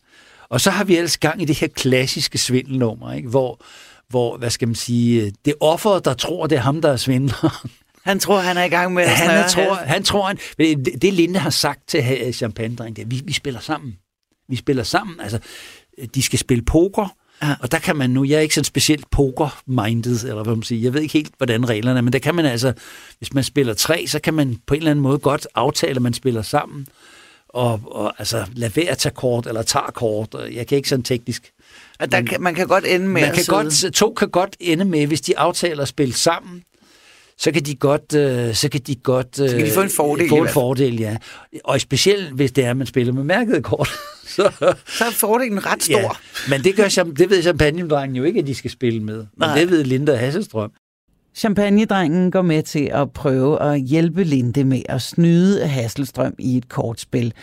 og 0.50 0.62
så 0.62 0.70
har 0.70 0.84
vi 0.84 0.98
ellers 0.98 1.18
gang 1.18 1.42
i 1.42 1.46
det 1.46 1.60
her 1.60 1.68
klassiske 1.68 2.38
svindelnummer, 2.38 3.14
ikke? 3.14 3.30
Hvor, 3.30 3.62
hvor, 4.10 4.38
hvad 4.38 4.50
skal 4.50 4.68
man 4.68 4.76
sige, 4.76 5.34
det 5.46 5.54
offer, 5.60 6.00
der 6.00 6.14
tror, 6.14 6.48
det 6.48 6.56
er 6.56 6.62
ham, 6.62 6.82
der 6.82 6.90
er 6.90 6.98
svindler. 6.98 7.68
Han 8.04 8.20
tror, 8.20 8.40
han 8.40 8.58
er 8.58 8.64
i 8.64 8.70
gang 8.70 8.94
med 8.94 9.04
at 9.04 9.10
han, 9.10 9.30
er, 9.30 9.48
tror, 9.48 9.74
han 9.74 10.04
tror, 10.04 10.28
han, 10.28 10.38
det, 10.58 11.02
det 11.02 11.14
Linde 11.14 11.40
har 11.40 11.50
sagt 11.50 11.88
til 11.88 12.34
champagne 12.34 12.76
det 12.76 13.00
er, 13.00 13.06
vi, 13.06 13.22
vi 13.26 13.34
spiller 13.34 13.60
sammen. 13.60 13.98
Vi 14.50 14.56
spiller 14.56 14.84
sammen. 14.84 15.20
Altså, 15.20 15.40
de 16.16 16.22
skal 16.22 16.40
spille 16.40 16.66
poker, 16.66 17.16
Ja. 17.44 17.56
Og 17.60 17.72
der 17.72 17.80
kan 17.80 17.96
man 17.96 18.10
nu, 18.10 18.24
jeg 18.24 18.36
er 18.36 18.40
ikke 18.40 18.56
sådan 18.56 18.66
specielt 18.66 19.10
poker-minded, 19.12 20.24
eller 20.24 20.44
hvad 20.44 20.56
man 20.56 20.64
siger, 20.64 20.82
jeg 20.82 20.94
ved 20.94 21.02
ikke 21.02 21.14
helt, 21.14 21.34
hvordan 21.38 21.70
reglerne 21.70 21.98
er, 21.98 22.02
men 22.02 22.14
der 22.14 22.20
kan 22.20 22.36
man 22.36 22.46
altså, 22.46 22.74
hvis 23.18 23.34
man 23.34 23.44
spiller 23.44 23.74
tre, 23.74 24.08
så 24.08 24.20
kan 24.20 24.34
man 24.34 24.58
på 24.68 24.74
en 24.74 24.78
eller 24.78 24.92
anden 24.92 25.04
måde 25.04 25.20
godt 25.20 25.48
aftale, 25.56 25.96
at 25.96 26.02
man 26.02 26.14
spiller 26.14 26.42
sammen, 26.42 26.88
og, 27.50 27.80
og 27.86 28.14
altså 28.20 28.46
lade 28.54 28.76
være 28.76 28.86
at 28.86 28.98
tage 28.98 29.16
kort, 29.16 29.48
eller 29.48 29.62
tage 29.62 29.92
kort, 29.94 30.36
jeg 30.54 30.68
kan 30.68 30.76
ikke 30.76 30.90
sådan 30.90 31.04
teknisk. 31.04 31.52
Og 32.00 32.12
der 32.12 32.22
kan, 32.22 32.42
man 32.42 32.56
kan 32.56 32.68
godt 32.68 32.86
ende 32.86 33.08
med 33.08 33.22
man 33.22 33.36
kan 33.36 33.46
godt, 33.48 33.94
To 33.94 34.14
kan 34.14 34.30
godt 34.30 34.56
ende 34.60 34.86
med, 34.86 35.08
hvis 35.08 35.22
de 35.22 35.38
aftaler 35.38 35.82
at 35.82 35.88
spille 35.88 36.14
sammen, 36.14 36.64
så 37.38 37.52
kan 37.52 37.64
de 37.64 37.76
godt, 37.76 38.16
øh, 38.16 38.56
så 38.56 38.70
kan 38.70 38.82
de 38.88 38.96
godt 38.96 39.40
øh, 39.42 39.50
så 39.50 39.58
kan 39.58 39.66
de 39.66 39.72
få 39.72 39.82
en 39.82 39.90
fordel. 39.90 40.30
Få 40.30 40.36
en 40.36 40.50
fordel, 40.50 41.00
ja. 41.00 41.18
Og 41.64 41.82
specielt 41.82 42.34
hvis 42.34 42.52
det 42.52 42.66
er, 42.66 42.70
at 42.70 42.78
man 42.78 42.88
spiller 42.88 43.14
med 43.14 43.24
mærket 43.24 43.64
kort. 43.64 43.90
Så, 44.36 44.76
så 44.88 45.06
er 45.06 45.12
fordelen 45.12 45.66
ret 45.66 45.84
stor. 45.84 46.00
Ja. 46.00 46.10
Men 46.50 46.64
det, 46.64 46.76
gør, 46.76 46.88
det 47.18 47.30
ved 47.30 47.42
champagnedrengen 47.42 48.16
jo 48.16 48.24
ikke, 48.24 48.40
at 48.40 48.48
de 48.48 48.56
skal 48.56 48.72
spille 48.72 49.04
med. 49.04 49.18
Men 49.18 49.28
Nej. 49.38 49.60
det 49.60 49.70
ved 49.70 49.84
Linda 49.84 50.16
Hasselstrøm. 50.16 50.72
Champagnedrengen 51.36 52.32
går 52.32 52.42
med 52.42 52.64
til 52.64 52.90
at 52.94 53.12
prøve 53.12 53.62
at 53.62 53.82
hjælpe 53.82 54.24
Linde 54.24 54.64
med 54.64 54.82
at 54.90 55.02
snyde 55.02 55.68
Hasselstrøm 55.68 56.36
i 56.40 56.58
et 56.58 56.70
kortspil. 56.70 57.34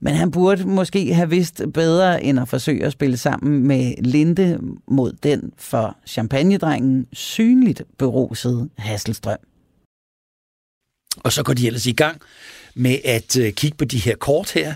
Men 0.00 0.14
han 0.14 0.30
burde 0.30 0.64
måske 0.64 1.14
have 1.14 1.30
vidst 1.30 1.62
bedre 1.74 2.22
end 2.22 2.40
at 2.40 2.48
forsøge 2.48 2.84
at 2.84 2.92
spille 2.92 3.16
sammen 3.16 3.66
med 3.66 3.94
Linde 3.98 4.58
mod 4.88 5.12
den 5.22 5.52
for 5.58 5.96
champagnedrengen 6.06 7.06
synligt 7.12 7.82
berusede 7.98 8.68
Hasselstrøm. 8.78 9.38
Og 11.16 11.32
så 11.32 11.42
går 11.42 11.52
de 11.52 11.66
ellers 11.66 11.86
i 11.86 11.92
gang 11.92 12.20
med 12.74 12.98
at 13.04 13.38
øh, 13.38 13.52
kigge 13.52 13.76
på 13.76 13.84
de 13.84 13.98
her 13.98 14.16
kort 14.16 14.52
her, 14.52 14.74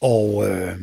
og 0.00 0.48
øh, 0.48 0.76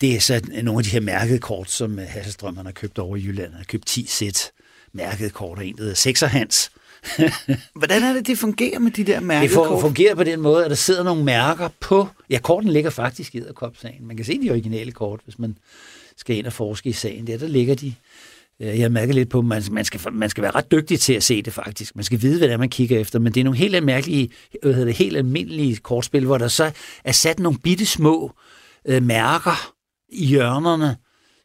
det 0.00 0.16
er 0.16 0.20
så 0.20 0.40
nogle 0.62 0.78
af 0.78 0.84
de 0.84 0.90
her 0.90 1.00
mærkede 1.00 1.38
kort, 1.38 1.70
som 1.70 1.98
Hasselstrøm 1.98 2.56
han 2.56 2.66
har 2.66 2.72
købt 2.72 2.98
over 2.98 3.16
i 3.16 3.24
Jylland. 3.24 3.50
Han 3.50 3.56
har 3.56 3.64
købt 3.64 3.86
10 3.86 4.06
sæt 4.06 4.50
mærkede 4.92 5.30
kort, 5.30 5.58
og 5.58 5.66
en, 5.66 5.76
der 5.76 5.82
hedder 5.82 5.96
Sexerhans. 5.96 6.70
Hvordan 7.78 8.02
er 8.02 8.12
det, 8.12 8.26
det 8.26 8.38
fungerer 8.38 8.78
med 8.78 8.90
de 8.90 9.04
der 9.04 9.20
mærkede 9.20 9.60
Det 9.60 9.80
fungerer 9.80 10.14
på 10.14 10.24
den 10.24 10.40
måde, 10.40 10.64
at 10.64 10.70
der 10.70 10.76
sidder 10.76 11.02
nogle 11.02 11.24
mærker 11.24 11.68
på... 11.80 12.08
Ja, 12.30 12.38
korten 12.38 12.70
ligger 12.70 12.90
faktisk 12.90 13.34
i 13.34 13.38
Edderkop-sagen. 13.38 14.06
Man 14.06 14.16
kan 14.16 14.26
se 14.26 14.42
de 14.42 14.50
originale 14.50 14.92
kort, 14.92 15.20
hvis 15.24 15.38
man 15.38 15.58
skal 16.16 16.36
ind 16.36 16.46
og 16.46 16.52
forske 16.52 16.88
i 16.88 16.92
sagen. 16.92 17.26
Der, 17.26 17.38
der 17.38 17.46
ligger 17.46 17.74
de. 17.74 17.94
Øh, 18.62 18.78
jeg 18.78 18.92
mærker 18.92 19.14
lidt 19.14 19.28
på, 19.28 19.38
at 19.38 19.44
man, 19.44 19.62
man, 19.70 19.84
skal, 19.84 20.00
man 20.12 20.30
skal 20.30 20.42
være 20.42 20.54
ret 20.54 20.70
dygtig 20.70 21.00
til 21.00 21.12
at 21.12 21.22
se 21.22 21.42
det 21.42 21.52
faktisk. 21.52 21.96
Man 21.96 22.04
skal 22.04 22.22
vide, 22.22 22.38
hvad 22.38 22.48
det 22.48 22.54
er, 22.54 22.58
man 22.58 22.68
kigger 22.68 23.00
efter. 23.00 23.18
Men 23.18 23.34
det 23.34 23.40
er 23.40 23.44
nogle 23.44 23.58
helt 23.58 23.84
mærkelige, 23.84 24.30
hvad 24.62 24.72
hedder 24.72 24.86
det, 24.86 24.94
helt 24.94 25.16
almindelige 25.16 25.76
kortspil, 25.76 26.24
hvor 26.24 26.38
der 26.38 26.48
så 26.48 26.70
er 27.04 27.12
sat 27.12 27.38
nogle 27.38 27.58
bitte 27.58 27.86
små 27.86 28.32
øh, 28.88 29.02
mærker 29.02 29.72
i 30.08 30.26
hjørnerne, 30.26 30.96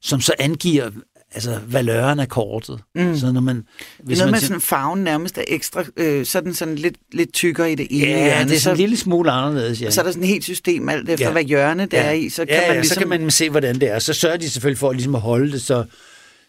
som 0.01 0.21
så 0.21 0.33
angiver, 0.39 0.89
altså 1.31 1.59
valøren 1.67 2.19
af 2.19 2.29
kortet. 2.29 2.79
Mm. 2.95 3.17
Så 3.17 3.31
når 3.31 3.41
man, 3.41 3.63
hvis 4.03 4.17
noget 4.17 4.31
man 4.31 4.37
med 4.37 4.47
sådan 4.47 4.61
farven 4.61 5.03
nærmest 5.03 5.37
er 5.37 5.43
ekstra, 5.47 5.83
øh, 5.97 6.25
sådan, 6.25 6.53
sådan 6.53 6.75
lidt, 6.75 6.95
lidt 7.11 7.33
tykkere 7.33 7.71
i 7.71 7.75
det 7.75 7.87
ene 7.89 8.07
Ja, 8.07 8.23
hjørne, 8.23 8.49
det 8.49 8.55
er 8.55 8.59
sådan 8.59 8.75
en 8.75 8.81
lille 8.81 8.97
smule 8.97 9.31
anderledes. 9.31 9.81
Ja. 9.81 9.87
Og 9.87 9.93
så 9.93 10.01
er 10.01 10.05
der 10.05 10.11
sådan 10.11 10.23
et 10.23 10.29
helt 10.29 10.43
system, 10.43 10.89
alt 10.89 11.09
efter 11.09 11.25
ja. 11.25 11.31
hvad 11.31 11.43
hjørne 11.43 11.83
det 11.83 11.93
ja. 11.93 12.03
er 12.03 12.11
i. 12.11 12.29
Så 12.29 12.45
kan, 12.45 12.55
ja, 12.55 12.67
man 12.67 12.75
ligesom... 12.75 12.93
så 12.93 12.99
kan 12.99 13.09
man 13.09 13.31
se, 13.31 13.49
hvordan 13.49 13.79
det 13.79 13.89
er. 13.89 13.99
Så 13.99 14.13
sørger 14.13 14.37
de 14.37 14.49
selvfølgelig 14.49 14.79
for 14.79 14.91
ligesom 14.91 15.15
at 15.15 15.21
holde 15.21 15.51
det, 15.51 15.61
så, 15.61 15.83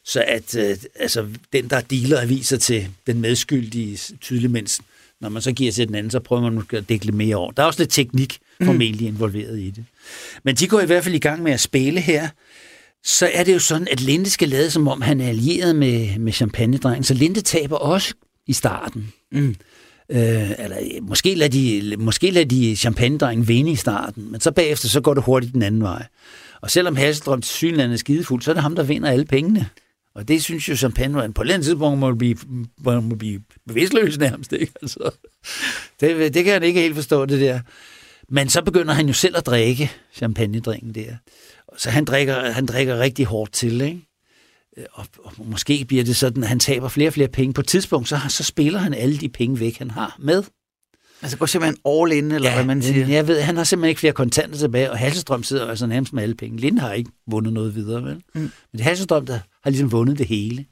så 0.05 0.25
at 0.27 0.57
øh, 0.57 0.77
altså, 0.99 1.27
den, 1.53 1.71
der 1.71 1.81
dealer, 1.81 2.27
viser 2.27 2.57
til 2.57 2.89
den 3.07 3.21
medskyldige 3.21 3.99
tydeligt, 4.21 4.53
mens 4.53 4.81
når 5.21 5.29
man 5.29 5.43
så 5.43 5.53
giver 5.53 5.73
til 5.73 5.87
den 5.87 5.95
anden, 5.95 6.11
så 6.11 6.21
prøver 6.21 6.51
man 6.51 6.63
at 6.73 6.89
dække 6.89 7.13
mere 7.13 7.37
over. 7.37 7.51
Der 7.51 7.63
er 7.63 7.67
også 7.67 7.81
lidt 7.81 7.91
teknik 7.91 8.39
mm. 8.61 8.67
formentlig 8.67 9.09
mm. 9.09 9.15
involveret 9.15 9.59
i 9.59 9.71
det. 9.71 9.85
Men 10.43 10.55
de 10.55 10.69
går 10.69 10.81
i 10.81 10.87
hvert 10.87 11.05
fald 11.05 11.15
i 11.15 11.19
gang 11.19 11.43
med 11.43 11.53
at 11.53 11.61
spille 11.61 12.01
her, 12.01 12.29
så 13.05 13.31
er 13.35 13.45
det 13.45 13.55
jo 13.55 13.59
sådan, 13.59 13.89
at 13.91 14.01
Linde 14.01 14.31
skal 14.31 14.49
lade 14.49 14.71
som 14.71 14.89
om, 14.89 15.01
han 15.01 15.21
er 15.21 15.29
allieret 15.29 15.77
med, 15.77 16.19
med 16.19 16.33
champagnedrengen. 16.33 17.05
Så 17.05 17.15
Linde 17.15 17.41
taber 17.41 17.77
også 17.77 18.15
i 18.47 18.53
starten. 18.53 19.13
Mm. 19.33 19.57
Øh, 20.11 20.51
eller 20.59 21.01
måske 21.03 21.35
lader 21.35 21.51
de, 21.51 21.97
måske 21.99 22.31
lader 22.31 22.47
de 22.47 22.77
champagnedrengen 22.77 23.49
vinde 23.49 23.73
i 23.73 23.77
starten, 23.77 24.33
men 24.33 24.41
så 24.41 24.51
bagefter 24.51 24.89
så 24.89 25.01
går 25.01 25.15
det 25.15 25.23
hurtigt 25.23 25.53
den 25.53 25.63
anden 25.63 25.83
vej. 25.83 26.07
Og 26.61 26.71
selvom 26.71 26.97
Hasselstrøm 26.97 27.43
til 27.43 27.51
synlandet 27.51 27.95
er 27.95 27.99
skidefuld, 27.99 28.43
så 28.43 28.51
er 28.51 28.55
det 28.55 28.63
ham, 28.63 28.75
der 28.75 28.83
vinder 28.83 29.11
alle 29.11 29.25
pengene. 29.25 29.69
Og 30.14 30.29
det 30.29 30.42
synes 30.42 30.68
jo 30.68 30.77
champagnedrengen 30.77 31.33
på 31.33 31.42
et 31.42 31.49
tidspunkt 31.49 31.99
må 31.99 32.14
blive, 32.14 32.37
må, 32.79 33.01
blive 33.01 33.40
bevidstløs 33.68 34.18
nærmest. 34.18 34.53
Ikke? 34.53 34.73
Altså, 34.83 35.11
det, 36.01 36.35
det 36.35 36.44
kan 36.44 36.53
han 36.53 36.62
ikke 36.62 36.81
helt 36.81 36.94
forstå, 36.94 37.27
det 37.27 37.40
der. 37.40 37.61
Men 38.29 38.49
så 38.49 38.62
begynder 38.62 38.94
han 38.94 39.07
jo 39.07 39.12
selv 39.12 39.37
at 39.37 39.46
drikke 39.46 39.90
champagnedringen 40.12 40.94
der. 40.94 41.16
Så 41.79 41.90
han 41.90 42.05
drikker, 42.05 42.51
han 42.51 42.66
drikker 42.66 42.99
rigtig 42.99 43.27
hårdt 43.27 43.53
til, 43.53 43.81
ikke? 43.81 44.07
Og, 44.92 45.07
og 45.25 45.33
måske 45.38 45.85
bliver 45.88 46.05
det 46.05 46.16
sådan, 46.16 46.42
at 46.42 46.49
han 46.49 46.61
taber 46.61 46.88
flere 46.88 47.09
og 47.09 47.12
flere 47.12 47.29
penge. 47.29 47.53
På 47.53 47.61
et 47.61 47.66
tidspunkt, 47.66 48.09
så, 48.09 48.18
så 48.29 48.44
spiller 48.44 48.79
han 48.79 48.94
alle 48.94 49.18
de 49.18 49.29
penge 49.29 49.61
væk, 49.61 49.79
han 49.79 49.90
har 49.90 50.16
med. 50.18 50.42
Altså 51.23 51.38
går 51.38 51.46
simpelthen 51.46 51.79
all 51.87 52.12
in, 52.12 52.33
eller 52.33 52.49
ja, 52.49 52.55
hvad 52.55 52.64
man 52.64 52.83
siger? 52.83 53.07
Jeg 53.07 53.29
ved, 53.29 53.40
han 53.40 53.57
har 53.57 53.64
simpelthen 53.64 53.88
ikke 53.88 54.01
flere 54.01 54.12
kontanter 54.12 54.59
tilbage, 54.59 54.90
og 54.90 54.99
Halsestrøm 54.99 55.42
sidder 55.42 55.66
altså 55.66 55.87
nærmest 55.87 56.12
med 56.12 56.23
alle 56.23 56.35
penge. 56.35 56.59
Linde 56.59 56.81
har 56.81 56.92
ikke 56.92 57.11
vundet 57.27 57.53
noget 57.53 57.75
videre, 57.75 58.05
vel? 58.05 58.14
Mm. 58.14 58.40
Men 58.40 58.51
det 58.73 58.81
er 58.81 58.85
Halsestrøm, 58.85 59.27
der 59.27 59.38
har 59.62 59.70
ligesom 59.70 59.92
vundet 59.92 60.18
det 60.18 60.27
hele. 60.27 60.64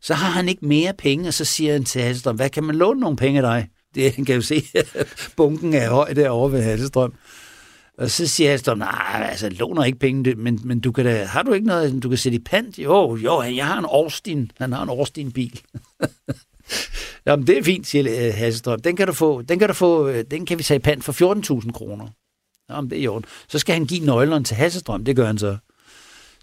Så 0.00 0.14
har 0.14 0.30
han 0.30 0.48
ikke 0.48 0.66
mere 0.66 0.92
penge, 0.98 1.28
og 1.28 1.34
så 1.34 1.44
siger 1.44 1.72
han 1.72 1.84
til 1.84 2.02
Halsestrøm, 2.02 2.36
hvad 2.36 2.50
kan 2.50 2.64
man 2.64 2.76
låne 2.76 3.00
nogle 3.00 3.16
penge 3.16 3.38
af 3.38 3.42
dig? 3.42 3.68
Det 3.94 4.26
kan 4.26 4.34
jo 4.34 4.42
se, 4.42 4.62
bunken 5.36 5.74
er 5.74 5.90
høj 5.90 6.12
derovre 6.12 6.52
ved 6.52 6.62
Halsestrøm. 6.62 7.14
Og 7.98 8.10
så 8.10 8.26
siger 8.26 8.50
jeg, 8.50 8.76
nej, 8.76 9.26
altså, 9.30 9.48
låner 9.48 9.84
ikke 9.84 9.98
penge, 9.98 10.34
men, 10.34 10.60
men 10.64 10.80
du 10.80 10.92
kan 10.92 11.04
da, 11.04 11.24
har 11.24 11.42
du 11.42 11.52
ikke 11.52 11.66
noget, 11.66 12.02
du 12.02 12.08
kan 12.08 12.18
sætte 12.18 12.36
i 12.36 12.42
pant? 12.42 12.78
Jo, 12.78 13.16
jo, 13.16 13.42
jeg 13.42 13.66
har 13.66 13.78
en 13.78 13.84
Austin, 13.84 14.50
han 14.58 14.72
har 14.72 14.82
en 14.82 14.88
Årstin 14.88 15.32
bil. 15.32 15.60
Jamen, 17.26 17.46
det 17.46 17.58
er 17.58 17.62
fint, 17.62 17.86
siger 17.86 18.26
øh, 18.26 18.34
Hasselstrøm. 18.34 18.80
Den 18.80 18.96
kan 18.96 19.06
du 19.06 19.12
få, 19.12 19.42
den 19.42 19.58
kan, 19.58 19.68
du 19.68 19.74
få, 19.74 20.08
øh, 20.08 20.24
den 20.30 20.46
kan 20.46 20.58
vi 20.58 20.62
tage 20.62 20.76
i 20.76 20.82
pant 20.82 21.04
for 21.04 21.60
14.000 21.62 21.72
kroner. 21.72 22.08
Jamen, 22.70 22.90
det 22.90 22.98
er 22.98 23.02
jo. 23.02 23.22
Så 23.48 23.58
skal 23.58 23.74
han 23.74 23.86
give 23.86 24.06
nøglerne 24.06 24.44
til 24.44 24.56
Hasselstrøm, 24.56 25.04
det 25.04 25.16
gør 25.16 25.26
han 25.26 25.38
så. 25.38 25.56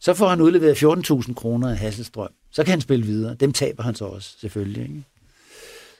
Så 0.03 0.13
får 0.13 0.29
han 0.29 0.41
udleveret 0.41 0.83
14.000 0.83 1.33
kroner 1.33 1.69
af 1.69 1.77
Hasselstrøm. 1.77 2.29
Så 2.51 2.63
kan 2.63 2.71
han 2.71 2.81
spille 2.81 3.05
videre. 3.05 3.35
Dem 3.35 3.53
taber 3.53 3.83
han 3.83 3.95
så 3.95 4.05
også, 4.05 4.35
selvfølgelig. 4.39 4.81
Ikke? 4.83 5.03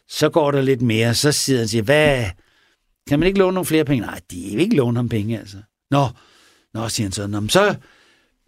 Så 0.07 0.29
går 0.29 0.51
der 0.51 0.61
lidt 0.61 0.81
mere, 0.81 1.15
så 1.15 1.31
siger 1.31 1.59
han, 1.59 1.67
siger, 1.67 1.83
hvad, 1.83 2.25
kan 3.07 3.19
man 3.19 3.27
ikke 3.27 3.39
låne 3.39 3.53
nogle 3.53 3.65
flere 3.65 3.85
penge? 3.85 4.05
Nej, 4.05 4.21
de 4.31 4.49
vil 4.51 4.59
ikke 4.59 4.75
låne 4.75 4.97
ham 4.97 5.09
penge, 5.09 5.39
altså. 5.39 5.57
Nå, 5.91 6.07
Nå 6.73 6.89
siger 6.89 7.05
han 7.05 7.11
så. 7.11 7.27
Nå, 7.27 7.39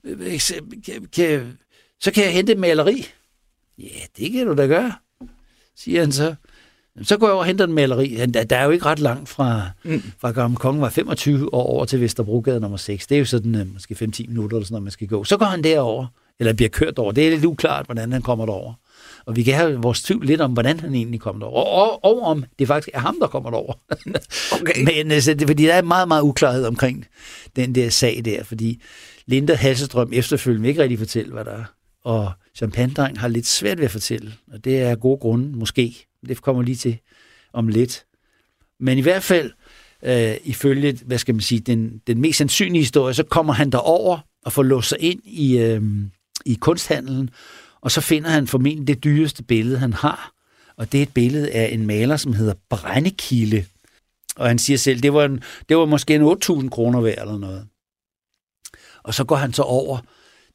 øh, 0.04 0.40
så, 0.40 0.56
kan, 0.86 1.08
kan, 1.14 1.58
så 2.00 2.12
kan 2.12 2.24
jeg 2.24 2.34
hente 2.34 2.52
et 2.52 2.60
maleri. 2.60 3.06
Ja, 3.78 4.06
det 4.18 4.32
kan 4.32 4.48
du 4.48 4.56
da 4.56 4.68
gøre, 4.68 4.94
siger 5.76 6.00
han 6.02 6.12
så. 6.12 6.36
Så 7.04 7.18
går 7.18 7.28
jeg 7.28 7.34
over 7.34 7.42
og 7.42 7.48
henter 7.48 7.66
en 7.66 7.74
maleri. 7.74 8.26
Der 8.26 8.58
er 8.58 8.64
jo 8.64 8.72
ikke 8.72 8.86
ret 8.86 9.00
langt 9.00 9.30
fra, 9.30 9.70
mm. 9.84 10.04
fra 10.22 10.32
Gamle 10.32 10.58
Kongen 10.58 10.82
var 10.82 10.90
25 10.90 11.54
år 11.54 11.64
over 11.64 11.86
til 11.86 12.02
Vesterbrogade 12.02 12.60
nummer 12.60 12.78
6. 12.78 13.08
Det 13.08 13.16
er 13.16 13.20
jo 13.20 13.26
sådan 13.26 13.56
øh, 13.56 13.74
måske 13.74 13.96
5-10 14.02 14.28
minutter, 14.28 14.58
eller 14.58 14.66
sådan, 14.66 14.76
når 14.76 14.80
man 14.80 14.92
skal 14.92 15.08
gå. 15.08 15.24
Så 15.24 15.38
går 15.38 15.46
han 15.46 15.64
derover 15.64 16.08
eller 16.40 16.54
bliver 16.54 16.70
kørt 16.70 17.00
over. 17.00 17.12
Det 17.12 17.28
er 17.28 17.32
lidt 17.32 17.46
uklart, 17.46 17.86
hvordan 17.86 18.12
han 18.12 18.22
kommer 18.22 18.46
derover. 18.46 18.74
Og 19.26 19.36
vi 19.36 19.44
kan 19.44 19.54
have 19.54 19.82
vores 19.82 20.04
tvivl 20.04 20.26
lidt 20.26 20.42
om, 20.42 20.54
hvordan 20.54 20.80
han 20.80 20.96
egentlig 20.96 21.20
kommer 21.20 21.40
derover. 21.40 21.64
Og, 21.64 21.92
og, 21.92 22.18
og 22.18 22.22
om 22.22 22.46
det 22.60 22.68
faktisk 22.68 22.90
er 22.94 23.00
ham, 23.00 23.18
der 23.22 23.28
kommer 23.28 23.50
derover. 23.50 23.74
okay. 24.62 24.84
Men 25.04 25.12
altså, 25.12 25.34
det, 25.34 25.48
fordi 25.48 25.64
der 25.64 25.74
er 25.74 25.82
meget, 25.82 26.08
meget 26.08 26.22
uklarhed 26.22 26.66
omkring 26.66 27.06
den 27.56 27.76
der 27.76 27.90
sag 27.90 28.22
der, 28.26 28.44
fordi 28.44 28.82
Linda 29.26 29.54
Hasselstrøm 29.54 30.10
efterfølgende 30.14 30.70
ikke 30.70 30.82
rigtig 30.82 31.00
fortælle, 31.00 31.34
hvad 31.34 31.46
der 31.46 31.52
er. 31.52 31.64
Og 32.04 32.32
champagne 32.56 33.18
har 33.18 33.28
lidt 33.28 33.48
svært 33.48 33.78
ved 33.78 33.86
at 33.86 33.92
fortælle, 33.92 34.34
og 34.52 34.64
det 34.64 34.82
er 34.82 34.96
gode 34.96 35.18
grunde, 35.18 35.58
måske. 35.58 36.08
Det 36.28 36.42
kommer 36.42 36.62
lige 36.62 36.76
til 36.76 36.98
om 37.54 37.68
lidt. 37.68 38.06
Men 38.80 38.98
i 38.98 39.02
hvert 39.02 39.24
fald, 39.24 39.52
øh, 40.04 40.36
ifølge, 40.44 41.00
hvad 41.06 41.18
skal 41.18 41.36
man 41.36 41.42
sige, 41.42 41.60
den, 41.60 42.02
den 42.08 42.22
mest 42.22 42.38
sandsynlige 42.38 42.82
historie, 42.82 43.14
så 43.14 43.24
kommer 43.24 43.54
han 43.54 43.70
derover 43.70 44.20
og 44.46 44.54
får 44.54 44.64
låst 44.64 44.90
sig 44.90 44.98
ind 45.00 45.22
i, 45.24 45.58
øh, 45.58 45.84
i 46.46 46.54
kunsthandlen, 46.54 47.30
og 47.82 47.92
så 47.92 48.02
finder 48.02 48.30
han 48.30 48.48
formentlig 48.48 48.88
det 48.88 49.04
dyreste 49.04 49.44
billede, 49.44 49.78
han 49.78 49.94
har. 49.94 50.32
Og 50.78 50.92
det 50.92 50.98
er 50.98 51.02
et 51.04 51.14
billede 51.14 51.52
af 51.52 51.70
en 51.74 51.86
maler, 51.86 52.18
som 52.18 52.34
hedder 52.34 52.54
Brændekilde. 52.70 53.66
Og 54.36 54.48
han 54.48 54.60
siger 54.60 54.78
selv, 54.78 55.00
det 55.00 55.14
var, 55.14 55.26
en, 55.26 55.44
det 55.70 55.78
var 55.78 55.86
måske 55.86 56.16
en 56.16 56.22
8.000 56.22 56.70
kroner 56.70 57.02
værd 57.02 57.22
eller 57.22 57.38
noget. 57.38 57.68
Og 59.04 59.14
så 59.14 59.24
går 59.24 59.36
han 59.36 59.54
så 59.54 59.64
over 59.64 60.00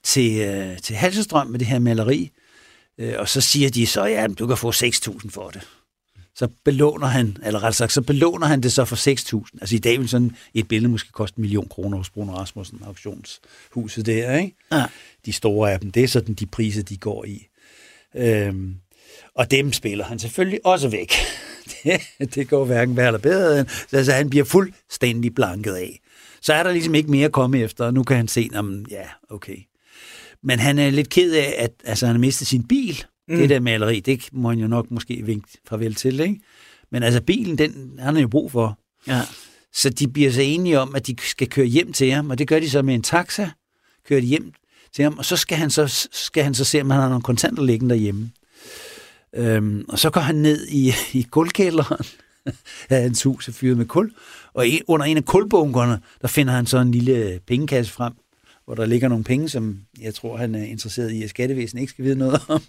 til, 0.02 0.40
øh, 0.40 0.78
til 0.78 0.96
Halsestrøm 0.96 1.46
med 1.46 1.58
det 1.58 1.66
her 1.66 1.78
maleri, 1.78 2.30
øh, 2.98 3.14
og 3.18 3.28
så 3.28 3.40
siger 3.40 3.70
de 3.70 3.86
så, 3.86 4.04
ja, 4.04 4.26
du 4.38 4.46
kan 4.46 4.56
få 4.56 4.70
6.000 4.72 5.30
for 5.30 5.50
det 5.50 5.68
så 6.40 6.48
belåner 6.64 7.06
han, 7.06 7.36
eller 7.44 7.62
ret 7.62 7.74
sagt, 7.74 7.92
så 7.92 8.02
belåner 8.02 8.46
han 8.46 8.60
det 8.60 8.72
så 8.72 8.84
for 8.84 8.96
6.000. 8.96 9.58
Altså 9.60 9.76
i 9.76 9.78
dag 9.78 9.98
vil 9.98 10.08
sådan 10.08 10.36
et 10.54 10.68
billede 10.68 10.90
måske 10.90 11.12
koste 11.12 11.38
en 11.38 11.42
million 11.42 11.68
kroner 11.68 11.98
hos 11.98 12.10
Bruno 12.10 12.32
Rasmussen, 12.32 12.80
auktionshuset 12.86 14.06
der, 14.06 14.36
ikke? 14.36 14.56
Ja. 14.72 14.84
De 15.26 15.32
store 15.32 15.72
af 15.72 15.80
dem, 15.80 15.90
det 15.90 16.04
er 16.04 16.08
sådan 16.08 16.34
de 16.34 16.46
priser, 16.46 16.82
de 16.82 16.96
går 16.96 17.24
i. 17.24 17.46
Øhm, 18.16 18.74
og 19.34 19.50
dem 19.50 19.72
spiller 19.72 20.04
han 20.04 20.18
selvfølgelig 20.18 20.66
også 20.66 20.88
væk. 20.88 21.12
det, 21.84 22.34
det 22.34 22.48
går 22.48 22.64
hverken 22.64 22.96
værre 22.96 23.06
eller 23.06 23.18
bedre. 23.18 23.64
Altså 23.92 24.12
han 24.12 24.30
bliver 24.30 24.44
fuldstændig 24.44 25.34
blanket 25.34 25.74
af. 25.74 26.00
Så 26.40 26.54
er 26.54 26.62
der 26.62 26.72
ligesom 26.72 26.94
ikke 26.94 27.10
mere 27.10 27.26
at 27.26 27.32
komme 27.32 27.58
efter, 27.58 27.84
og 27.84 27.94
nu 27.94 28.02
kan 28.02 28.16
han 28.16 28.28
se, 28.28 28.50
om 28.54 28.86
ja, 28.90 29.04
okay. 29.30 29.56
Men 30.42 30.58
han 30.58 30.78
er 30.78 30.90
lidt 30.90 31.08
ked 31.08 31.34
af, 31.34 31.54
at 31.58 31.70
altså, 31.84 32.06
han 32.06 32.14
har 32.16 32.20
mistet 32.20 32.46
sin 32.46 32.68
bil, 32.68 33.04
Mm. 33.30 33.36
Det 33.36 33.50
der 33.50 33.60
maleri, 33.60 34.00
det 34.00 34.28
må 34.32 34.48
han 34.48 34.58
jo 34.58 34.66
nok 34.66 34.90
måske 34.90 35.22
vinke 35.24 35.48
farvel 35.68 35.94
til, 35.94 36.20
ikke? 36.20 36.40
Men 36.90 37.02
altså 37.02 37.20
bilen, 37.20 37.58
den 37.58 37.98
han 37.98 38.14
har 38.14 38.22
jo 38.22 38.28
brug 38.28 38.52
for. 38.52 38.78
Ja. 39.06 39.22
Så 39.72 39.90
de 39.90 40.08
bliver 40.08 40.30
så 40.30 40.40
enige 40.40 40.80
om, 40.80 40.94
at 40.94 41.06
de 41.06 41.16
skal 41.18 41.48
køre 41.48 41.66
hjem 41.66 41.92
til 41.92 42.12
ham, 42.12 42.30
og 42.30 42.38
det 42.38 42.48
gør 42.48 42.58
de 42.58 42.70
så 42.70 42.82
med 42.82 42.94
en 42.94 43.02
taxa, 43.02 43.50
kører 44.08 44.20
de 44.20 44.26
hjem 44.26 44.52
til 44.94 45.02
ham, 45.02 45.18
og 45.18 45.24
så 45.24 45.36
skal 45.36 45.58
han 45.58 45.70
så, 45.70 46.08
skal 46.12 46.44
han 46.44 46.54
så 46.54 46.64
se, 46.64 46.80
om 46.80 46.90
han 46.90 47.00
har 47.00 47.08
nogle 47.08 47.22
kontanter 47.22 47.62
liggende 47.62 47.94
derhjemme. 47.94 48.30
Øhm, 49.34 49.84
og 49.88 49.98
så 49.98 50.10
går 50.10 50.20
han 50.20 50.34
ned 50.34 50.66
i, 50.68 50.92
i 51.20 51.26
kulkælderen 51.30 52.06
af 52.90 53.02
hans 53.02 53.22
hus 53.22 53.48
er 53.48 53.52
fyret 53.52 53.76
med 53.76 53.86
kul, 53.86 54.12
og 54.54 54.68
en, 54.68 54.80
under 54.86 55.06
en 55.06 55.16
af 55.16 55.24
kulbunkerne, 55.24 56.00
der 56.22 56.28
finder 56.28 56.52
han 56.52 56.66
så 56.66 56.78
en 56.78 56.90
lille 56.90 57.40
pengekasse 57.46 57.92
frem, 57.92 58.12
hvor 58.70 58.74
der 58.74 58.86
ligger 58.86 59.08
nogle 59.08 59.24
penge, 59.24 59.48
som 59.48 59.78
jeg 60.00 60.14
tror, 60.14 60.36
han 60.36 60.54
er 60.54 60.64
interesseret 60.64 61.10
i, 61.10 61.22
at 61.22 61.30
skattevæsenet 61.30 61.80
ikke 61.80 61.90
skal 61.90 62.04
vide 62.04 62.18
noget 62.18 62.40
om. 62.48 62.62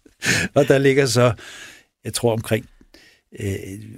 og 0.54 0.68
der 0.68 0.78
ligger 0.78 1.06
så, 1.06 1.32
jeg 2.04 2.14
tror 2.14 2.32
omkring 2.32 2.66
øh, 3.40 3.48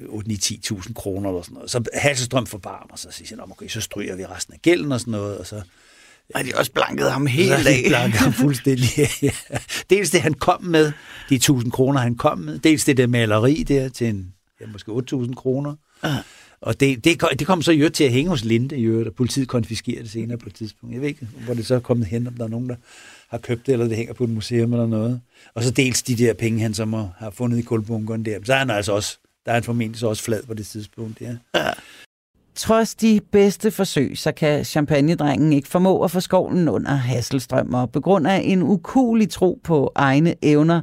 8-9-10.000 0.09 0.93
kroner 0.93 1.29
eller 1.29 1.43
sådan 1.43 1.55
noget. 1.55 1.71
Så 1.71 1.85
Hasselstrøm 1.95 2.47
forbarmer 2.47 2.97
sig 2.97 3.09
og 3.09 3.15
siger, 3.15 3.43
okay, 3.43 3.69
så 3.69 3.81
stryger 3.81 4.17
vi 4.17 4.27
resten 4.27 4.55
af 4.55 4.63
gælden 4.63 4.93
og 4.93 5.01
sådan 5.01 5.11
noget, 5.11 5.39
og 5.39 5.47
så 5.47 5.63
har 6.35 6.43
de 6.43 6.53
også 6.55 6.73
blanket 6.73 7.13
ham 7.13 7.27
helt 7.27 7.53
af. 7.53 7.85
blanket 7.89 8.21
ham 8.21 8.33
fuldstændig. 8.33 8.89
ja. 9.23 9.31
Dels 9.91 10.11
det, 10.11 10.21
han 10.21 10.35
kom 10.35 10.63
med, 10.63 10.93
de 11.29 11.35
1000 11.35 11.73
kroner, 11.73 12.01
han 12.01 12.17
kom 12.17 12.39
med. 12.39 12.59
Dels 12.59 12.85
det 12.85 12.97
der 12.97 13.07
maleri 13.07 13.63
der 13.69 13.89
til 13.89 14.07
en, 14.07 14.35
ja, 14.61 14.67
måske 14.67 14.93
8000 14.93 15.37
kroner. 15.37 15.75
Ja. 16.05 16.17
Og 16.65 16.81
det, 16.81 17.05
det, 17.05 17.23
det 17.39 17.47
kom 17.47 17.63
så 17.63 17.73
i 17.73 17.77
øvrigt 17.77 17.95
til 17.95 18.05
at 18.05 18.13
hænge 18.13 18.29
hos 18.29 18.45
Linde 18.45 18.77
i 18.77 18.83
øvrigt, 18.83 19.09
og 19.09 19.15
politiet 19.15 19.49
konfiskerede 19.49 20.03
det 20.03 20.11
senere 20.11 20.39
på 20.39 20.49
et 20.49 20.55
tidspunkt. 20.55 20.93
Jeg 20.93 21.01
ved 21.01 21.09
ikke, 21.09 21.29
hvor 21.45 21.55
det 21.55 21.67
så 21.67 21.75
er 21.75 21.81
kommet 21.81 22.07
hen, 22.07 22.27
om 22.27 22.35
der 22.35 22.45
er 22.45 22.49
nogen, 22.49 22.69
der 22.69 22.77
har 23.29 23.39
købt 23.39 23.67
det, 23.67 23.73
eller 23.73 23.89
det 23.89 23.97
hænger 23.97 24.15
på 24.15 24.25
et 24.25 24.31
museum 24.31 24.73
eller 24.73 24.87
noget. 24.87 25.21
Og 25.55 25.63
så 25.63 25.71
dels 25.71 26.03
de 26.03 26.17
der 26.17 26.35
penge, 26.35 26.61
han 26.61 26.75
som 26.75 26.93
har 26.93 27.31
fundet 27.33 27.59
i 27.59 27.63
kulbunkeren 27.63 28.25
der. 28.25 28.39
Så 28.45 28.55
er 28.55 28.59
han 28.59 28.71
altså 28.71 28.93
også, 28.93 29.19
der 29.47 29.51
er 29.51 29.55
han 29.55 29.63
formentlig 29.63 30.01
så 30.01 30.07
også 30.07 30.23
flad 30.23 30.43
på 30.43 30.55
det 30.55 30.67
tidspunkt, 30.67 31.21
ja. 31.21 31.37
Trods 32.57 32.95
de 32.95 33.21
bedste 33.33 33.71
forsøg, 33.71 34.19
så 34.19 34.33
kan 34.33 34.65
champagnedrengen 34.65 35.53
ikke 35.53 35.69
formå 35.69 36.03
at 36.03 36.11
få 36.11 36.21
skovlen 36.21 36.69
under 36.69 36.91
Hasselstrøm, 36.95 37.75
og 37.75 37.91
på 37.91 38.01
grund 38.01 38.27
af 38.27 38.41
en 38.45 38.63
ukulig 38.63 39.31
tro 39.31 39.61
på 39.65 39.93
egne 39.95 40.35
evner, 40.43 40.81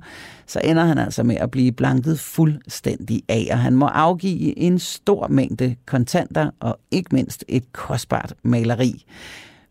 så 0.47 0.61
ender 0.63 0.85
han 0.85 0.97
altså 0.97 1.23
med 1.23 1.35
at 1.35 1.51
blive 1.51 1.71
blanket 1.71 2.19
fuldstændig 2.19 3.23
af, 3.29 3.47
og 3.51 3.59
han 3.59 3.75
må 3.75 3.85
afgive 3.85 4.57
en 4.59 4.79
stor 4.79 5.27
mængde 5.27 5.75
kontanter 5.85 6.51
og 6.59 6.79
ikke 6.91 7.15
mindst 7.15 7.45
et 7.47 7.73
kostbart 7.73 8.33
maleri. 8.43 9.05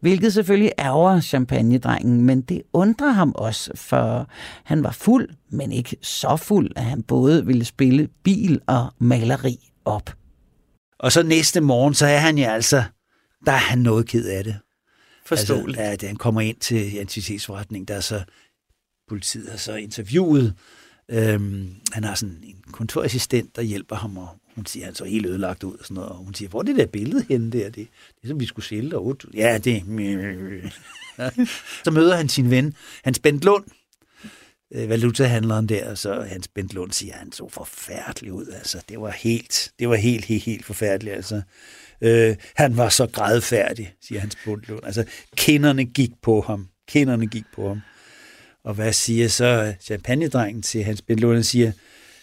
Hvilket 0.00 0.32
selvfølgelig 0.32 0.72
ærger 0.78 1.20
champagnedrengen, 1.20 2.22
men 2.22 2.40
det 2.40 2.62
undrer 2.72 3.10
ham 3.10 3.32
også, 3.34 3.70
for 3.74 4.28
han 4.64 4.82
var 4.82 4.92
fuld, 4.92 5.28
men 5.50 5.72
ikke 5.72 5.96
så 6.02 6.36
fuld, 6.36 6.70
at 6.76 6.84
han 6.84 7.02
både 7.02 7.46
ville 7.46 7.64
spille 7.64 8.08
bil 8.22 8.60
og 8.66 8.86
maleri 8.98 9.70
op. 9.84 10.10
Og 11.00 11.12
så 11.12 11.22
næste 11.22 11.60
morgen, 11.60 11.94
så 11.94 12.06
er 12.06 12.18
han 12.18 12.38
ja 12.38 12.54
altså, 12.54 12.82
der 13.46 13.52
er 13.52 13.56
han 13.56 13.78
noget 13.78 14.06
ked 14.06 14.26
af 14.26 14.44
det. 14.44 14.58
Forståeligt. 15.26 15.80
Altså, 15.80 15.96
da 15.96 16.06
han 16.06 16.16
kommer 16.16 16.40
ind 16.40 16.56
til 16.56 16.98
antikvitetsforretningen, 16.98 17.88
der 17.88 17.94
er 17.94 18.00
så 18.00 18.22
politiet 19.08 19.50
har 19.50 19.58
så 19.58 19.74
interviewet. 19.74 20.54
Øhm, 21.08 21.74
han 21.92 22.04
har 22.04 22.14
sådan 22.14 22.38
en 22.42 22.56
kontorassistent, 22.72 23.56
der 23.56 23.62
hjælper 23.62 23.96
ham, 23.96 24.18
og 24.18 24.28
hun 24.54 24.66
siger, 24.66 24.84
han 24.84 24.94
så 24.94 25.04
helt 25.04 25.26
ødelagt 25.26 25.64
ud 25.64 25.72
og 25.72 25.84
sådan 25.84 25.94
noget. 25.94 26.10
Og 26.10 26.16
hun 26.16 26.34
siger, 26.34 26.48
hvor 26.48 26.58
er 26.58 26.62
det 26.62 26.76
der 26.76 26.86
billede 26.86 27.24
henne 27.28 27.50
der? 27.52 27.64
Det, 27.64 27.74
det 27.76 28.24
er 28.24 28.28
som 28.28 28.40
vi 28.40 28.46
skulle 28.46 28.66
sælge 28.66 28.90
der. 28.90 29.14
Ja, 29.34 29.58
det 29.58 29.82
Så 31.84 31.90
møder 31.90 32.16
han 32.16 32.28
sin 32.28 32.50
ven, 32.50 32.74
Hans 33.04 33.18
Bent 33.18 33.44
Lund, 33.44 33.64
øh, 34.74 34.88
valutahandleren 34.88 35.68
der, 35.68 35.90
og 35.90 35.98
så 35.98 36.20
Hans 36.20 36.48
Bent 36.48 36.74
Lund 36.74 36.92
siger, 36.92 37.12
at 37.12 37.18
han 37.18 37.32
så 37.32 37.48
forfærdelig 37.48 38.32
ud. 38.32 38.46
Altså, 38.46 38.82
det 38.88 39.00
var 39.00 39.10
helt, 39.10 39.72
det 39.78 39.88
var 39.88 39.96
helt, 39.96 40.24
helt, 40.24 40.42
helt 40.42 40.64
forfærdeligt. 40.64 41.16
Altså, 41.16 41.42
øh, 42.00 42.36
han 42.54 42.76
var 42.76 42.88
så 42.88 43.06
grædfærdig, 43.06 43.94
siger 44.02 44.20
Hans 44.20 44.36
Bent 44.44 44.68
Lund. 44.68 44.84
Altså, 44.84 45.04
kinderne 45.36 45.84
gik 45.84 46.10
på 46.22 46.40
ham. 46.40 46.68
Kinderne 46.88 47.26
gik 47.26 47.44
på 47.54 47.68
ham. 47.68 47.80
Og 48.64 48.74
hvad 48.74 48.92
siger 48.92 49.28
så 49.28 49.74
champagnedrengen 49.80 50.62
til 50.62 50.84
Hans 50.84 51.02
Bent 51.02 51.20
Lund? 51.20 51.34
Han 51.34 51.44
siger, 51.44 51.72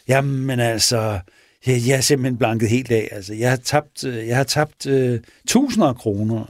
jamen 0.08 0.60
altså, 0.60 1.20
jeg, 1.66 1.82
jeg 1.88 1.98
er 1.98 2.02
simpelthen 2.02 2.38
blanket 2.38 2.70
helt 2.70 2.92
af. 2.92 3.10
Altså, 3.12 3.34
jeg 3.34 3.50
har 3.50 3.58
tabt, 3.58 4.04
øh, 4.04 4.28
jeg 4.28 4.38
har 4.38 4.44
tabt 4.44 4.86
uh, 4.86 5.20
tusinder 5.48 5.88
af 5.88 5.96
kroner. 5.96 6.46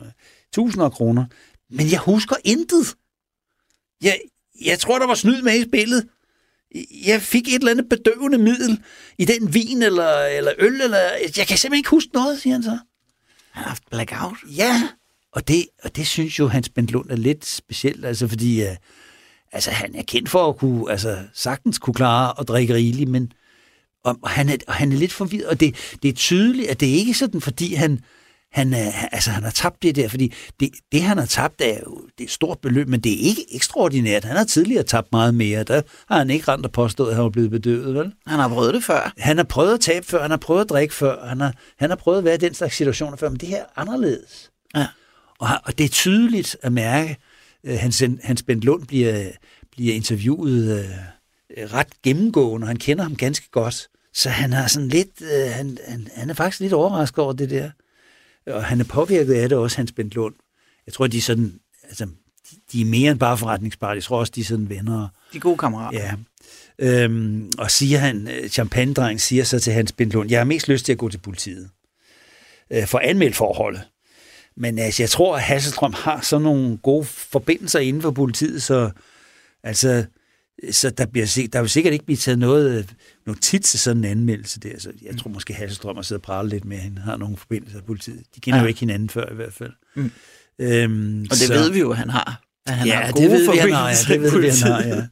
Tusinder 0.54 0.86
af 0.86 0.92
kroner. 0.92 1.26
Men 1.70 1.92
jeg 1.92 2.00
husker 2.00 2.36
intet. 2.44 2.96
Jeg, 4.02 4.20
jeg 4.66 4.80
tror, 4.80 5.00
der 5.00 5.08
var 5.08 5.16
snyd 5.16 5.42
med 5.42 5.60
i 5.60 5.64
spillet. 5.64 6.08
Jeg 7.06 7.22
fik 7.22 7.48
et 7.48 7.54
eller 7.54 7.72
andet 7.72 7.90
bedøvende 7.90 8.38
middel 8.38 8.82
i 9.18 9.26
den 9.26 9.54
vin 9.54 9.82
eller, 9.82 10.18
eller 10.18 10.52
øl. 10.58 10.82
Eller, 10.82 11.00
jeg 11.38 11.48
kan 11.48 11.58
simpelthen 11.58 11.74
ikke 11.74 11.90
huske 11.90 12.10
noget, 12.14 12.42
siger 12.42 12.54
han 12.54 12.64
så. 12.64 12.78
Han 13.52 13.64
har 13.64 13.70
haft 13.70 13.84
blackout? 13.92 14.38
Ja, 14.58 14.90
og 15.32 15.48
det, 15.48 15.66
og 15.84 15.96
det 15.96 16.08
synes 16.08 16.40
jo 16.40 16.48
Hans 16.48 16.70
Bent 16.70 16.92
Lund 16.92 17.10
er 17.10 17.16
lidt 17.16 17.46
specielt, 17.46 18.06
altså 18.06 18.28
fordi 18.28 18.62
uh, 18.62 18.76
altså, 19.52 19.72
han 19.72 19.96
er 19.96 20.04
kendt 20.04 20.30
for 20.30 20.50
at 20.50 20.58
kunne, 20.58 20.92
altså, 20.92 21.18
sagtens 21.34 21.80
kunne 21.80 21.94
klare 21.94 22.34
at 22.40 22.48
drikke 22.48 22.74
rigeligt, 22.74 23.10
men 23.10 23.32
og 24.04 24.30
han 24.30 24.50
er, 24.50 24.58
og 24.68 24.74
han 24.74 24.92
er 24.92 24.96
lidt 24.98 25.14
forvirret, 25.14 25.48
og 25.48 25.60
det, 25.60 25.76
det 26.04 26.10
er 26.10 26.14
tydeligt, 26.14 26.70
at 26.70 26.80
det 26.80 26.86
ikke 26.86 27.10
er 27.10 27.16
sådan, 27.16 27.42
fordi 27.42 27.74
han, 27.74 28.00
han, 28.58 28.74
altså, 29.12 29.32
han 29.32 29.44
har 29.44 29.52
tabt 29.52 29.84
det 29.84 29.96
der, 29.96 30.08
fordi 30.08 30.34
det, 30.60 30.70
det, 30.92 31.02
han 31.02 31.18
har 31.18 31.26
tabt, 31.26 31.62
er 31.62 31.80
jo 31.86 32.02
det 32.18 32.24
er 32.24 32.24
et 32.24 32.32
stort 32.32 32.60
beløb, 32.60 32.88
men 32.88 33.00
det 33.00 33.14
er 33.14 33.30
ikke 33.30 33.56
ekstraordinært. 33.56 34.24
Han 34.24 34.38
har 34.38 34.44
tidligere 34.44 34.84
tabt 34.84 35.12
meget 35.12 35.36
mere. 35.36 35.64
Der 35.64 35.82
har 36.08 36.18
han 36.18 36.30
ikke 36.30 36.52
rent 36.52 36.66
at 36.66 36.72
påstå, 36.72 37.06
at 37.06 37.16
han 37.16 37.24
var 37.24 37.30
blevet 37.30 37.52
bedøvet, 37.52 37.96
vel? 37.96 38.14
Han 38.28 38.40
har 38.40 38.48
prøvet 38.48 38.74
det 38.74 38.84
før. 38.84 39.14
Han 39.18 39.38
har 39.38 39.44
prøvet 39.44 39.74
at 39.74 39.80
tabe 39.80 40.06
før, 40.06 40.22
han 40.22 40.32
har 40.32 40.38
prøvet 40.38 40.62
at 40.62 40.70
drikke 40.70 40.94
før, 40.94 41.28
han 41.28 41.42
har, 41.42 41.54
han 41.80 41.90
har 41.90 41.98
prøvet 41.98 42.18
at 42.18 42.24
være 42.24 42.36
i 42.36 42.38
den 42.38 42.54
slags 42.54 42.76
situationer 42.76 43.18
før, 43.18 43.30
men 43.30 43.40
det 43.40 43.50
her 43.50 43.62
er 43.62 43.66
anderledes. 43.76 44.52
Ja. 44.76 44.88
Og, 45.40 45.48
og 45.64 45.78
det 45.78 45.84
er 45.84 45.90
tydeligt 45.90 46.58
at 46.62 46.72
mærke, 46.72 47.18
at 47.64 47.80
Hans, 47.80 48.04
Hans 48.24 48.44
Bent 48.44 48.64
Lund 48.64 48.88
bliver, 48.88 49.30
bliver 49.72 49.96
interviewet 49.96 50.80
øh, 50.80 51.74
ret 51.74 52.02
gennemgående, 52.04 52.66
og 52.66 52.68
han 52.68 52.78
kender 52.78 53.04
ham 53.04 53.16
ganske 53.16 53.50
godt. 53.52 53.88
Så 54.14 54.30
han 54.30 54.54
har 54.54 54.68
sådan 54.68 54.90
lidt, 54.90 55.22
øh, 55.22 55.52
han, 55.52 55.78
han, 55.88 56.08
han 56.16 56.30
er 56.30 56.34
faktisk 56.34 56.60
lidt 56.60 56.74
overrasket 56.74 57.20
over 57.20 57.34
det 57.34 57.50
der. 57.50 57.70
Og 58.48 58.64
han 58.64 58.80
er 58.80 58.84
påvirket 58.84 59.34
af 59.34 59.50
det 59.50 59.58
også, 59.58 59.78
Hans 59.78 59.92
Bent 59.92 60.16
Lund. 60.16 60.36
Jeg 60.86 60.94
tror, 60.94 61.08
de 61.08 61.18
er 61.18 61.22
sådan, 61.22 61.60
altså, 61.84 62.08
de, 62.72 62.82
er 62.82 62.86
mere 62.86 63.12
end 63.12 63.20
bare 63.20 63.38
forretningspar. 63.38 63.94
Jeg 63.94 64.04
tror 64.04 64.20
også, 64.20 64.34
de 64.36 64.42
er 64.42 64.46
sådan 64.46 64.70
venner. 64.70 65.08
De 65.34 65.40
gode 65.40 65.58
kammerater. 65.58 66.00
Ja. 66.00 66.14
Øhm, 66.80 67.52
og 67.58 67.72
siger 67.72 68.00
han, 68.00 68.28
øh, 68.28 68.50
champagne 68.50 69.20
siger 69.20 69.44
så 69.44 69.60
til 69.60 69.74
Hans 69.74 69.92
Bent 69.92 70.14
Lund, 70.14 70.30
jeg 70.30 70.40
har 70.40 70.46
mest 70.46 70.68
lyst 70.68 70.86
til 70.86 70.92
at 70.92 70.98
gå 70.98 71.10
til 71.10 71.18
politiet. 71.18 71.70
Øh, 72.72 72.88
for 72.88 73.00
anmeldt 73.00 73.36
forholdet. 73.36 73.82
Men 74.58 74.80
altså, 74.80 75.04
jeg 75.04 75.10
tror, 75.10 75.36
at 75.36 75.42
Hasselstrøm 75.42 75.94
har 75.94 76.22
sådan 76.22 76.44
nogle 76.44 76.78
gode 76.78 77.06
forbindelser 77.06 77.80
inden 77.80 78.02
for 78.02 78.12
politiet, 78.12 78.64
så 78.64 78.92
altså, 79.64 80.06
Så 80.72 80.90
der, 80.90 81.06
bliver, 81.06 81.48
der 81.54 81.62
vil 81.62 81.70
sikkert 81.70 81.94
ikke 81.94 82.06
blive 82.06 82.18
taget 82.18 82.40
noget 82.40 82.96
tit 83.42 83.62
til 83.62 83.80
sådan 83.80 84.04
en 84.04 84.12
anmeldelse 84.12 84.60
der. 84.60 84.80
Så 84.80 84.92
jeg 85.02 85.18
tror 85.18 85.30
måske, 85.30 85.54
Hasselstrøm 85.54 85.96
har 85.96 86.04
siddet 86.04 86.22
og 86.22 86.26
pralet 86.26 86.52
lidt 86.52 86.66
med, 86.66 86.78
han 86.78 86.98
har 86.98 87.18
nogle 87.18 87.38
forbindelser 87.38 87.78
af 87.78 87.86
politiet. 87.86 88.24
De 88.36 88.40
kender 88.40 88.58
ja. 88.58 88.64
jo 88.64 88.68
ikke 88.68 88.80
hinanden 88.80 89.10
før 89.10 89.32
i 89.32 89.36
hvert 89.36 89.54
fald. 89.54 89.72
Mm. 89.96 90.12
Øhm, 90.60 91.22
og 91.22 91.30
det 91.30 91.40
så, 91.40 91.54
ved 91.54 91.72
vi 91.72 91.80
jo, 91.80 91.92
at 91.92 91.98
han 91.98 92.10
har. 92.10 92.44
At 92.66 92.74
han 92.74 92.88
ja, 92.88 92.96
har 92.96 93.12
gode 93.12 93.24
det 93.24 93.32
ved 93.32 93.52
vi, 93.52 93.58
han 93.58 93.72
har, 93.72 93.90
ja, 93.90 94.14
det 94.14 94.22
ved 94.22 94.42
vi, 94.42 94.48
han 94.48 94.72
har, 94.72 94.84
ja. 94.84 95.08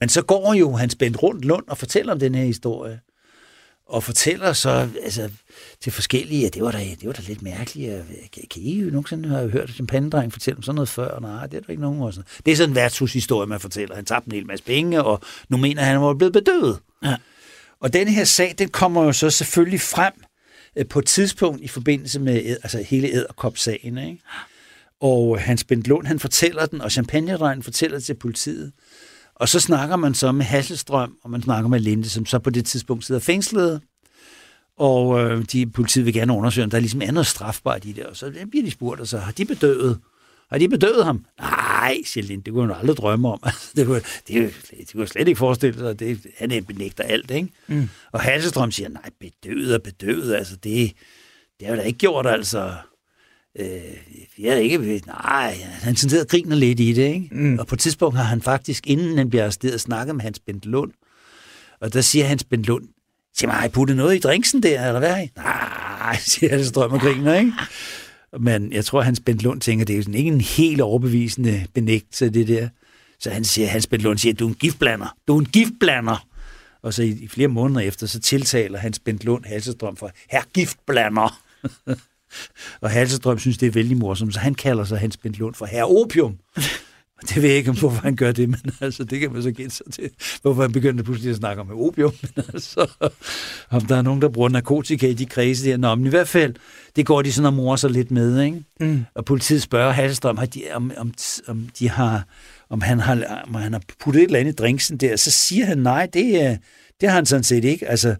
Men 0.00 0.08
så 0.08 0.22
går 0.22 0.54
jo 0.54 0.72
han 0.72 0.90
spændt 0.90 1.22
rundt 1.22 1.44
Lund 1.44 1.64
og 1.68 1.78
fortæller 1.78 2.12
om 2.12 2.18
den 2.18 2.34
her 2.34 2.44
historie. 2.44 3.00
Og 3.90 4.04
fortæller 4.04 4.52
så 4.52 4.88
altså, 5.02 5.30
til 5.80 5.92
forskellige, 5.92 6.46
at 6.46 6.54
det 6.54 6.62
var 6.62 6.70
da, 6.70 6.78
det 6.78 7.06
var 7.06 7.12
da 7.12 7.22
lidt 7.26 7.42
mærkeligt. 7.42 8.04
Kan, 8.32 8.42
kan 8.50 8.62
I 8.62 8.80
jo 8.80 8.90
nogensinde 8.90 9.28
have 9.28 9.50
hørt 9.50 9.80
en 9.80 9.86
pandedreng 9.86 10.32
fortælle 10.32 10.56
om 10.56 10.62
sådan 10.62 10.74
noget 10.74 10.88
før? 10.88 11.20
Nej, 11.20 11.46
det 11.46 11.56
er 11.56 11.60
der 11.60 11.70
ikke 11.70 11.82
nogen. 11.82 12.02
Og 12.02 12.14
sådan. 12.14 12.28
Det 12.46 12.52
er 12.52 12.56
sådan 12.56 12.70
en 12.70 12.74
værtshushistorie, 12.74 13.46
man 13.46 13.60
fortæller. 13.60 13.94
Han 13.94 14.04
tabte 14.04 14.28
en 14.28 14.32
hel 14.32 14.46
masse 14.46 14.64
penge, 14.64 15.04
og 15.04 15.20
nu 15.48 15.56
mener 15.56 15.82
han, 15.82 15.88
at 15.88 15.98
han 15.98 16.06
var 16.06 16.14
blevet 16.14 16.32
bedøvet. 16.32 16.78
Ja. 17.04 17.16
Og 17.80 17.92
den 17.92 18.08
her 18.08 18.24
sag, 18.24 18.54
den 18.58 18.68
kommer 18.68 19.04
jo 19.04 19.12
så 19.12 19.30
selvfølgelig 19.30 19.80
frem 19.80 20.12
øh, 20.76 20.86
på 20.86 20.98
et 20.98 21.06
tidspunkt 21.06 21.60
i 21.60 21.68
forbindelse 21.68 22.20
med 22.20 22.56
altså 22.62 22.82
hele 22.82 23.08
æderkop-sagen. 23.08 23.98
Ikke? 23.98 24.22
Og 25.00 25.40
Hans 25.40 25.64
Bent 25.64 25.86
Lund, 25.86 26.06
han 26.06 26.18
fortæller 26.18 26.66
den, 26.66 26.80
og 26.80 26.92
champagne 26.92 27.62
fortæller 27.62 27.96
det 27.96 28.04
til 28.04 28.14
politiet. 28.14 28.72
Og 29.40 29.48
så 29.48 29.60
snakker 29.60 29.96
man 29.96 30.14
så 30.14 30.32
med 30.32 30.44
Hasselstrøm, 30.44 31.16
og 31.22 31.30
man 31.30 31.42
snakker 31.42 31.68
med 31.68 31.80
Linde, 31.80 32.08
som 32.08 32.26
så 32.26 32.38
på 32.38 32.50
det 32.50 32.64
tidspunkt 32.64 33.04
sidder 33.04 33.20
fængslet. 33.20 33.80
Og 34.76 35.20
øh, 35.20 35.44
de, 35.52 35.66
politiet 35.66 36.06
vil 36.06 36.14
gerne 36.14 36.32
undersøge, 36.32 36.64
om 36.64 36.70
der 36.70 36.80
ligesom 36.80 37.02
er 37.02 37.10
noget 37.10 37.26
strafbart 37.26 37.84
i 37.84 37.92
det. 37.92 38.06
Og 38.06 38.16
så 38.16 38.32
bliver 38.50 38.64
de 38.64 38.70
spurgt, 38.70 39.00
og 39.00 39.06
så 39.06 39.18
har 39.18 39.32
de 39.32 39.44
bedøvet? 39.44 39.98
Har 40.50 40.58
de 40.58 40.68
bedøvet 40.68 41.04
ham? 41.04 41.24
Nej, 41.40 41.96
siger 42.06 42.24
Linde, 42.24 42.44
det 42.44 42.52
kunne 42.52 42.66
hun 42.66 42.76
aldrig 42.80 42.96
drømme 42.96 43.28
om. 43.28 43.40
det, 43.76 43.86
kunne, 43.86 44.00
det, 44.28 44.54
det 44.70 44.92
kunne 44.92 45.06
slet 45.06 45.28
ikke 45.28 45.38
forestille 45.38 45.78
sig. 45.78 45.98
Det, 45.98 46.26
han 46.38 46.64
benægter 46.64 47.04
alt, 47.04 47.30
ikke? 47.30 47.48
Mm. 47.66 47.88
Og 48.12 48.20
Hasselstrøm 48.20 48.70
siger, 48.70 48.88
nej, 48.88 49.10
bedøvet 49.20 49.74
og 49.74 49.82
bedøvet, 49.82 50.34
altså 50.34 50.56
det, 50.56 50.92
det 51.60 51.66
har 51.68 51.74
jo 51.74 51.80
da 51.80 51.86
ikke 51.86 51.98
gjort, 51.98 52.26
altså. 52.26 52.72
Øh, 53.58 53.66
jeg 54.38 54.52
er 54.52 54.56
ikke... 54.56 55.02
Nej, 55.06 55.54
han 55.62 55.96
sidder 55.96 56.20
og 56.20 56.28
griner 56.28 56.56
lidt 56.56 56.80
i 56.80 56.92
det, 56.92 57.14
ikke? 57.14 57.28
Mm. 57.32 57.58
Og 57.58 57.66
på 57.66 57.74
et 57.74 57.78
tidspunkt 57.78 58.16
har 58.16 58.24
han 58.24 58.42
faktisk, 58.42 58.86
inden 58.86 59.18
han 59.18 59.30
bliver 59.30 59.42
arresteret, 59.42 59.80
snakket 59.80 60.14
med 60.14 60.22
Hans 60.22 60.38
Bent 60.38 60.66
Lund. 60.66 60.92
Og 61.80 61.92
der 61.92 62.00
siger 62.00 62.24
Hans 62.24 62.44
Bent 62.44 62.66
Lund, 62.66 62.84
siger 63.36 63.48
mig, 63.48 63.56
har 63.56 63.66
I 63.66 63.68
puttet 63.68 63.96
noget 63.96 64.16
i 64.16 64.18
drinksen 64.18 64.62
der, 64.62 64.86
eller 64.86 64.98
hvad? 64.98 65.28
Nej, 65.36 66.16
siger 66.30 66.50
han, 66.50 66.64
strøm 66.64 66.92
og 66.92 67.00
griner, 67.00 67.34
ikke? 67.34 67.52
Men 68.40 68.72
jeg 68.72 68.84
tror, 68.84 69.02
Hans 69.02 69.20
Bent 69.20 69.42
Lund 69.42 69.60
tænker, 69.60 69.84
det 69.84 69.92
er 69.92 69.96
jo 69.96 70.02
sådan 70.02 70.14
ikke 70.14 70.30
en 70.30 70.40
helt 70.40 70.80
overbevisende 70.80 71.66
benægtelse, 71.74 72.30
det 72.30 72.48
der. 72.48 72.68
Så 73.20 73.30
han 73.30 73.44
siger, 73.44 73.68
Hans 73.68 73.86
Bent 73.86 74.02
Lund 74.02 74.18
siger, 74.18 74.34
du 74.34 74.44
er 74.44 74.48
en 74.48 74.54
giftblander. 74.54 75.16
Du 75.28 75.36
er 75.36 75.40
en 75.40 75.46
giftblander. 75.46 76.26
Og 76.82 76.94
så 76.94 77.02
i, 77.02 77.08
i 77.08 77.28
flere 77.28 77.48
måneder 77.48 77.80
efter, 77.80 78.06
så 78.06 78.20
tiltaler 78.20 78.78
Hans 78.78 78.98
Bent 78.98 79.24
Lund 79.24 79.44
Halsestrøm 79.44 79.96
for 79.96 80.10
herr 80.30 80.42
giftblander. 80.54 81.40
og 82.80 82.90
Halsestrøm 82.90 83.38
synes, 83.38 83.58
det 83.58 83.66
er 83.66 83.70
vældig 83.70 83.96
morsomt, 83.96 84.34
så 84.34 84.40
han 84.40 84.54
kalder 84.54 84.84
sig 84.84 84.98
Hans 84.98 85.16
Bent 85.16 85.38
Lund 85.38 85.54
for 85.54 85.66
herr 85.66 85.84
opium. 85.84 86.36
Det 87.28 87.42
ved 87.42 87.48
jeg 87.48 87.58
ikke, 87.58 87.72
hvorfor 87.72 88.02
han 88.02 88.16
gør 88.16 88.32
det, 88.32 88.48
men 88.48 88.60
altså, 88.80 89.04
det 89.04 89.20
kan 89.20 89.32
man 89.32 89.42
så 89.42 89.50
gætte 89.50 89.76
sig 89.76 89.86
til. 89.92 90.10
Hvorfor 90.42 90.62
han 90.62 90.72
begyndte 90.72 91.04
pludselig 91.04 91.30
at 91.30 91.36
snakke 91.36 91.62
om 91.62 91.80
opium. 91.80 92.12
Men 92.36 92.44
altså, 92.54 92.90
om 93.70 93.80
der 93.80 93.96
er 93.96 94.02
nogen, 94.02 94.22
der 94.22 94.28
bruger 94.28 94.48
narkotika 94.48 95.08
i 95.08 95.14
de 95.14 95.26
kredse 95.26 95.70
der. 95.70 95.76
Nå, 95.76 95.94
men 95.94 96.06
i 96.06 96.08
hvert 96.08 96.28
fald, 96.28 96.54
det 96.96 97.06
går 97.06 97.22
de 97.22 97.32
sådan 97.32 97.46
og 97.46 97.52
morer 97.52 97.76
sig 97.76 97.90
lidt 97.90 98.10
med, 98.10 98.42
ikke? 98.42 98.62
Mm. 98.80 99.04
Og 99.14 99.24
politiet 99.24 99.62
spørger 99.62 99.92
Halstrøm, 99.92 100.38
om, 100.38 100.46
om, 100.74 100.92
om, 100.96 101.14
om, 101.48 101.68
de 101.78 101.88
har, 101.88 102.24
om, 102.70 102.80
han 102.80 103.00
har, 103.00 103.44
om 103.48 103.54
han 103.54 103.72
har 103.72 103.82
puttet 104.00 104.22
et 104.22 104.26
eller 104.26 104.38
andet 104.38 104.52
i 104.52 104.56
drinksen 104.56 104.96
der. 104.96 105.16
Så 105.16 105.30
siger 105.30 105.66
han, 105.66 105.78
nej, 105.78 106.08
det, 106.12 106.58
det 107.00 107.08
har 107.08 107.16
han 107.16 107.26
sådan 107.26 107.44
set 107.44 107.64
ikke. 107.64 107.88
Altså, 107.88 108.16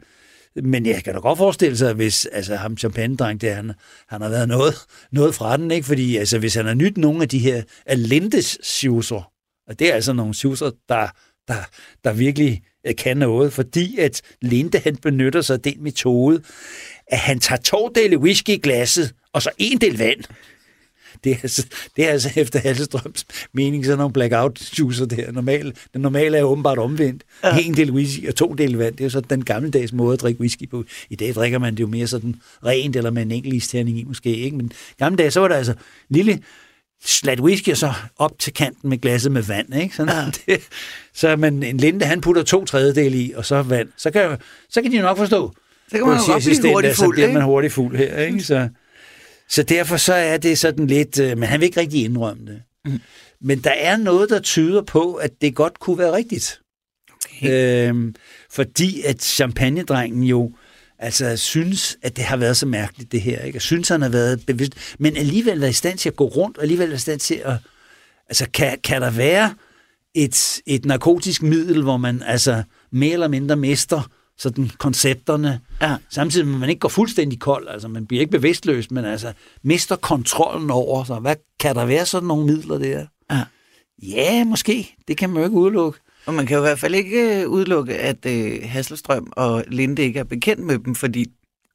men 0.57 0.87
jeg 0.87 1.05
kan 1.05 1.15
da 1.15 1.21
godt 1.21 1.39
forestille 1.39 1.77
sig, 1.77 1.93
hvis 1.93 2.27
altså, 2.27 2.57
ham 2.57 2.77
champagne-dreng, 2.77 3.41
der, 3.41 3.55
han, 3.55 3.73
han 4.09 4.23
har 4.23 4.29
været 4.29 4.49
noget, 4.49 4.75
noget 5.13 5.35
fra 5.35 5.57
den, 5.57 5.71
ikke? 5.71 5.87
fordi 5.87 6.17
altså, 6.17 6.39
hvis 6.39 6.55
han 6.55 6.67
har 6.67 6.75
nyt 6.75 6.97
nogle 6.97 7.23
af 7.23 7.29
de 7.29 7.39
her 7.39 7.63
Alendes 7.87 8.59
sjuser, 8.63 9.33
og 9.69 9.79
det 9.79 9.91
er 9.91 9.95
altså 9.95 10.13
nogle 10.13 10.35
sjuser, 10.35 10.71
der, 10.89 11.09
der, 11.49 11.69
der 12.05 12.13
virkelig 12.13 12.63
øh, 12.87 12.97
kan 12.97 13.17
noget, 13.17 13.53
fordi 13.53 13.99
at 13.99 14.23
Linde 14.43 14.79
han 14.79 14.97
benytter 14.97 15.41
sig 15.41 15.55
af 15.55 15.61
den 15.61 15.83
metode, 15.83 16.43
at 17.07 17.19
han 17.19 17.41
tager 17.41 17.61
to 17.61 17.89
dele 17.95 18.19
whisky 18.19 18.51
i 18.51 18.57
glasset, 18.57 19.15
og 19.33 19.43
så 19.43 19.51
en 19.59 19.81
del 19.81 19.99
vand. 19.99 20.25
Det 21.25 21.33
er, 21.33 21.37
altså, 21.43 21.67
det 21.97 22.05
er 22.05 22.11
altså 22.11 22.31
efter 22.37 22.59
Halsestrøms 22.59 23.27
mening 23.53 23.85
sådan 23.85 23.99
nogle 23.99 24.13
blackout-juicer 24.13 25.05
der. 25.05 25.33
Normal, 25.33 25.73
den 25.93 26.01
normale 26.01 26.39
er 26.39 26.43
åbenbart 26.43 26.79
omvendt. 26.79 27.25
Ja. 27.45 27.59
En 27.59 27.77
del 27.77 27.91
whisky 27.91 28.29
og 28.29 28.35
to 28.35 28.53
del 28.53 28.73
vand. 28.73 28.97
Det 28.97 29.07
er 29.07 29.09
så 29.09 29.21
den 29.21 29.45
gammeldags 29.45 29.93
måde 29.93 30.15
at 30.15 30.21
drikke 30.21 30.41
whisky 30.41 30.69
på. 30.69 30.85
I 31.11 31.17
dag 31.17 31.35
drikker 31.35 31.59
man 31.59 31.75
det 31.75 31.81
jo 31.81 31.87
mere 31.87 32.07
sådan 32.07 32.37
rent, 32.67 32.97
eller 32.97 33.11
med 33.11 33.23
en 33.23 33.31
enkelt 33.31 33.55
isterning 33.55 33.99
i 33.99 34.05
måske. 34.05 34.37
Ikke? 34.37 34.57
Men 34.57 34.73
gammeldags, 34.99 35.35
så 35.35 35.41
var 35.41 35.49
der 35.49 35.57
altså 35.57 35.75
lille 36.09 36.41
slat 37.05 37.41
whisky, 37.41 37.71
og 37.71 37.77
så 37.77 37.93
op 38.19 38.39
til 38.39 38.53
kanten 38.53 38.91
med 38.91 38.99
glasset 38.99 39.33
med 39.33 39.43
vand. 39.43 39.75
Ikke? 39.75 39.97
Sådan, 39.97 40.15
ja. 40.15 40.31
det, 40.55 40.63
så 41.15 41.37
man, 41.37 41.63
en 41.63 41.77
linde, 41.77 42.05
han 42.05 42.21
putter 42.21 42.43
to 42.43 42.65
tredjedel 42.65 43.15
i, 43.15 43.33
og 43.37 43.45
så 43.45 43.63
vand. 43.63 43.89
Så 43.97 44.11
kan, 44.11 44.37
så 44.71 44.83
kan 44.83 44.93
de 44.93 44.99
nok 44.99 45.19
forstå. 45.19 45.53
Så 45.89 45.97
kan 45.97 46.07
man 46.07 46.17
jo 46.17 46.33
godt 46.33 46.45
blive 46.45 46.73
hurtigt 46.73 46.97
fuld, 46.97 47.09
så 47.09 47.11
bliver 47.15 47.33
man 47.33 47.43
hurtigt 47.43 47.73
fuld 47.73 47.97
her. 47.97 48.19
Ikke? 48.19 48.41
Så, 48.41 48.69
så 49.51 49.63
derfor 49.63 49.97
så 49.97 50.15
er 50.15 50.37
det 50.37 50.59
sådan 50.59 50.87
lidt, 50.87 51.21
øh, 51.21 51.39
men 51.39 51.49
han 51.49 51.61
vil 51.61 51.67
ikke 51.67 51.81
rigtig 51.81 52.05
indrømme 52.05 52.47
det. 52.47 52.63
Mm. 52.85 53.01
Men 53.41 53.59
der 53.59 53.71
er 53.71 53.97
noget, 53.97 54.31
der 54.31 54.41
tyder 54.41 54.83
på, 54.83 55.15
at 55.15 55.31
det 55.41 55.55
godt 55.55 55.81
kunne 55.81 55.99
være 55.99 56.13
rigtigt. 56.13 56.61
Okay. 57.37 57.89
Øhm, 57.89 58.15
fordi 58.51 59.03
at 59.03 59.23
champagnedrengen 59.23 60.23
jo 60.23 60.53
altså 60.99 61.37
synes, 61.37 61.99
at 62.03 62.17
det 62.17 62.25
har 62.25 62.37
været 62.37 62.57
så 62.57 62.67
mærkeligt 62.67 63.13
det 63.13 63.21
her. 63.21 63.41
Ikke? 63.41 63.57
Jeg 63.57 63.63
synes, 63.63 63.89
han 63.89 64.03
har 64.03 64.09
været 64.09 64.47
bevidst, 64.47 64.73
men 64.99 65.17
alligevel 65.17 65.61
været 65.61 65.71
i 65.71 65.75
stand 65.75 65.99
til 65.99 66.09
at 66.09 66.17
gå 66.17 66.25
rundt, 66.25 66.57
og 66.57 66.63
alligevel 66.63 66.89
været 66.89 66.99
i 66.99 67.03
stand 67.03 67.21
til 67.21 67.43
at... 67.45 67.55
Altså, 68.29 68.47
kan, 68.53 68.79
kan 68.85 69.03
der 69.03 69.11
være 69.11 69.55
et, 70.15 70.61
et 70.67 70.85
narkotisk 70.85 71.43
middel, 71.43 71.83
hvor 71.83 71.97
man 71.97 72.23
altså 72.23 72.63
mere 72.93 73.13
eller 73.13 73.29
mindre 73.29 73.57
mister 73.57 74.11
sådan 74.41 74.71
koncepterne, 74.79 75.61
ja. 75.83 75.97
samtidig 76.11 76.47
med, 76.47 76.55
at 76.55 76.61
man 76.61 76.69
ikke 76.69 76.81
går 76.81 76.89
fuldstændig 76.89 77.41
kold, 77.41 77.69
altså 77.69 77.89
man 77.89 78.07
bliver 78.07 78.21
ikke 78.21 78.31
bevidstløs, 78.31 78.91
men 78.91 79.05
altså 79.05 79.33
mister 79.63 79.97
kontrollen 79.97 80.71
over, 80.71 81.05
så 81.05 81.15
hvad 81.15 81.37
kan 81.61 81.75
der 81.75 81.85
være 81.85 82.07
sådan 82.07 82.27
nogle 82.27 82.47
midler 82.47 82.79
der? 82.79 83.07
Ja, 83.31 83.45
ja 84.03 84.45
måske, 84.45 84.95
det 85.09 85.17
kan 85.17 85.31
man 85.31 85.39
jo 85.39 85.45
ikke 85.45 85.57
udelukke. 85.57 85.99
Og 86.27 86.35
man 86.35 86.47
kan 86.47 86.57
jo 86.57 86.63
i 86.63 86.67
hvert 86.67 86.79
fald 86.79 86.95
ikke 86.95 87.43
øh, 87.43 87.49
udelukke, 87.49 87.95
at 87.95 88.27
uh, 88.27 88.71
Hasselstrøm 88.71 89.33
og 89.33 89.65
Linde 89.69 90.03
ikke 90.03 90.19
er 90.19 90.25
bekendt 90.25 90.65
med 90.65 90.79
dem, 90.79 90.95
fordi 90.95 91.27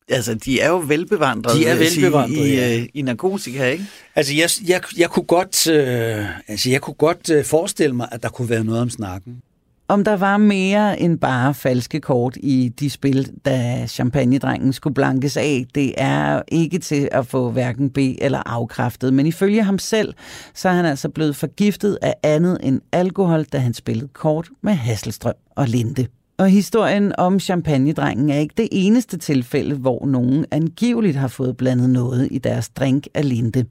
altså, 0.10 0.34
de 0.34 0.60
er 0.60 0.70
jo 0.70 0.84
velbevandrede, 0.88 1.60
de 1.60 1.66
er 1.66 1.76
velbevandrede 1.76 2.50
i, 2.50 2.56
ja. 2.56 2.82
i, 2.82 2.90
i 2.94 3.02
narkotika, 3.02 3.72
ikke? 3.72 3.86
Altså, 4.16 4.34
jeg, 4.34 4.50
jeg, 4.68 4.82
jeg 4.98 5.10
kunne 5.10 5.26
godt, 5.26 5.68
øh, 5.68 6.26
altså, 6.48 6.70
jeg 6.70 6.82
kunne 6.82 6.94
godt 6.94 7.30
øh, 7.30 7.46
forestille 7.46 7.96
mig, 7.96 8.08
at 8.12 8.24
der 8.24 8.30
kunne 8.30 8.50
være 8.50 8.64
noget 8.64 8.82
om 8.82 8.90
snakken. 8.90 9.42
Om 9.88 10.04
der 10.04 10.16
var 10.16 10.38
mere 10.38 11.00
end 11.00 11.20
bare 11.20 11.54
falske 11.54 12.00
kort 12.00 12.38
i 12.44 12.72
de 12.80 12.90
spil, 12.90 13.32
da 13.46 13.86
champagnedrengen 13.88 14.74
skulle 14.74 14.94
blankes 14.94 15.38
af, 15.38 15.66
det 15.76 15.94
er 15.98 16.42
ikke 16.48 16.80
til 16.80 17.10
at 17.12 17.28
få 17.28 17.52
hverken 17.52 17.90
B 17.90 17.98
eller 17.98 18.42
afkræftet. 18.46 19.14
Men 19.14 19.26
ifølge 19.26 19.64
ham 19.64 19.80
selv, 19.80 20.14
så 20.54 20.70
er 20.70 20.74
han 20.74 20.86
altså 20.86 21.10
blevet 21.10 21.36
forgiftet 21.36 21.98
af 22.02 22.14
andet 22.24 22.58
end 22.64 22.82
alkohol, 22.92 23.44
da 23.44 23.58
han 23.58 23.74
spillede 23.74 24.08
kort 24.08 24.50
med 24.64 24.74
Hasselstrøm 24.74 25.34
og 25.56 25.68
Linde. 25.68 26.08
Og 26.38 26.50
historien 26.50 27.14
om 27.18 27.40
champagnedrengen 27.40 28.30
er 28.30 28.38
ikke 28.38 28.54
det 28.58 28.70
eneste 28.72 29.18
tilfælde, 29.18 29.76
hvor 29.76 30.06
nogen 30.06 30.46
angiveligt 30.52 31.18
har 31.18 31.28
fået 31.28 31.58
blandet 31.58 31.90
noget 31.90 32.28
i 32.32 32.38
deres 32.38 32.70
drink 32.70 33.08
af 33.14 33.30
Linde. 33.30 33.66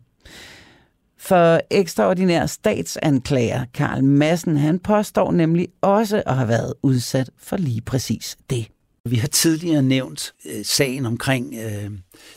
For 1.24 1.60
ekstraordinær 1.70 2.46
statsanklager 2.46 3.64
Karl 3.74 4.04
Madsen, 4.04 4.56
han 4.56 4.78
påstår 4.78 5.32
nemlig 5.32 5.68
også 5.80 6.22
at 6.26 6.36
have 6.36 6.48
været 6.48 6.74
udsat 6.82 7.30
for 7.38 7.56
lige 7.56 7.80
præcis 7.80 8.36
det. 8.50 8.66
Vi 9.04 9.16
har 9.16 9.28
tidligere 9.28 9.82
nævnt 9.82 10.34
øh, 10.44 10.64
sagen 10.64 11.06
omkring 11.06 11.54
øh, 11.54 11.90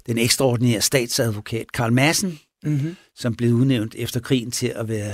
den 0.05 0.17
ekstraordinære 0.17 0.81
statsadvokat 0.81 1.71
Karl 1.71 1.93
Madsen, 1.93 2.39
mm-hmm. 2.63 2.95
som 3.15 3.35
blev 3.35 3.53
udnævnt 3.53 3.95
efter 3.95 4.19
krigen 4.19 4.51
til 4.51 4.67
at 4.67 4.87
være 4.87 5.13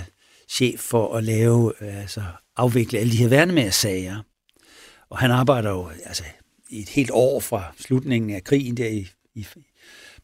chef 0.49 0.79
for 0.79 1.15
at 1.15 1.23
lave, 1.23 1.73
øh, 1.81 2.01
altså 2.01 2.21
afvikle 2.57 2.99
alle 2.99 3.11
de 3.11 3.17
her 3.17 3.27
værnemærsager. 3.27 4.21
Og 5.09 5.17
han 5.17 5.31
arbejder 5.31 5.69
jo 5.69 5.89
altså, 6.05 6.23
i 6.69 6.79
et 6.79 6.89
helt 6.89 7.11
år 7.13 7.39
fra 7.39 7.73
slutningen 7.79 8.35
af 8.35 8.43
krigen 8.43 8.77
der 8.77 8.87
i, 8.87 9.07
i 9.35 9.45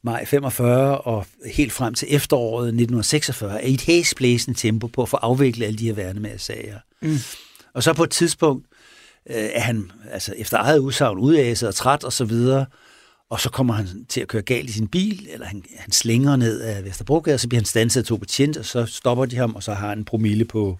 maj 0.03 0.25
45 0.25 0.97
og 0.97 1.25
helt 1.45 1.71
frem 1.71 1.93
til 1.93 2.07
efteråret 2.11 2.67
1946 2.67 3.61
er 3.61 3.67
i 3.67 3.73
et 3.73 3.81
hæsblæsende 3.81 4.59
tempo 4.59 4.87
på 4.87 5.01
at 5.01 5.09
få 5.09 5.17
afviklet 5.17 5.65
alle 5.65 5.79
de 5.79 5.85
her 5.85 5.93
værnemærsager. 5.93 6.79
Mm. 7.01 7.17
Og 7.73 7.83
så 7.83 7.93
på 7.93 8.03
et 8.03 8.09
tidspunkt 8.09 8.65
øh, 9.29 9.49
er 9.53 9.59
han 9.61 9.91
altså 10.11 10.33
efter 10.37 10.57
eget 10.57 10.79
udsagn 10.79 11.17
udæset 11.17 11.69
og 11.69 11.75
træt 11.75 12.03
og 12.03 12.13
så 12.13 12.25
videre, 12.25 12.65
og 13.29 13.39
så 13.39 13.49
kommer 13.49 13.73
han 13.73 14.05
til 14.09 14.21
at 14.21 14.27
køre 14.27 14.41
galt 14.41 14.69
i 14.69 14.73
sin 14.73 14.87
bil, 14.87 15.27
eller 15.31 15.45
han, 15.45 15.63
han 15.77 15.91
slænger 15.91 16.35
ned 16.35 16.61
af 16.61 16.85
Vesterbrogade, 16.85 17.33
og 17.33 17.39
så 17.39 17.49
bliver 17.49 17.59
han 17.59 17.65
stanset 17.65 18.01
af 18.01 18.05
to 18.07 18.17
betjent, 18.17 18.57
og 18.57 18.65
så 18.65 18.85
stopper 18.85 19.25
de 19.25 19.35
ham, 19.35 19.55
og 19.55 19.63
så 19.63 19.73
har 19.73 19.89
han 19.89 19.97
en 19.97 20.05
promille 20.05 20.45
på 20.45 20.79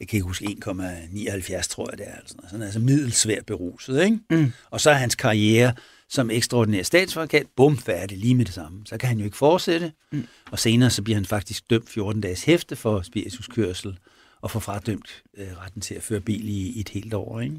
jeg 0.00 0.08
kan 0.08 0.16
ikke 0.16 0.26
huske, 0.26 0.44
1,79 0.44 1.68
tror 1.68 1.90
jeg 1.90 1.98
det 1.98 2.06
er. 2.08 2.14
Altså, 2.14 2.34
sådan, 2.50 2.62
altså 2.62 2.78
middelsvært 2.78 3.46
beruset. 3.46 4.04
Ikke? 4.04 4.18
Mm. 4.30 4.52
Og 4.70 4.80
så 4.80 4.90
er 4.90 4.94
hans 4.94 5.14
karriere 5.14 5.72
som 6.08 6.30
ekstraordinær 6.30 6.82
statsadvokat, 6.82 7.46
bum, 7.56 7.78
færdig 7.78 8.18
lige 8.18 8.34
med 8.34 8.44
det 8.44 8.54
samme. 8.54 8.86
Så 8.86 8.98
kan 8.98 9.08
han 9.08 9.18
jo 9.18 9.24
ikke 9.24 9.36
fortsætte. 9.36 9.92
Mm. 10.12 10.26
Og 10.50 10.58
senere 10.58 10.90
så 10.90 11.02
bliver 11.02 11.16
han 11.16 11.24
faktisk 11.24 11.70
dømt 11.70 11.90
14 11.90 12.20
dages 12.20 12.44
hæfte 12.44 12.76
for 12.76 13.02
spirituskørsel 13.02 13.98
og 14.40 14.50
får 14.50 14.60
fradømt 14.60 15.22
øh, 15.36 15.48
retten 15.64 15.80
til 15.80 15.94
at 15.94 16.02
føre 16.02 16.20
bil 16.20 16.48
i, 16.48 16.68
i 16.68 16.80
et 16.80 16.88
helt 16.88 17.14
år. 17.14 17.40
Ikke? 17.40 17.56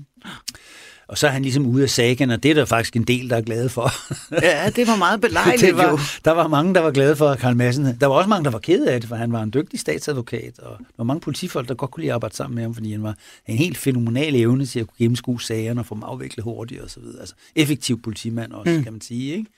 Og 1.07 1.17
så 1.17 1.27
er 1.27 1.31
han 1.31 1.41
ligesom 1.41 1.65
ude 1.65 1.83
af 1.83 1.89
sagen, 1.89 2.31
og 2.31 2.43
det 2.43 2.51
er 2.51 2.55
der 2.55 2.65
faktisk 2.65 2.95
en 2.95 3.03
del, 3.03 3.29
der 3.29 3.37
er 3.37 3.41
glade 3.41 3.69
for. 3.69 3.91
ja, 4.43 4.69
det 4.69 4.87
var 4.87 4.95
meget 4.95 5.21
belejligt 5.21 5.77
var, 5.77 5.89
jo. 5.89 5.99
Der 6.25 6.31
var 6.31 6.47
mange, 6.47 6.73
der 6.73 6.81
var 6.81 6.91
glade 6.91 7.15
for 7.15 7.35
Karl 7.35 7.55
Madsen. 7.55 7.97
Der 8.01 8.07
var 8.07 8.15
også 8.15 8.29
mange, 8.29 8.45
der 8.45 8.51
var 8.51 8.59
kede 8.59 8.91
af 8.91 9.01
det, 9.01 9.07
for 9.09 9.15
han 9.15 9.31
var 9.31 9.43
en 9.43 9.53
dygtig 9.53 9.79
statsadvokat, 9.79 10.59
og 10.59 10.77
der 10.79 10.93
var 10.97 11.03
mange 11.03 11.21
politifolk, 11.21 11.67
der 11.67 11.73
godt 11.73 11.91
kunne 11.91 12.01
lide 12.01 12.11
at 12.11 12.15
arbejde 12.15 12.35
sammen 12.35 12.55
med 12.55 12.63
ham, 12.63 12.73
fordi 12.73 12.91
han 12.91 13.03
var 13.03 13.15
en 13.47 13.57
helt 13.57 13.77
fænomenal 13.77 14.35
evne 14.35 14.65
til 14.65 14.79
at 14.79 14.87
kunne 14.87 14.97
gennemskue 14.97 15.41
sagerne 15.41 15.81
og 15.81 15.85
få 15.85 15.95
dem 15.95 16.03
afviklet 16.03 16.43
hurtigt 16.43 16.81
og 16.81 16.89
så 16.89 16.99
videre. 16.99 17.19
Altså 17.19 17.35
effektiv 17.55 18.01
politimand 18.01 18.51
også, 18.51 18.71
mm. 18.71 18.83
kan 18.83 18.93
man 18.93 19.01
sige. 19.01 19.33
Ikke? 19.33 19.51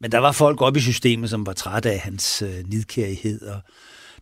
Men 0.00 0.12
der 0.12 0.18
var 0.18 0.32
folk 0.32 0.62
oppe 0.62 0.78
i 0.78 0.82
systemet, 0.82 1.30
som 1.30 1.46
var 1.46 1.52
trætte 1.52 1.90
af 1.90 1.98
hans 1.98 2.42
øh, 2.42 2.70
nidkærighed, 2.70 3.42
og 3.42 3.60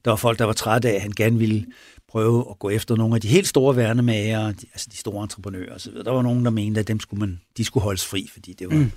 der 0.04 0.10
var 0.10 0.16
folk, 0.16 0.38
der 0.38 0.44
var 0.44 0.52
trætte 0.52 0.88
af, 0.88 0.94
at 0.94 1.02
han 1.02 1.12
gerne 1.16 1.38
ville 1.38 1.66
prøve 2.14 2.44
at 2.50 2.58
gå 2.58 2.70
efter 2.70 2.96
nogle 2.96 3.14
af 3.14 3.20
de 3.20 3.28
helt 3.28 3.48
store 3.48 3.76
værnemager, 3.76 4.46
altså 4.46 4.88
de 4.92 4.96
store 4.96 5.22
entreprenører 5.22 5.74
osv. 5.74 5.94
Der 5.94 6.10
var 6.10 6.22
nogen, 6.22 6.44
der 6.44 6.50
mente, 6.50 6.80
at 6.80 6.88
dem 6.88 7.00
skulle 7.00 7.20
man, 7.20 7.40
de 7.56 7.64
skulle 7.64 7.84
holdes 7.84 8.06
fri, 8.06 8.28
fordi 8.32 8.52
det 8.52 8.70
var, 8.70 8.76
mm. 8.76 8.90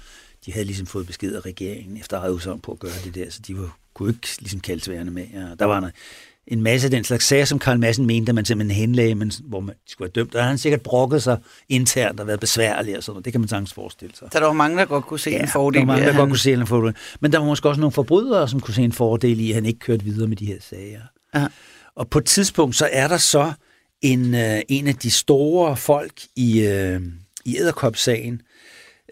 de 0.45 0.53
havde 0.53 0.65
ligesom 0.65 0.87
fået 0.87 1.07
besked 1.07 1.35
af 1.35 1.45
regeringen 1.45 1.97
efter 1.97 2.19
at 2.19 2.61
på 2.61 2.71
at 2.71 2.79
gøre 2.79 2.91
det 3.03 3.15
der, 3.15 3.29
så 3.29 3.39
de 3.47 3.57
var, 3.57 3.77
kunne 3.93 4.09
ikke 4.09 4.27
ligesom 4.39 4.59
kaldes 4.59 4.89
værnemager. 4.89 5.55
Der 5.55 5.65
var 5.65 5.77
en, 5.77 5.91
en 6.47 6.61
masse 6.61 6.87
af 6.87 6.91
den 6.91 7.03
slags 7.03 7.25
sager, 7.25 7.45
som 7.45 7.59
Karl 7.59 7.79
Madsen 7.79 8.05
mente, 8.05 8.29
at 8.29 8.35
man 8.35 8.45
simpelthen 8.45 8.79
henlagde, 8.81 9.15
men 9.15 9.31
hvor 9.43 9.59
man 9.59 9.75
skulle 9.87 10.11
have 10.15 10.23
dømt. 10.23 10.35
Har 10.35 10.47
han 10.47 10.57
sikkert 10.57 10.81
brokket 10.81 11.23
sig 11.23 11.37
internt 11.69 12.19
og 12.19 12.27
været 12.27 12.39
besværlig 12.39 12.97
og 12.97 13.03
sådan 13.03 13.13
noget. 13.13 13.25
Det 13.25 13.33
kan 13.33 13.41
man 13.41 13.47
sagtens 13.47 13.73
forestille 13.73 14.15
sig. 14.15 14.27
Så 14.31 14.39
der 14.39 14.45
var 14.45 14.53
mange, 14.53 14.77
der 14.77 14.85
godt 14.85 15.05
kunne 15.05 15.19
se 15.19 15.29
ja, 15.29 15.41
en 15.41 15.47
fordel 15.47 15.79
der 15.79 15.85
var 15.85 15.93
mange, 15.93 16.05
der 16.05 16.11
han... 16.11 16.19
godt 16.19 16.29
kunne 16.29 16.39
se 16.39 16.53
en 16.53 16.67
fordel. 16.67 16.95
Men 17.19 17.31
der 17.31 17.39
var 17.39 17.45
måske 17.45 17.69
også 17.69 17.81
nogle 17.81 17.91
forbrydere, 17.91 18.49
som 18.49 18.59
kunne 18.59 18.73
se 18.73 18.81
en 18.81 18.91
fordel 18.91 19.39
i, 19.39 19.49
at 19.49 19.55
han 19.55 19.65
ikke 19.65 19.79
kørte 19.79 20.05
videre 20.05 20.27
med 20.27 20.37
de 20.37 20.45
her 20.45 20.57
sager. 20.61 21.01
Aha. 21.33 21.47
Og 21.97 22.09
på 22.09 22.19
et 22.19 22.25
tidspunkt, 22.25 22.75
så 22.75 22.89
er 22.91 23.07
der 23.07 23.17
så 23.17 23.53
en, 24.01 24.35
øh, 24.35 24.61
en 24.69 24.87
af 24.87 24.95
de 24.95 25.11
store 25.11 25.77
folk 25.77 26.21
i, 26.35 26.61
øh, 26.61 27.01
i 27.45 27.57
Æderkop-sagen, 27.57 28.41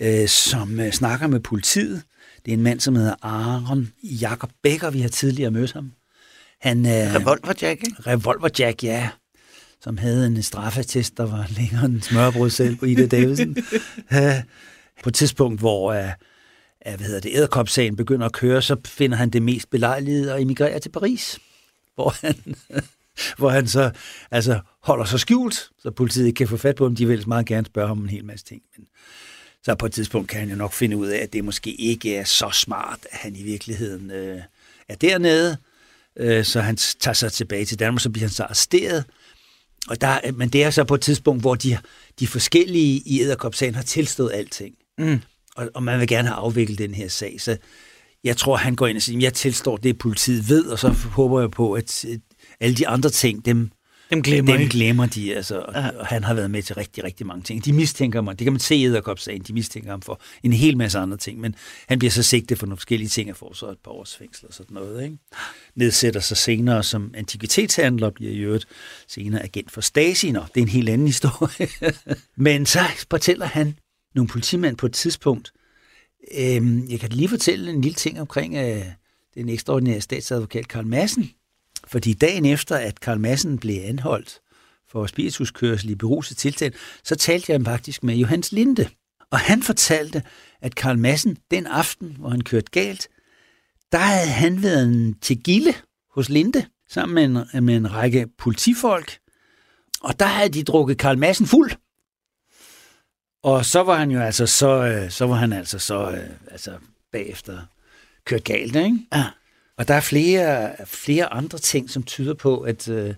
øh, 0.02 0.28
som 0.28 0.80
øh, 0.80 0.92
snakker 0.92 1.28
med 1.28 1.40
politiet. 1.40 2.04
Det 2.46 2.52
er 2.52 2.58
en 2.58 2.64
mand, 2.64 2.80
som 2.80 2.96
hedder 2.96 3.16
Aaron 3.22 3.92
Jakob 4.04 4.50
Becker. 4.64 4.90
Vi 4.90 5.02
har 5.02 5.10
tidligere 5.10 5.52
mødt 5.52 5.74
ham. 5.74 5.92
Han, 6.62 6.86
øh, 6.86 7.16
Revolver 7.16 7.54
Jack, 7.62 7.84
ikke? 7.84 7.96
Revolver 8.08 8.50
Jack, 8.60 8.84
ja. 8.84 9.10
Som 9.82 9.98
havde 9.98 10.28
en 10.28 10.44
straffetest, 10.44 11.18
der 11.18 11.26
var 11.26 11.48
længere 11.58 11.86
end 11.86 12.02
smørbrød 12.02 12.50
selv 12.50 12.76
på 12.76 12.86
Ida 12.86 13.06
Davidsen. 13.06 13.58
på 15.04 15.10
et 15.10 15.14
tidspunkt, 15.14 15.60
hvor 15.60 15.90
uh, 15.90 16.10
hvad 16.96 17.08
hedder 17.08 17.20
det, 17.20 17.32
Æderkop-sagen 17.36 17.96
begynder 17.96 18.26
at 18.26 18.34
køre, 18.34 18.62
så 18.62 18.76
finder 18.86 19.18
han 19.18 19.30
det 19.30 19.42
mest 19.42 19.70
belejlige 19.70 20.32
at 20.32 20.42
emigrere 20.42 20.80
til 20.80 20.90
Paris 20.90 21.40
hvor 21.96 22.16
han, 22.22 22.56
hvor 23.38 23.50
han 23.50 23.68
så 23.68 23.92
altså, 24.32 24.60
holder 24.82 25.06
sig 25.06 25.20
skjult, 25.20 25.70
så 25.80 25.92
politiet 25.92 26.28
ikke 26.28 26.38
kan 26.38 26.48
få 26.48 26.58
fat 26.58 26.76
på 26.76 26.84
ham. 26.84 26.96
De 26.96 27.08
vil 27.08 27.28
meget 27.28 27.46
gerne 27.46 27.66
spørge 27.66 27.88
ham 27.88 28.02
en 28.02 28.10
hel 28.10 28.26
masse 28.26 28.46
ting. 28.46 28.62
Men 28.78 28.88
så 29.64 29.76
på 29.76 29.86
et 29.86 29.92
tidspunkt 29.92 30.30
kan 30.30 30.40
han 30.40 30.50
jo 30.50 30.56
nok 30.56 30.74
finde 30.74 30.98
ud 30.98 31.08
af, 31.08 31.18
at 31.18 31.34
det 31.34 31.44
måske 31.44 31.72
ikke 31.72 32.16
er 32.16 32.24
så 32.24 32.50
smart, 32.50 33.00
at 33.12 33.18
han 33.18 33.36
i 33.36 33.44
virkeligheden 33.44 34.12
øh, 34.12 34.42
er 34.90 34.96
dernede. 34.96 35.58
Øh, 36.18 36.46
så 36.46 36.62
han 36.62 36.76
tager 36.76 37.14
sig 37.14 37.32
tilbage 37.32 37.66
til 37.66 37.80
Danmark, 37.80 38.02
så 38.02 38.10
bliver 38.10 38.28
han 38.28 38.34
så 38.34 38.44
arresteret. 38.44 39.06
Og 39.88 40.02
der, 40.02 40.32
men 40.32 40.50
det 40.50 40.64
er 40.64 40.70
så 40.70 40.84
på 40.84 40.96
et 40.96 41.02
tidspunkt, 41.02 41.42
hvor 41.42 41.56
de, 41.56 41.78
de 42.20 42.28
forskellige 42.28 43.02
i 43.06 43.22
Æderkop-sagen 43.22 43.76
har 43.76 43.84
tilstået 43.84 44.32
alting. 44.34 44.76
Mm. 44.98 45.22
Og, 45.56 45.70
og 45.74 45.84
man 45.84 46.00
vil 46.00 46.08
gerne 46.08 46.28
have 46.28 46.38
afviklet 46.38 46.78
den 46.78 46.94
her 46.94 47.08
sag. 47.08 47.42
Så 47.42 47.58
jeg 48.26 48.38
tror, 48.38 48.56
han 48.56 48.76
går 48.76 48.88
ind 48.88 48.98
og 48.98 49.02
siger, 49.02 49.20
jeg 49.20 49.34
tilstår 49.34 49.78
det, 49.78 49.98
politiet 49.98 50.50
ved, 50.50 50.66
og 50.66 50.80
så 50.80 50.90
håber 50.90 51.40
jeg 51.40 51.52
på, 51.52 51.74
at 51.74 52.06
alle 52.60 52.76
de 52.76 52.88
andre 52.88 53.10
ting, 53.10 53.46
dem, 53.46 53.72
dem 54.10 54.22
glemmer, 54.22 54.58
dem 54.58 54.70
glemmer 54.70 55.06
de. 55.06 55.36
Altså, 55.36 55.56
ja. 55.56 55.90
og 55.90 56.06
han 56.06 56.24
har 56.24 56.34
været 56.34 56.52
med 56.52 56.64
til 56.64 56.76
rigtig, 56.76 57.04
rigtig 57.04 57.28
mange 57.28 57.44
ting. 57.44 57.66
De 57.66 57.74
mistænker 57.74 58.22
mig, 58.22 58.40
det 58.40 58.46
kan 58.46 58.54
man 58.54 58.60
se 58.60 58.76
i 58.76 58.86
Edderkop-sagen, 58.86 59.42
de 59.42 59.54
mistænker 59.54 59.90
ham 59.90 60.02
for 60.02 60.22
en 60.44 60.54
hel 60.54 60.78
masse 60.78 61.00
andre 61.00 61.18
ting, 61.18 61.40
men 61.40 61.56
han 61.88 62.00
bliver 62.00 62.12
så 62.12 62.24
sigtet 62.24 62.60
for 62.60 62.66
nogle 62.66 62.78
forskellige 62.78 63.10
ting 63.10 63.30
og 63.30 63.38
får 63.38 63.54
så 63.54 63.70
et 63.70 63.78
par 63.84 63.92
års 63.92 64.16
fængsel 64.16 64.48
og 64.48 64.54
sådan 64.54 64.74
noget. 64.74 65.04
Ikke? 65.04 65.18
Nedsætter 65.76 66.20
sig 66.20 66.38
senere 66.38 66.84
som 66.84 67.12
antikvitetshandler, 67.14 68.10
bliver 68.10 68.32
i 68.32 68.38
øvrigt 68.38 68.66
senere 69.08 69.44
agent 69.44 69.72
for 69.72 69.82
Stasi, 69.82 70.28
det 70.28 70.38
er 70.38 70.50
en 70.56 70.68
helt 70.68 70.90
anden 70.90 71.08
historie. 71.08 71.68
men 72.38 72.66
så 72.66 72.80
fortæller 73.10 73.46
han 73.46 73.80
nogle 74.16 74.28
politimænd 74.28 74.78
på 74.78 74.86
et 74.86 74.94
tidspunkt, 74.94 75.52
Øhm, 76.38 76.88
jeg 76.90 77.00
kan 77.00 77.10
lige 77.10 77.30
fortælle 77.30 77.72
en 77.72 77.82
lille 77.82 77.96
ting 77.96 78.22
omkring 78.22 78.56
øh, 78.56 78.86
den 79.36 79.50
ekstraordinære 79.50 80.02
statsadvokat 80.02 80.68
Karl 80.68 80.86
Madsen. 80.86 81.32
Fordi 81.88 82.14
dagen 82.14 82.46
efter, 82.46 82.76
at 82.76 83.00
Karl 83.00 83.20
Madsen 83.20 83.58
blev 83.58 83.82
anholdt 83.84 84.40
for 84.90 85.06
spirituskørsel 85.06 85.90
i 85.90 85.96
beruset 85.96 86.38
tilstand, 86.38 86.74
så 87.04 87.16
talte 87.16 87.52
jeg 87.52 87.62
faktisk 87.66 88.04
med 88.04 88.16
Johannes 88.16 88.52
Linde. 88.52 88.90
Og 89.32 89.40
han 89.40 89.64
fortalte, 89.64 90.24
at 90.62 90.76
Karl 90.76 90.98
Madsen 90.98 91.38
den 91.52 91.68
aften, 91.68 92.16
hvor 92.20 92.30
han 92.30 92.42
kørte 92.42 92.72
galt, 92.72 93.08
der 93.92 93.98
havde 93.98 94.28
han 94.28 94.64
været 94.64 95.16
til 95.22 95.44
Gilde 95.44 95.74
hos 96.12 96.30
Linde, 96.30 96.66
sammen 96.90 97.16
med 97.16 97.46
en, 97.54 97.66
med 97.66 97.76
en 97.76 97.92
række 97.92 98.28
politifolk. 98.38 99.18
Og 100.02 100.20
der 100.20 100.26
havde 100.26 100.50
de 100.50 100.64
drukket 100.64 100.98
Karl 100.98 101.18
Madsen 101.18 101.46
fuld. 101.46 101.72
Og 103.46 103.66
så 103.66 103.84
var 103.84 103.96
han 103.96 104.12
jo 104.12 104.20
altså 104.20 104.46
så, 104.46 104.86
øh, 104.86 105.10
så 105.12 105.26
var 105.26 105.36
han 105.36 105.54
altså 105.54 105.80
så, 105.80 106.12
øh, 106.12 106.30
altså 106.52 106.72
bagefter 107.12 107.60
kørt 108.26 108.44
galt, 108.44 108.76
ikke? 108.76 109.00
Ja. 109.14 109.26
Og 109.78 109.88
der 109.88 109.94
er 109.94 110.00
flere, 110.00 110.72
flere 110.86 111.34
andre 111.34 111.58
ting, 111.58 111.90
som 111.90 112.04
tyder 112.04 112.34
på, 112.34 112.60
at, 112.60 112.88
øh, 112.90 113.14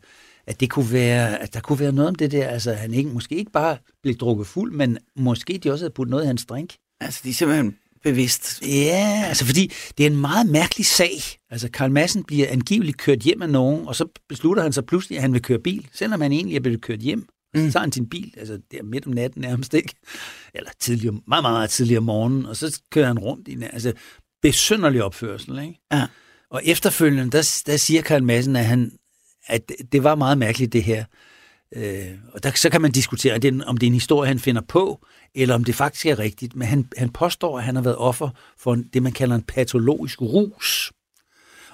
at, 0.47 0.59
det 0.59 0.69
kunne 0.69 0.91
være, 0.91 1.41
at 1.41 1.53
der 1.53 1.59
kunne 1.59 1.79
være 1.79 1.91
noget 1.91 2.07
om 2.07 2.15
det 2.15 2.31
der. 2.31 2.47
Altså, 2.47 2.73
han 2.73 2.93
ikke, 2.93 3.09
måske 3.09 3.35
ikke 3.35 3.51
bare 3.51 3.77
blev 4.03 4.15
drukket 4.15 4.47
fuld, 4.47 4.71
men 4.73 4.97
måske 5.15 5.57
de 5.57 5.71
også 5.71 5.83
havde 5.85 5.93
puttet 5.93 6.11
noget 6.11 6.23
i 6.23 6.27
hans 6.27 6.45
drink. 6.45 6.75
Altså, 6.99 7.21
de 7.23 7.29
er 7.29 7.33
simpelthen 7.33 7.75
bevidst. 8.03 8.61
Ja, 8.67 9.23
altså 9.27 9.45
fordi 9.45 9.71
det 9.97 10.05
er 10.05 10.09
en 10.09 10.21
meget 10.21 10.49
mærkelig 10.49 10.85
sag. 10.85 11.21
Altså 11.49 11.69
Karl 11.71 11.91
Madsen 11.91 12.23
bliver 12.23 12.47
angiveligt 12.49 12.97
kørt 12.97 13.19
hjem 13.19 13.41
af 13.41 13.49
nogen, 13.49 13.87
og 13.87 13.95
så 13.95 14.05
beslutter 14.29 14.63
han 14.63 14.73
sig 14.73 14.85
pludselig, 14.85 15.17
at 15.17 15.21
han 15.21 15.33
vil 15.33 15.41
køre 15.41 15.59
bil, 15.59 15.87
selvom 15.93 16.21
han 16.21 16.31
egentlig 16.31 16.55
er 16.55 16.59
blevet 16.59 16.81
kørt 16.81 16.99
hjem. 16.99 17.27
Mm. 17.57 17.67
Så 17.67 17.73
tager 17.73 17.81
han 17.81 17.91
sin 17.91 18.09
bil, 18.09 18.33
altså 18.37 18.59
der 18.71 18.83
midt 18.83 19.07
om 19.07 19.13
natten 19.13 19.41
nærmest 19.41 19.73
ikke, 19.73 19.95
eller 20.53 20.69
tidligere, 20.79 21.13
meget, 21.13 21.43
meget, 21.43 21.53
meget 21.53 21.69
tidligere 21.69 21.97
om 21.97 22.03
morgenen, 22.03 22.45
og 22.45 22.55
så 22.55 22.81
kører 22.91 23.07
han 23.07 23.19
rundt 23.19 23.47
i 23.47 23.57
altså, 23.63 23.93
besynderlig 24.41 25.03
opførsel. 25.03 25.59
Ikke? 25.59 25.79
Ja. 25.91 26.07
Og 26.49 26.61
efterfølgende, 26.65 27.31
der, 27.31 27.61
der 27.65 27.77
siger 27.77 28.01
Karl 28.01 28.23
Madsen, 28.23 28.55
at, 28.55 28.65
han, 28.65 28.91
at 29.47 29.71
det 29.91 30.03
var 30.03 30.15
meget 30.15 30.37
mærkeligt 30.37 30.73
det 30.73 30.83
her. 30.83 31.05
Øh, 31.75 32.07
og 32.33 32.43
der, 32.43 32.51
så 32.55 32.69
kan 32.69 32.81
man 32.81 32.91
diskutere, 32.91 33.33
om 33.65 33.77
det 33.77 33.85
er 33.85 33.87
en 33.87 33.93
historie, 33.93 34.27
han 34.27 34.39
finder 34.39 34.61
på, 34.61 35.05
eller 35.35 35.55
om 35.55 35.63
det 35.63 35.75
faktisk 35.75 36.05
er 36.05 36.19
rigtigt. 36.19 36.55
Men 36.55 36.67
han, 36.67 36.87
han 36.97 37.09
påstår, 37.09 37.57
at 37.57 37.63
han 37.63 37.75
har 37.75 37.83
været 37.83 37.97
offer 37.97 38.29
for 38.57 38.73
en, 38.73 38.89
det, 38.93 39.03
man 39.03 39.11
kalder 39.11 39.35
en 39.35 39.43
patologisk 39.43 40.21
rus. 40.21 40.91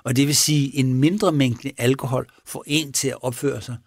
Og 0.04 0.16
det 0.16 0.28
vil 0.28 0.36
sige, 0.36 0.76
en 0.76 0.94
mindre 0.94 1.32
mængde 1.32 1.72
alkohol 1.78 2.28
får 2.46 2.64
en 2.68 2.94
til 2.94 3.08
at 3.08 3.24
opføre 3.24 3.62
sig 3.62 3.78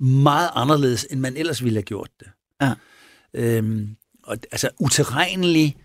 meget 0.00 0.50
anderledes, 0.54 1.06
end 1.10 1.20
man 1.20 1.36
ellers 1.36 1.64
ville 1.64 1.76
have 1.76 1.82
gjort 1.82 2.10
det. 2.20 2.26
Ja. 2.62 2.72
Øhm, 3.34 3.96
og, 4.22 4.36
altså 4.52 4.68
uterrenelig, 4.78 5.76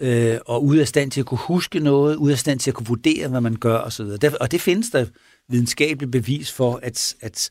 øh, 0.00 0.38
og 0.46 0.64
ude 0.64 0.80
af 0.80 0.88
stand 0.88 1.10
til 1.10 1.20
at 1.20 1.26
kunne 1.26 1.38
huske 1.38 1.80
noget, 1.80 2.16
ude 2.16 2.32
af 2.32 2.38
stand 2.38 2.60
til 2.60 2.70
at 2.70 2.74
kunne 2.74 2.86
vurdere, 2.86 3.28
hvad 3.28 3.40
man 3.40 3.56
gør 3.56 3.78
osv. 3.78 4.06
Og 4.40 4.50
det 4.50 4.60
findes 4.60 4.90
der 4.90 5.06
videnskabeligt 5.48 6.12
bevis 6.12 6.52
for, 6.52 6.80
at, 6.82 7.14
at, 7.20 7.50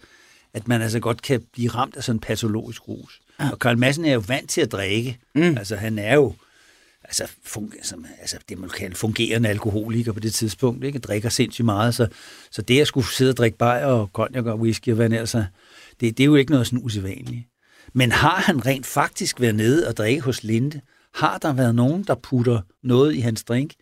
at 0.54 0.68
man 0.68 0.82
altså 0.82 1.00
godt 1.00 1.22
kan 1.22 1.44
blive 1.54 1.70
ramt 1.70 1.96
af 1.96 2.04
sådan 2.04 2.16
en 2.16 2.20
patologisk 2.20 2.88
rus. 2.88 3.22
Ja. 3.40 3.50
Og 3.52 3.60
Karl 3.60 3.78
Madsen 3.78 4.06
er 4.06 4.14
jo 4.14 4.24
vant 4.28 4.50
til 4.50 4.62
at 4.62 4.72
drikke. 4.72 5.18
Mm. 5.36 5.58
Altså 5.58 5.76
han 5.76 6.00
er 6.00 6.16
jo 6.16 6.34
altså, 7.04 7.24
funger, 7.44 7.78
som, 7.84 8.06
altså 8.22 8.38
det 8.50 8.58
man 8.58 8.70
kan 8.70 8.94
fungerende 8.94 9.50
alkoholiker 9.50 10.12
på 10.12 10.20
det 10.20 10.34
tidspunkt, 10.34 10.84
ikke? 10.84 11.00
drikker 11.00 11.30
sindssygt 11.30 11.66
meget, 11.66 11.96
så, 11.96 12.08
så 12.52 12.62
det 12.62 12.82
at 12.82 12.88
skulle 12.88 13.08
sidde 13.08 13.32
og 13.32 13.38
drikke 13.38 13.58
bajer 13.58 13.86
og 13.86 14.10
cognac 14.14 14.46
og 14.46 14.60
whisky 14.60 14.90
og 14.90 14.96
hvad 14.96 15.06
ellers 15.06 15.36
det, 16.00 16.18
det 16.18 16.24
er 16.24 16.26
jo 16.26 16.36
ikke 16.36 16.52
noget 16.52 16.68
sådan 16.68 16.84
usædvanligt. 16.84 17.48
Men 17.94 18.12
har 18.12 18.36
han 18.36 18.66
rent 18.66 18.86
faktisk 18.86 19.42
været 19.42 19.56
nede 19.56 19.88
og 19.88 19.98
drikke 19.98 20.22
hos 20.22 20.44
Linde? 20.44 20.82
Har 21.14 21.38
der 21.38 21.54
været 21.54 21.76
nogen, 21.76 22.04
der 22.04 22.16
putter 22.16 22.62
noget 22.84 23.16
i 23.16 23.20
hans 23.20 23.44
drink? 23.44 23.74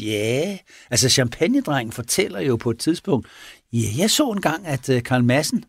Ja, 0.00 0.58
altså 0.90 1.08
champagnedrengen 1.08 1.92
fortæller 1.92 2.40
jo 2.40 2.56
på 2.56 2.70
et 2.70 2.78
tidspunkt, 2.78 3.26
ja, 3.72 3.88
jeg 3.98 4.10
så 4.10 4.30
engang, 4.30 4.66
at 4.66 4.88
øh, 4.88 5.02
Karl 5.02 5.24
Madsen 5.24 5.64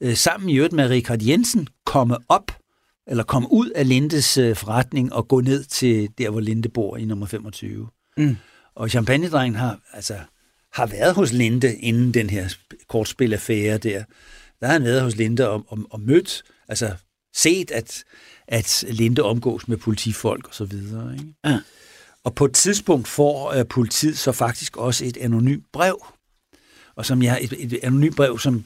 øh, 0.00 0.16
sammen 0.16 0.50
i 0.50 0.56
øvrigt 0.56 0.72
med 0.72 0.88
Richard 0.90 1.22
Jensen 1.22 1.68
komme 1.84 2.16
op, 2.28 2.52
eller 3.06 3.24
komme 3.24 3.52
ud 3.52 3.70
af 3.70 3.88
Lindes 3.88 4.38
øh, 4.38 4.56
forretning 4.56 5.12
og 5.12 5.28
gå 5.28 5.40
ned 5.40 5.64
til 5.64 6.08
der, 6.18 6.30
hvor 6.30 6.40
Linde 6.40 6.68
bor 6.68 6.96
i 6.96 7.04
nummer 7.04 7.26
25. 7.26 7.88
Mm. 8.16 8.36
Og 8.74 8.90
champagnedrengen 8.90 9.56
har, 9.56 9.78
altså, 9.92 10.18
har 10.72 10.86
været 10.86 11.14
hos 11.14 11.32
Linde 11.32 11.76
inden 11.76 12.14
den 12.14 12.30
her 12.30 12.54
kortspilaffære 12.88 13.78
der. 13.78 14.04
Der 14.60 14.66
har 14.66 14.72
han 14.72 14.84
været 14.84 15.02
hos 15.02 15.16
Linde 15.16 15.48
og, 15.48 15.64
og, 15.68 15.78
og 15.90 16.00
mødt, 16.00 16.42
altså 16.68 16.94
set, 17.36 17.70
at, 17.70 18.04
at 18.48 18.84
Linde 18.88 19.22
omgås 19.22 19.68
med 19.68 19.76
politifolk 19.76 20.48
og 20.48 20.54
så 20.54 20.64
videre. 20.64 21.12
Ikke? 21.12 21.34
Ja. 21.44 21.60
Og 22.24 22.34
på 22.34 22.44
et 22.44 22.52
tidspunkt 22.52 23.08
får 23.08 23.54
uh, 23.56 23.66
politiet 23.66 24.18
så 24.18 24.32
faktisk 24.32 24.76
også 24.76 25.04
et 25.04 25.16
anonymt 25.16 25.64
brev, 25.72 26.06
og 26.96 27.06
som 27.06 27.22
jeg, 27.22 27.38
et, 27.42 27.54
et 27.58 27.78
anonymt 27.82 28.16
brev, 28.16 28.38
som 28.38 28.64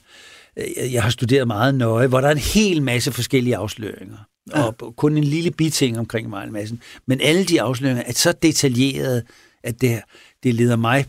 uh, 0.56 0.92
jeg 0.92 1.02
har 1.02 1.10
studeret 1.10 1.46
meget 1.46 1.74
nøje, 1.74 2.06
hvor 2.06 2.20
der 2.20 2.28
er 2.28 2.32
en 2.32 2.38
hel 2.38 2.82
masse 2.82 3.12
forskellige 3.12 3.56
afsløringer. 3.56 4.16
Ja. 4.54 4.62
Og 4.62 4.96
kun 4.96 5.16
en 5.16 5.24
lille 5.24 5.50
biting 5.50 5.98
omkring 5.98 6.30
Massen. 6.30 6.82
Men 7.06 7.20
alle 7.20 7.44
de 7.44 7.62
afsløringer 7.62 8.02
er 8.06 8.12
så 8.12 8.32
detaljerede, 8.32 9.22
at 9.62 9.80
det, 9.80 10.02
det 10.42 10.54
leder 10.54 10.76
mig 10.76 11.06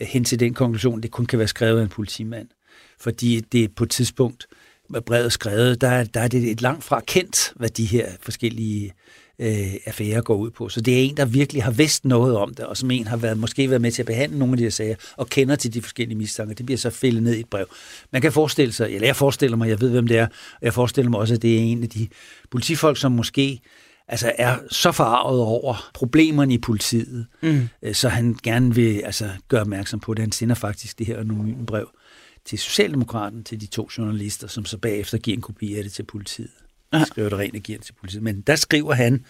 hen 0.00 0.24
til 0.24 0.40
den 0.40 0.54
konklusion, 0.54 1.00
det 1.00 1.10
kun 1.10 1.26
kan 1.26 1.38
være 1.38 1.48
skrevet 1.48 1.78
af 1.78 1.82
en 1.82 1.88
politimand. 1.88 2.48
Fordi 3.00 3.40
det 3.40 3.74
på 3.74 3.84
et 3.84 3.90
tidspunkt, 3.90 4.46
brevet 5.06 5.32
skrevet, 5.32 5.80
der, 5.80 6.04
der 6.04 6.20
er 6.20 6.28
det 6.28 6.50
et 6.50 6.62
langt 6.62 6.84
fra 6.84 7.00
kendt, 7.06 7.52
hvad 7.56 7.68
de 7.68 7.84
her 7.84 8.08
forskellige 8.20 8.92
øh, 9.38 9.74
affærer 9.86 10.20
går 10.20 10.36
ud 10.36 10.50
på. 10.50 10.68
Så 10.68 10.80
det 10.80 10.94
er 10.94 11.02
en, 11.02 11.16
der 11.16 11.24
virkelig 11.24 11.64
har 11.64 11.70
vidst 11.70 12.04
noget 12.04 12.36
om 12.36 12.54
det, 12.54 12.64
og 12.64 12.76
som 12.76 12.90
en 12.90 13.06
har 13.06 13.16
været, 13.16 13.38
måske 13.38 13.70
været 13.70 13.82
med 13.82 13.92
til 13.92 14.02
at 14.02 14.06
behandle 14.06 14.38
nogle 14.38 14.52
af 14.52 14.56
de 14.56 14.62
her 14.62 14.70
sager, 14.70 14.96
og 15.16 15.28
kender 15.28 15.56
til 15.56 15.74
de 15.74 15.82
forskellige 15.82 16.18
mistanker. 16.18 16.54
Det 16.54 16.66
bliver 16.66 16.78
så 16.78 16.90
fældet 16.90 17.22
ned 17.22 17.34
i 17.34 17.40
et 17.40 17.48
brev. 17.48 17.66
Man 18.12 18.22
kan 18.22 18.32
forestille 18.32 18.72
sig, 18.72 18.94
eller 18.94 19.08
jeg 19.08 19.16
forestiller 19.16 19.56
mig, 19.56 19.68
jeg 19.68 19.80
ved, 19.80 19.90
hvem 19.90 20.06
det 20.06 20.18
er, 20.18 20.26
og 20.26 20.62
jeg 20.62 20.74
forestiller 20.74 21.10
mig 21.10 21.20
også, 21.20 21.34
at 21.34 21.42
det 21.42 21.56
er 21.56 21.60
en 21.60 21.82
af 21.82 21.88
de 21.88 22.08
politifolk, 22.50 22.98
som 22.98 23.12
måske 23.12 23.60
altså 24.08 24.32
er 24.38 24.56
så 24.70 24.92
forarvet 24.92 25.40
over 25.40 25.90
problemerne 25.94 26.54
i 26.54 26.58
politiet, 26.58 27.26
mm. 27.42 27.68
Øh, 27.82 27.94
så 27.94 28.08
han 28.08 28.36
gerne 28.42 28.74
vil 28.74 29.00
altså, 29.04 29.30
gøre 29.48 29.60
opmærksom 29.60 30.00
på 30.00 30.14
det. 30.14 30.22
Han 30.22 30.32
sender 30.32 30.54
faktisk 30.54 30.98
det 30.98 31.06
her 31.06 31.18
anonyme 31.18 31.66
brev 31.66 31.88
til 32.46 32.58
Socialdemokraten, 32.58 33.44
til 33.44 33.60
de 33.60 33.66
to 33.66 33.88
journalister, 33.98 34.46
som 34.46 34.64
så 34.64 34.78
bagefter 34.78 35.18
giver 35.18 35.36
en 35.36 35.42
kopi 35.42 35.74
af 35.74 35.82
det 35.82 35.92
til 35.92 36.02
politiet. 36.02 36.50
Han 36.92 37.06
skriver 37.06 37.28
det 37.28 37.38
rent 37.38 37.56
og 37.56 37.62
giver 37.62 37.78
det 37.78 37.86
til 37.86 37.92
politiet. 37.92 38.22
Men 38.22 38.40
der 38.40 38.56
skriver 38.56 38.94
han, 38.94 39.24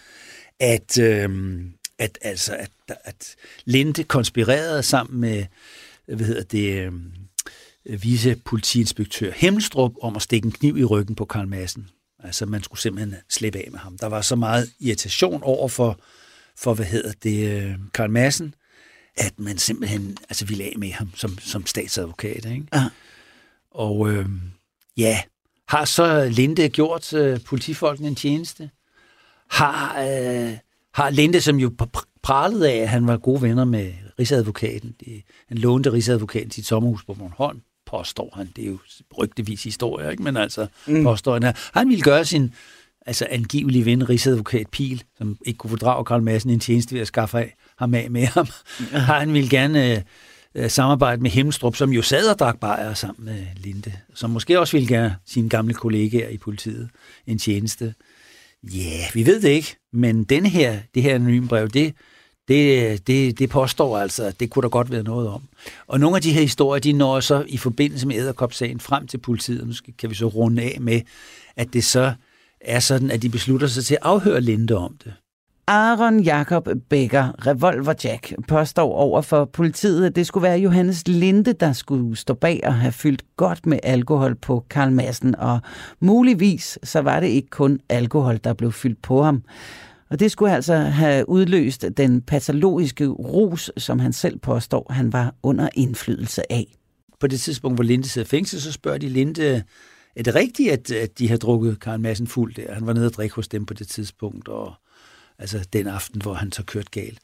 at, 0.59 0.97
øh, 0.97 1.59
at, 1.99 2.17
altså, 2.21 2.55
at, 2.55 2.71
at 3.03 3.35
Linde 3.65 4.03
konspirerede 4.03 4.83
sammen 4.83 5.21
med 5.21 5.45
hvad 6.05 6.25
hedder 6.25 6.43
det, 6.43 6.75
øh, 6.75 6.93
vicepolitiinspektør 8.03 9.31
Hemmelstrup 9.35 9.91
om 10.01 10.15
at 10.15 10.21
stikke 10.21 10.45
en 10.45 10.51
kniv 10.51 10.77
i 10.77 10.83
ryggen 10.83 11.15
på 11.15 11.25
Karl 11.25 11.47
Madsen. 11.47 11.89
Altså, 12.23 12.45
man 12.45 12.63
skulle 12.63 12.81
simpelthen 12.81 13.15
slippe 13.29 13.59
af 13.59 13.67
med 13.71 13.79
ham. 13.79 13.97
Der 13.97 14.07
var 14.07 14.21
så 14.21 14.35
meget 14.35 14.69
irritation 14.79 15.43
over 15.43 15.67
for, 15.67 15.99
for 16.57 16.73
hvad 16.73 16.85
hedder 16.85 17.11
det, 17.23 17.63
øh, 17.63 17.75
Karl 17.93 18.09
Madsen, 18.09 18.55
at 19.17 19.39
man 19.39 19.57
simpelthen 19.57 20.17
altså, 20.29 20.45
ville 20.45 20.63
af 20.63 20.73
med 20.77 20.91
ham 20.91 21.09
som, 21.15 21.37
som 21.39 21.65
statsadvokat. 21.65 22.45
Ikke? 22.45 22.67
Ja. 22.73 22.85
Og 23.71 24.09
øh, 24.09 24.25
ja, 24.97 25.19
har 25.67 25.85
så 25.85 26.29
Linde 26.29 26.69
gjort 26.69 27.13
øh, 27.13 27.39
politifolkene 27.45 28.07
en 28.07 28.15
tjeneste? 28.15 28.69
Har, 29.49 30.01
øh, 30.01 30.57
har 30.93 31.09
Linde, 31.09 31.41
som 31.41 31.55
jo 31.55 31.71
pralede 32.23 32.71
af, 32.71 32.75
at 32.75 32.89
han 32.89 33.07
var 33.07 33.17
gode 33.17 33.41
venner 33.41 33.65
med 33.65 33.93
Rigsadvokaten, 34.19 34.95
det, 34.99 35.23
han 35.47 35.57
lånte 35.57 35.91
Rigsadvokaten 35.91 36.51
sit 36.51 36.65
sommerhus 36.65 37.03
på 37.03 37.13
Bornholm, 37.13 37.61
påstår 37.85 38.33
han. 38.35 38.49
Det 38.55 38.63
er 38.63 38.67
jo 38.67 38.79
rygtevis 39.17 39.63
historie, 39.63 40.11
ikke? 40.11 40.23
men 40.23 40.37
altså 40.37 40.67
mm. 40.87 41.03
påstår 41.03 41.39
han. 41.39 41.53
Han 41.73 41.89
ville 41.89 42.03
gøre 42.03 42.25
sin 42.25 42.53
altså 43.05 43.27
angivelig 43.29 43.85
ven, 43.85 44.09
Rigsadvokat 44.09 44.67
Pil, 44.69 45.03
som 45.17 45.37
ikke 45.45 45.57
kunne 45.57 45.69
fordrage 45.69 46.05
Karl 46.05 46.21
Madsen 46.21 46.49
en 46.49 46.59
tjeneste 46.59 46.93
ved 46.93 47.01
at 47.01 47.07
skaffe 47.07 47.37
af, 47.37 47.55
ham 47.77 47.93
af 47.93 48.11
med 48.11 48.25
ham. 48.25 48.47
Han 48.91 49.33
ville 49.33 49.49
gerne 49.49 49.91
øh, 49.91 50.01
øh, 50.55 50.69
samarbejde 50.69 51.21
med 51.21 51.31
Hemstrup, 51.31 51.75
som 51.75 51.89
jo 51.93 52.01
sad 52.01 52.29
og 52.29 52.39
drak 52.39 52.59
bajer 52.59 52.93
sammen 52.93 53.25
med 53.25 53.45
Linde, 53.55 53.93
som 54.13 54.29
måske 54.29 54.59
også 54.59 54.77
ville 54.77 54.87
gøre 54.87 55.15
sine 55.25 55.49
gamle 55.49 55.73
kollegaer 55.73 56.29
i 56.29 56.37
politiet 56.37 56.89
en 57.27 57.37
tjeneste. 57.37 57.93
Ja, 58.63 58.77
yeah, 58.77 59.15
vi 59.15 59.25
ved 59.25 59.41
det 59.41 59.49
ikke, 59.49 59.75
men 59.93 60.23
denne 60.23 60.49
her, 60.49 60.79
det 60.95 61.03
her 61.03 61.15
anonyme 61.15 61.47
brev, 61.47 61.69
det, 61.69 61.93
det, 62.47 63.07
det, 63.07 63.39
det 63.39 63.49
påstår 63.49 63.97
altså, 63.97 64.23
at 64.23 64.39
det 64.39 64.49
kunne 64.49 64.63
der 64.63 64.69
godt 64.69 64.91
være 64.91 65.03
noget 65.03 65.27
om. 65.27 65.41
Og 65.87 65.99
nogle 65.99 66.15
af 66.15 66.21
de 66.21 66.33
her 66.33 66.41
historier, 66.41 66.79
de 66.79 66.93
når 66.93 67.19
så 67.19 67.45
i 67.47 67.57
forbindelse 67.57 68.07
med 68.07 68.15
æderkopsagen 68.15 68.79
frem 68.79 69.07
til 69.07 69.17
politiet. 69.17 69.67
Nu 69.67 69.73
kan 69.97 70.09
vi 70.09 70.15
så 70.15 70.27
runde 70.27 70.61
af 70.61 70.77
med, 70.81 71.01
at 71.55 71.73
det 71.73 71.83
så 71.83 72.13
er 72.61 72.79
sådan, 72.79 73.11
at 73.11 73.21
de 73.21 73.29
beslutter 73.29 73.67
sig 73.67 73.85
til 73.85 73.93
at 73.93 73.99
afhøre 74.01 74.41
Linde 74.41 74.77
om 74.77 74.97
det. 75.03 75.13
Aaron 75.69 76.19
Jakob 76.19 76.67
Becker, 76.89 77.47
Revolver 77.47 77.93
Jack, 78.03 78.33
påstår 78.47 78.93
over 78.93 79.21
for 79.21 79.45
politiet, 79.45 80.05
at 80.05 80.15
det 80.15 80.27
skulle 80.27 80.43
være 80.43 80.59
Johannes 80.59 81.07
Linde, 81.07 81.53
der 81.53 81.73
skulle 81.73 82.15
stå 82.15 82.33
bag 82.33 82.61
og 82.63 82.75
have 82.75 82.91
fyldt 82.91 83.23
godt 83.35 83.65
med 83.65 83.79
alkohol 83.83 84.35
på 84.35 84.65
Karl 84.69 84.91
Madsen, 84.91 85.35
og 85.35 85.59
muligvis 85.99 86.79
så 86.83 86.99
var 87.01 87.19
det 87.19 87.27
ikke 87.27 87.49
kun 87.49 87.79
alkohol, 87.89 88.39
der 88.43 88.53
blev 88.53 88.71
fyldt 88.71 89.01
på 89.01 89.23
ham. 89.23 89.43
Og 90.09 90.19
det 90.19 90.31
skulle 90.31 90.55
altså 90.55 90.75
have 90.75 91.29
udløst 91.29 91.85
den 91.97 92.21
patologiske 92.21 93.07
rus, 93.07 93.71
som 93.77 93.99
han 93.99 94.13
selv 94.13 94.39
påstår, 94.39 94.87
han 94.89 95.13
var 95.13 95.35
under 95.43 95.69
indflydelse 95.75 96.51
af. 96.51 96.77
På 97.19 97.27
det 97.27 97.39
tidspunkt, 97.39 97.77
hvor 97.77 97.83
Linde 97.83 98.07
sidder 98.07 98.27
fængsel, 98.27 98.61
så 98.61 98.71
spørger 98.71 98.97
de 98.97 99.09
Linde, 99.09 99.63
er 100.15 100.23
det 100.23 100.35
rigtigt, 100.35 100.71
at, 100.71 100.91
at 100.91 101.19
de 101.19 101.29
har 101.29 101.37
drukket 101.37 101.79
Karl 101.79 101.99
Madsen 101.99 102.27
fuld 102.27 102.53
der? 102.53 102.73
Han 102.73 102.87
var 102.87 102.93
nede 102.93 103.05
og 103.05 103.13
drikke 103.13 103.35
hos 103.35 103.47
dem 103.47 103.65
på 103.65 103.73
det 103.73 103.87
tidspunkt, 103.87 104.47
og 104.47 104.73
altså 105.39 105.67
den 105.73 105.87
aften, 105.87 106.21
hvor 106.21 106.33
han 106.33 106.51
så 106.51 106.63
kørt 106.63 106.91
galt. 106.91 107.19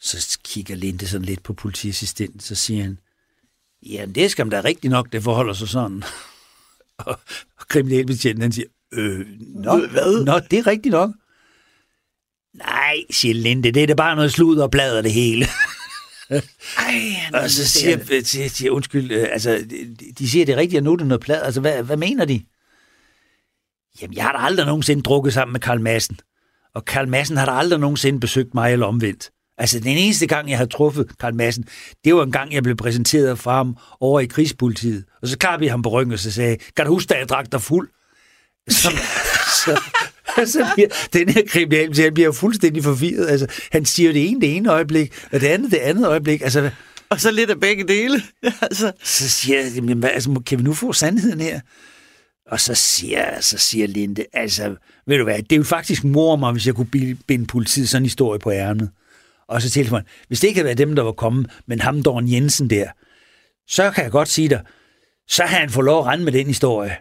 Så 0.00 0.38
kigger 0.44 0.76
Linde 0.76 1.06
sådan 1.06 1.24
lidt 1.24 1.42
på 1.42 1.52
politiassistenten, 1.52 2.40
så 2.40 2.54
siger 2.54 2.82
han, 2.82 2.98
jamen 3.82 4.14
det 4.14 4.30
skal 4.30 4.50
da 4.50 4.60
rigtigt 4.64 4.90
nok, 4.90 5.12
det 5.12 5.22
forholder 5.22 5.52
sig 5.52 5.68
sådan. 5.68 6.02
og, 6.98 7.18
og 7.56 7.68
kriminalbetjenten, 7.68 8.42
han 8.42 8.52
siger, 8.52 8.68
øh, 8.92 9.26
nå, 9.38 9.86
hvad? 9.86 10.24
Nå, 10.24 10.38
det 10.38 10.58
er 10.58 10.66
rigtigt 10.66 10.92
nok. 10.92 11.10
Nej, 12.54 12.96
siger 13.10 13.34
Linde, 13.34 13.72
det 13.72 13.82
er 13.82 13.86
da 13.86 13.94
bare 13.94 14.16
noget 14.16 14.32
slud 14.32 14.58
og 14.58 14.70
blader 14.70 15.02
det 15.02 15.12
hele. 15.12 15.46
Ej, 16.78 17.42
og 17.42 17.50
så 17.50 17.68
siger, 17.68 18.22
siger, 18.24 18.48
siger 18.48 18.70
undskyld, 18.70 19.10
øh, 19.10 19.28
altså, 19.30 19.66
de, 20.18 20.30
siger 20.30 20.46
det 20.46 20.56
rigtigt, 20.56 20.78
og 20.78 20.84
nu 20.84 20.92
er 20.92 20.96
det 20.96 21.06
noget 21.06 21.20
plad. 21.20 21.42
Altså, 21.42 21.60
hvad, 21.60 21.82
hvad 21.82 21.96
mener 21.96 22.24
de? 22.24 22.42
Jamen, 24.02 24.16
jeg 24.16 24.24
har 24.24 24.32
da 24.32 24.38
aldrig 24.38 24.66
nogensinde 24.66 25.02
drukket 25.02 25.32
sammen 25.32 25.52
med 25.52 25.60
Karl 25.60 25.80
Madsen. 25.80 26.20
Og 26.78 26.84
Karl 26.84 27.08
Madsen 27.08 27.36
har 27.36 27.46
da 27.46 27.52
aldrig 27.52 27.80
nogensinde 27.80 28.20
besøgt 28.20 28.54
mig 28.54 28.72
eller 28.72 28.86
omvendt. 28.86 29.30
Altså, 29.58 29.80
den 29.80 29.96
eneste 29.96 30.26
gang, 30.26 30.50
jeg 30.50 30.58
har 30.58 30.66
truffet 30.66 31.18
Karl 31.20 31.34
Madsen, 31.34 31.64
det 32.04 32.14
var 32.14 32.22
en 32.22 32.32
gang, 32.32 32.52
jeg 32.52 32.62
blev 32.62 32.76
præsenteret 32.76 33.38
for 33.38 33.50
ham 33.50 33.76
over 34.00 34.20
i 34.20 34.26
krigspolitiet. 34.26 35.04
Og 35.22 35.28
så 35.28 35.38
klappede 35.38 35.66
jeg 35.66 35.72
ham 35.72 35.82
på 35.82 35.88
ryggen 35.88 36.12
og 36.12 36.18
så 36.18 36.32
sagde, 36.32 36.56
kan 36.76 36.86
du 36.86 36.92
huske, 36.92 37.08
da 37.08 37.18
jeg 37.18 37.28
drak 37.28 37.52
dig 37.52 37.62
fuld? 37.62 37.88
Så, 38.68 38.90
så, 39.64 39.80
så 40.46 40.66
bliver, 40.74 40.88
den 41.12 41.28
her 41.28 41.42
kriminalbetjent 41.48 42.14
bliver 42.14 42.32
fuldstændig 42.32 42.84
forvirret. 42.84 43.28
Altså, 43.28 43.46
han 43.72 43.84
siger 43.84 44.12
det 44.12 44.28
ene 44.28 44.40
det 44.40 44.56
ene 44.56 44.72
øjeblik, 44.72 45.12
og 45.32 45.40
det 45.40 45.46
andet 45.46 45.70
det 45.70 45.78
andet 45.78 46.06
øjeblik. 46.06 46.40
Altså, 46.40 46.70
og 47.08 47.20
så 47.20 47.30
lidt 47.30 47.50
af 47.50 47.60
begge 47.60 47.84
dele. 47.88 48.22
altså. 48.62 48.92
Så 49.02 49.28
siger 49.28 49.60
jeg, 49.60 49.72
jamen, 49.74 50.04
altså, 50.04 50.42
kan 50.46 50.58
vi 50.58 50.64
nu 50.64 50.74
få 50.74 50.92
sandheden 50.92 51.40
her? 51.40 51.60
Og 52.48 52.60
så 52.60 52.74
siger, 52.74 53.40
så 53.40 53.58
siger 53.58 53.86
Linde, 53.86 54.24
altså, 54.32 54.76
ved 55.06 55.18
du 55.18 55.24
hvad, 55.24 55.42
det 55.42 55.52
er 55.52 55.56
jo 55.56 55.64
faktisk 55.64 56.04
mor 56.04 56.36
mig, 56.36 56.52
hvis 56.52 56.66
jeg 56.66 56.74
kunne 56.74 57.16
binde 57.26 57.46
politiet 57.46 57.88
sådan 57.88 58.02
en 58.02 58.06
historie 58.06 58.38
på 58.38 58.50
ærmet. 58.52 58.90
Og 59.48 59.62
så 59.62 59.70
tilføjer 59.70 60.02
hvis 60.28 60.40
det 60.40 60.48
ikke 60.48 60.58
havde 60.58 60.64
været 60.64 60.78
dem, 60.78 60.94
der 60.96 61.02
var 61.02 61.12
kommet, 61.12 61.50
men 61.66 61.80
ham, 61.80 62.02
Dorn 62.02 62.32
Jensen 62.32 62.70
der, 62.70 62.86
så 63.68 63.90
kan 63.90 64.04
jeg 64.04 64.12
godt 64.12 64.28
sige 64.28 64.48
dig, 64.48 64.62
så 65.28 65.42
har 65.42 65.58
han 65.58 65.70
fået 65.70 65.84
lov 65.84 66.00
at 66.00 66.06
rende 66.06 66.24
med 66.24 66.32
den 66.32 66.46
historie. 66.46 66.96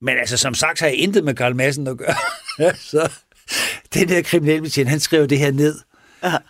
Men 0.00 0.18
altså, 0.18 0.36
som 0.36 0.54
sagt, 0.54 0.80
har 0.80 0.86
jeg 0.86 0.96
intet 0.96 1.24
med 1.24 1.34
Karl 1.34 1.56
Madsen 1.56 1.86
at 1.86 1.98
gøre. 1.98 2.14
så 2.90 3.12
den 3.94 4.08
der 4.08 4.22
kriminalbetjent, 4.22 4.88
han 4.90 5.00
skriver 5.00 5.26
det 5.26 5.38
her 5.38 5.52
ned, 5.52 5.80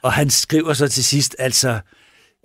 og 0.03 0.13
han 0.13 0.31
skriver 0.31 0.73
så 0.73 0.89
til 0.89 1.05
sidst, 1.05 1.37
altså, 1.39 1.81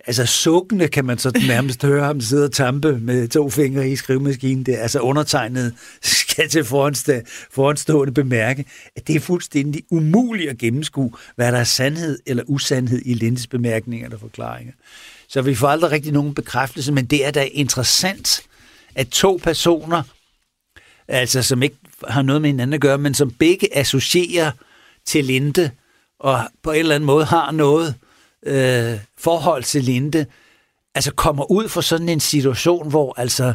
altså 0.06 0.26
sukkende 0.26 0.88
kan 0.88 1.04
man 1.04 1.18
så 1.18 1.40
nærmest 1.46 1.82
høre 1.92 2.04
ham 2.04 2.20
sidde 2.20 2.44
og 2.44 2.52
tampe 2.52 2.98
med 2.98 3.28
to 3.28 3.50
fingre 3.50 3.88
i 3.88 3.96
skrivemaskinen. 3.96 4.66
Det 4.66 4.74
er 4.74 4.82
altså 4.82 5.00
undertegnet 5.00 5.74
skal 6.02 6.48
til 6.48 6.64
foranstå, 6.64 7.12
foranstående 7.50 8.14
bemærke, 8.14 8.64
at 8.96 9.06
det 9.06 9.16
er 9.16 9.20
fuldstændig 9.20 9.82
umuligt 9.90 10.50
at 10.50 10.58
gennemskue, 10.58 11.12
hvad 11.36 11.52
der 11.52 11.58
er 11.58 11.64
sandhed 11.64 12.18
eller 12.26 12.42
usandhed 12.46 13.02
i 13.04 13.14
Lindes 13.14 13.46
bemærkninger 13.46 14.06
eller 14.06 14.18
forklaringer. 14.18 14.72
Så 15.28 15.42
vi 15.42 15.54
får 15.54 15.68
aldrig 15.68 15.90
rigtig 15.90 16.12
nogen 16.12 16.34
bekræftelse, 16.34 16.92
men 16.92 17.04
det 17.04 17.26
er 17.26 17.30
da 17.30 17.48
interessant, 17.52 18.42
at 18.94 19.08
to 19.08 19.40
personer, 19.42 20.02
altså 21.08 21.42
som 21.42 21.62
ikke 21.62 21.76
har 22.08 22.22
noget 22.22 22.42
med 22.42 22.50
hinanden 22.50 22.74
at 22.74 22.80
gøre, 22.80 22.98
men 22.98 23.14
som 23.14 23.30
begge 23.30 23.76
associerer 23.76 24.50
til 25.06 25.24
Linde, 25.24 25.70
og 26.20 26.40
på 26.62 26.70
en 26.70 26.78
eller 26.78 26.94
anden 26.94 27.06
måde 27.06 27.24
har 27.24 27.50
noget 27.50 27.88
øh, 27.88 28.11
forhold 29.18 29.62
til 29.62 29.84
Linde, 29.84 30.26
altså 30.94 31.12
kommer 31.14 31.50
ud 31.50 31.68
for 31.68 31.80
sådan 31.80 32.08
en 32.08 32.20
situation, 32.20 32.90
hvor 32.90 33.14
altså 33.16 33.54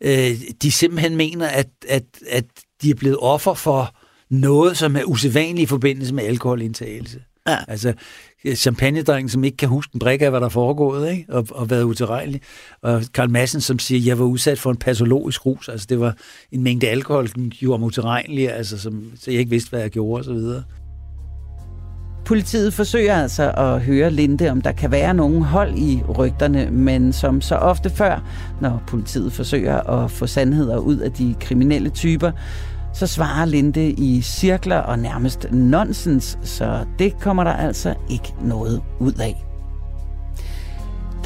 øh, 0.00 0.30
de 0.62 0.72
simpelthen 0.72 1.16
mener, 1.16 1.46
at, 1.46 1.68
at, 1.88 2.04
at 2.30 2.44
de 2.82 2.90
er 2.90 2.94
blevet 2.94 3.18
offer 3.20 3.54
for 3.54 3.96
noget, 4.30 4.76
som 4.76 4.96
er 4.96 5.04
usædvanligt 5.04 5.62
i 5.62 5.66
forbindelse 5.66 6.14
med 6.14 6.24
alkoholindtagelse. 6.24 7.20
Ja. 7.48 7.58
Altså, 7.68 7.92
champagnedrengen, 8.54 9.28
som 9.28 9.44
ikke 9.44 9.56
kan 9.56 9.68
huske 9.68 9.90
en 9.94 9.98
brik 9.98 10.22
af, 10.22 10.30
hvad 10.30 10.40
der 10.40 10.46
er 10.46 10.50
foregået, 10.50 11.10
ikke? 11.10 11.24
Og, 11.28 11.46
og 11.50 11.70
været 11.70 11.82
utilregnelig. 11.82 12.40
Og 12.82 13.02
Karl 13.14 13.30
Madsen, 13.30 13.60
som 13.60 13.78
siger, 13.78 14.00
at 14.00 14.06
jeg 14.06 14.18
var 14.18 14.24
udsat 14.24 14.58
for 14.58 14.70
en 14.70 14.76
patologisk 14.76 15.46
rus. 15.46 15.68
Altså, 15.68 15.86
det 15.90 16.00
var 16.00 16.16
en 16.52 16.62
mængde 16.62 16.88
alkohol, 16.88 17.28
som 17.28 17.50
gjorde 17.50 17.78
mig 17.78 17.86
utilregnelig, 17.86 18.52
altså, 18.52 18.78
som, 18.78 19.12
så 19.20 19.30
jeg 19.30 19.40
ikke 19.40 19.50
vidste, 19.50 19.70
hvad 19.70 19.80
jeg 19.80 19.90
gjorde, 19.90 20.20
og 20.20 20.24
så 20.24 20.32
videre. 20.32 20.62
Politiet 22.26 22.74
forsøger 22.74 23.14
altså 23.14 23.50
at 23.50 23.80
høre 23.80 24.10
Linde, 24.10 24.50
om 24.50 24.60
der 24.60 24.72
kan 24.72 24.90
være 24.90 25.14
nogen 25.14 25.42
hold 25.42 25.78
i 25.78 26.02
rygterne, 26.18 26.70
men 26.70 27.12
som 27.12 27.40
så 27.40 27.56
ofte 27.56 27.90
før, 27.90 28.24
når 28.60 28.82
politiet 28.86 29.32
forsøger 29.32 29.80
at 29.80 30.10
få 30.10 30.26
sandheder 30.26 30.78
ud 30.78 30.96
af 30.96 31.12
de 31.12 31.34
kriminelle 31.40 31.90
typer, 31.90 32.30
så 32.94 33.06
svarer 33.06 33.44
Linde 33.44 33.90
i 33.90 34.20
cirkler 34.20 34.76
og 34.76 34.98
nærmest 34.98 35.46
nonsens, 35.52 36.38
så 36.42 36.84
det 36.98 37.20
kommer 37.20 37.44
der 37.44 37.52
altså 37.52 37.94
ikke 38.10 38.34
noget 38.42 38.82
ud 39.00 39.12
af. 39.12 39.55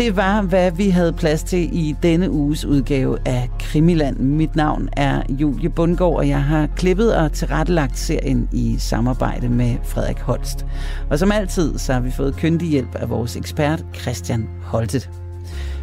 Det 0.00 0.16
var, 0.16 0.42
hvad 0.42 0.70
vi 0.70 0.88
havde 0.88 1.12
plads 1.12 1.42
til 1.42 1.68
i 1.72 1.96
denne 2.02 2.30
uges 2.30 2.64
udgave 2.64 3.18
af 3.26 3.50
Krimiland. 3.58 4.16
Mit 4.16 4.56
navn 4.56 4.88
er 4.92 5.22
Julie 5.28 5.70
Bundgaard, 5.70 6.14
og 6.14 6.28
jeg 6.28 6.44
har 6.44 6.66
klippet 6.76 7.16
og 7.16 7.32
tilrettelagt 7.32 7.98
serien 7.98 8.48
i 8.52 8.76
samarbejde 8.78 9.48
med 9.48 9.76
Frederik 9.84 10.18
Holst. 10.18 10.66
Og 11.10 11.18
som 11.18 11.32
altid, 11.32 11.78
så 11.78 11.92
har 11.92 12.00
vi 12.00 12.10
fået 12.10 12.36
kyndig 12.36 12.68
hjælp 12.68 12.94
af 12.94 13.10
vores 13.10 13.36
ekspert 13.36 13.84
Christian 13.94 14.48
Holtet. 14.62 15.10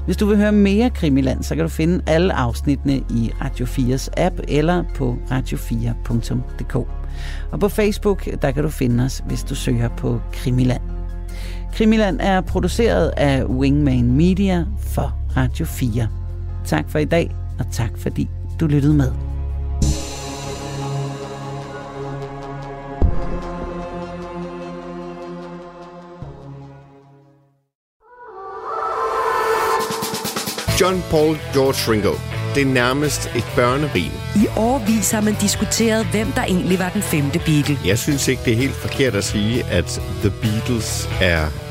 Hvis 0.06 0.18
du 0.18 0.26
vil 0.26 0.38
høre 0.38 0.52
mere 0.52 0.90
Krimiland, 0.90 1.44
så 1.44 1.56
kan 1.56 1.64
du 1.64 1.70
finde 1.70 2.04
alle 2.08 2.34
afsnittene 2.34 2.96
i 2.96 3.32
Radio 3.42 3.66
4's 3.66 4.08
app 4.18 4.36
eller 4.48 4.84
på 4.96 5.18
radio4.dk. 5.32 6.76
Og 7.52 7.60
på 7.60 7.70
Facebook, 7.70 8.28
der 8.42 8.52
kan 8.52 8.64
du 8.64 8.70
finde 8.70 9.04
os, 9.04 9.24
hvis 9.28 9.44
du 9.44 9.56
søger 9.56 9.90
på 9.90 10.22
Krimiland. 10.34 10.97
Krimiland 11.78 12.20
er 12.22 12.42
produceret 12.42 13.14
af 13.18 13.44
Wingman 13.44 14.12
Media 14.12 14.66
for 14.80 15.14
Radio 15.38 15.66
4. 15.66 16.08
Tak 16.66 16.90
for 16.90 17.00
i 17.00 17.06
dag, 17.06 17.36
og 17.60 17.66
tak 17.72 17.90
fordi 17.98 18.30
du 18.60 18.68
lyttede 18.68 18.94
med. 18.94 19.12
John 30.82 31.04
Paul 31.12 31.38
George 31.54 31.92
Ringo. 31.92 32.14
Det 32.56 32.62
er 32.62 32.74
nærmest 32.74 33.36
et 33.36 33.46
børnerim. 33.56 34.12
I 34.36 34.48
årvis 34.58 35.12
har 35.12 35.22
man 35.22 35.36
diskuteret, 35.42 36.06
hvem 36.06 36.28
der 36.28 36.44
egentlig 36.44 36.80
var 36.80 36.90
den 36.90 37.02
femte 37.02 37.40
Beatle. 37.40 37.78
Jeg 37.86 37.98
synes 37.98 38.28
ikke, 38.28 38.42
det 38.46 38.54
er 38.54 38.58
helt 38.58 38.76
forkert 38.76 39.16
at 39.16 39.24
sige, 39.24 39.64
at 39.64 40.02
The 40.22 40.32
Beatles 40.42 41.10
er 41.22 41.67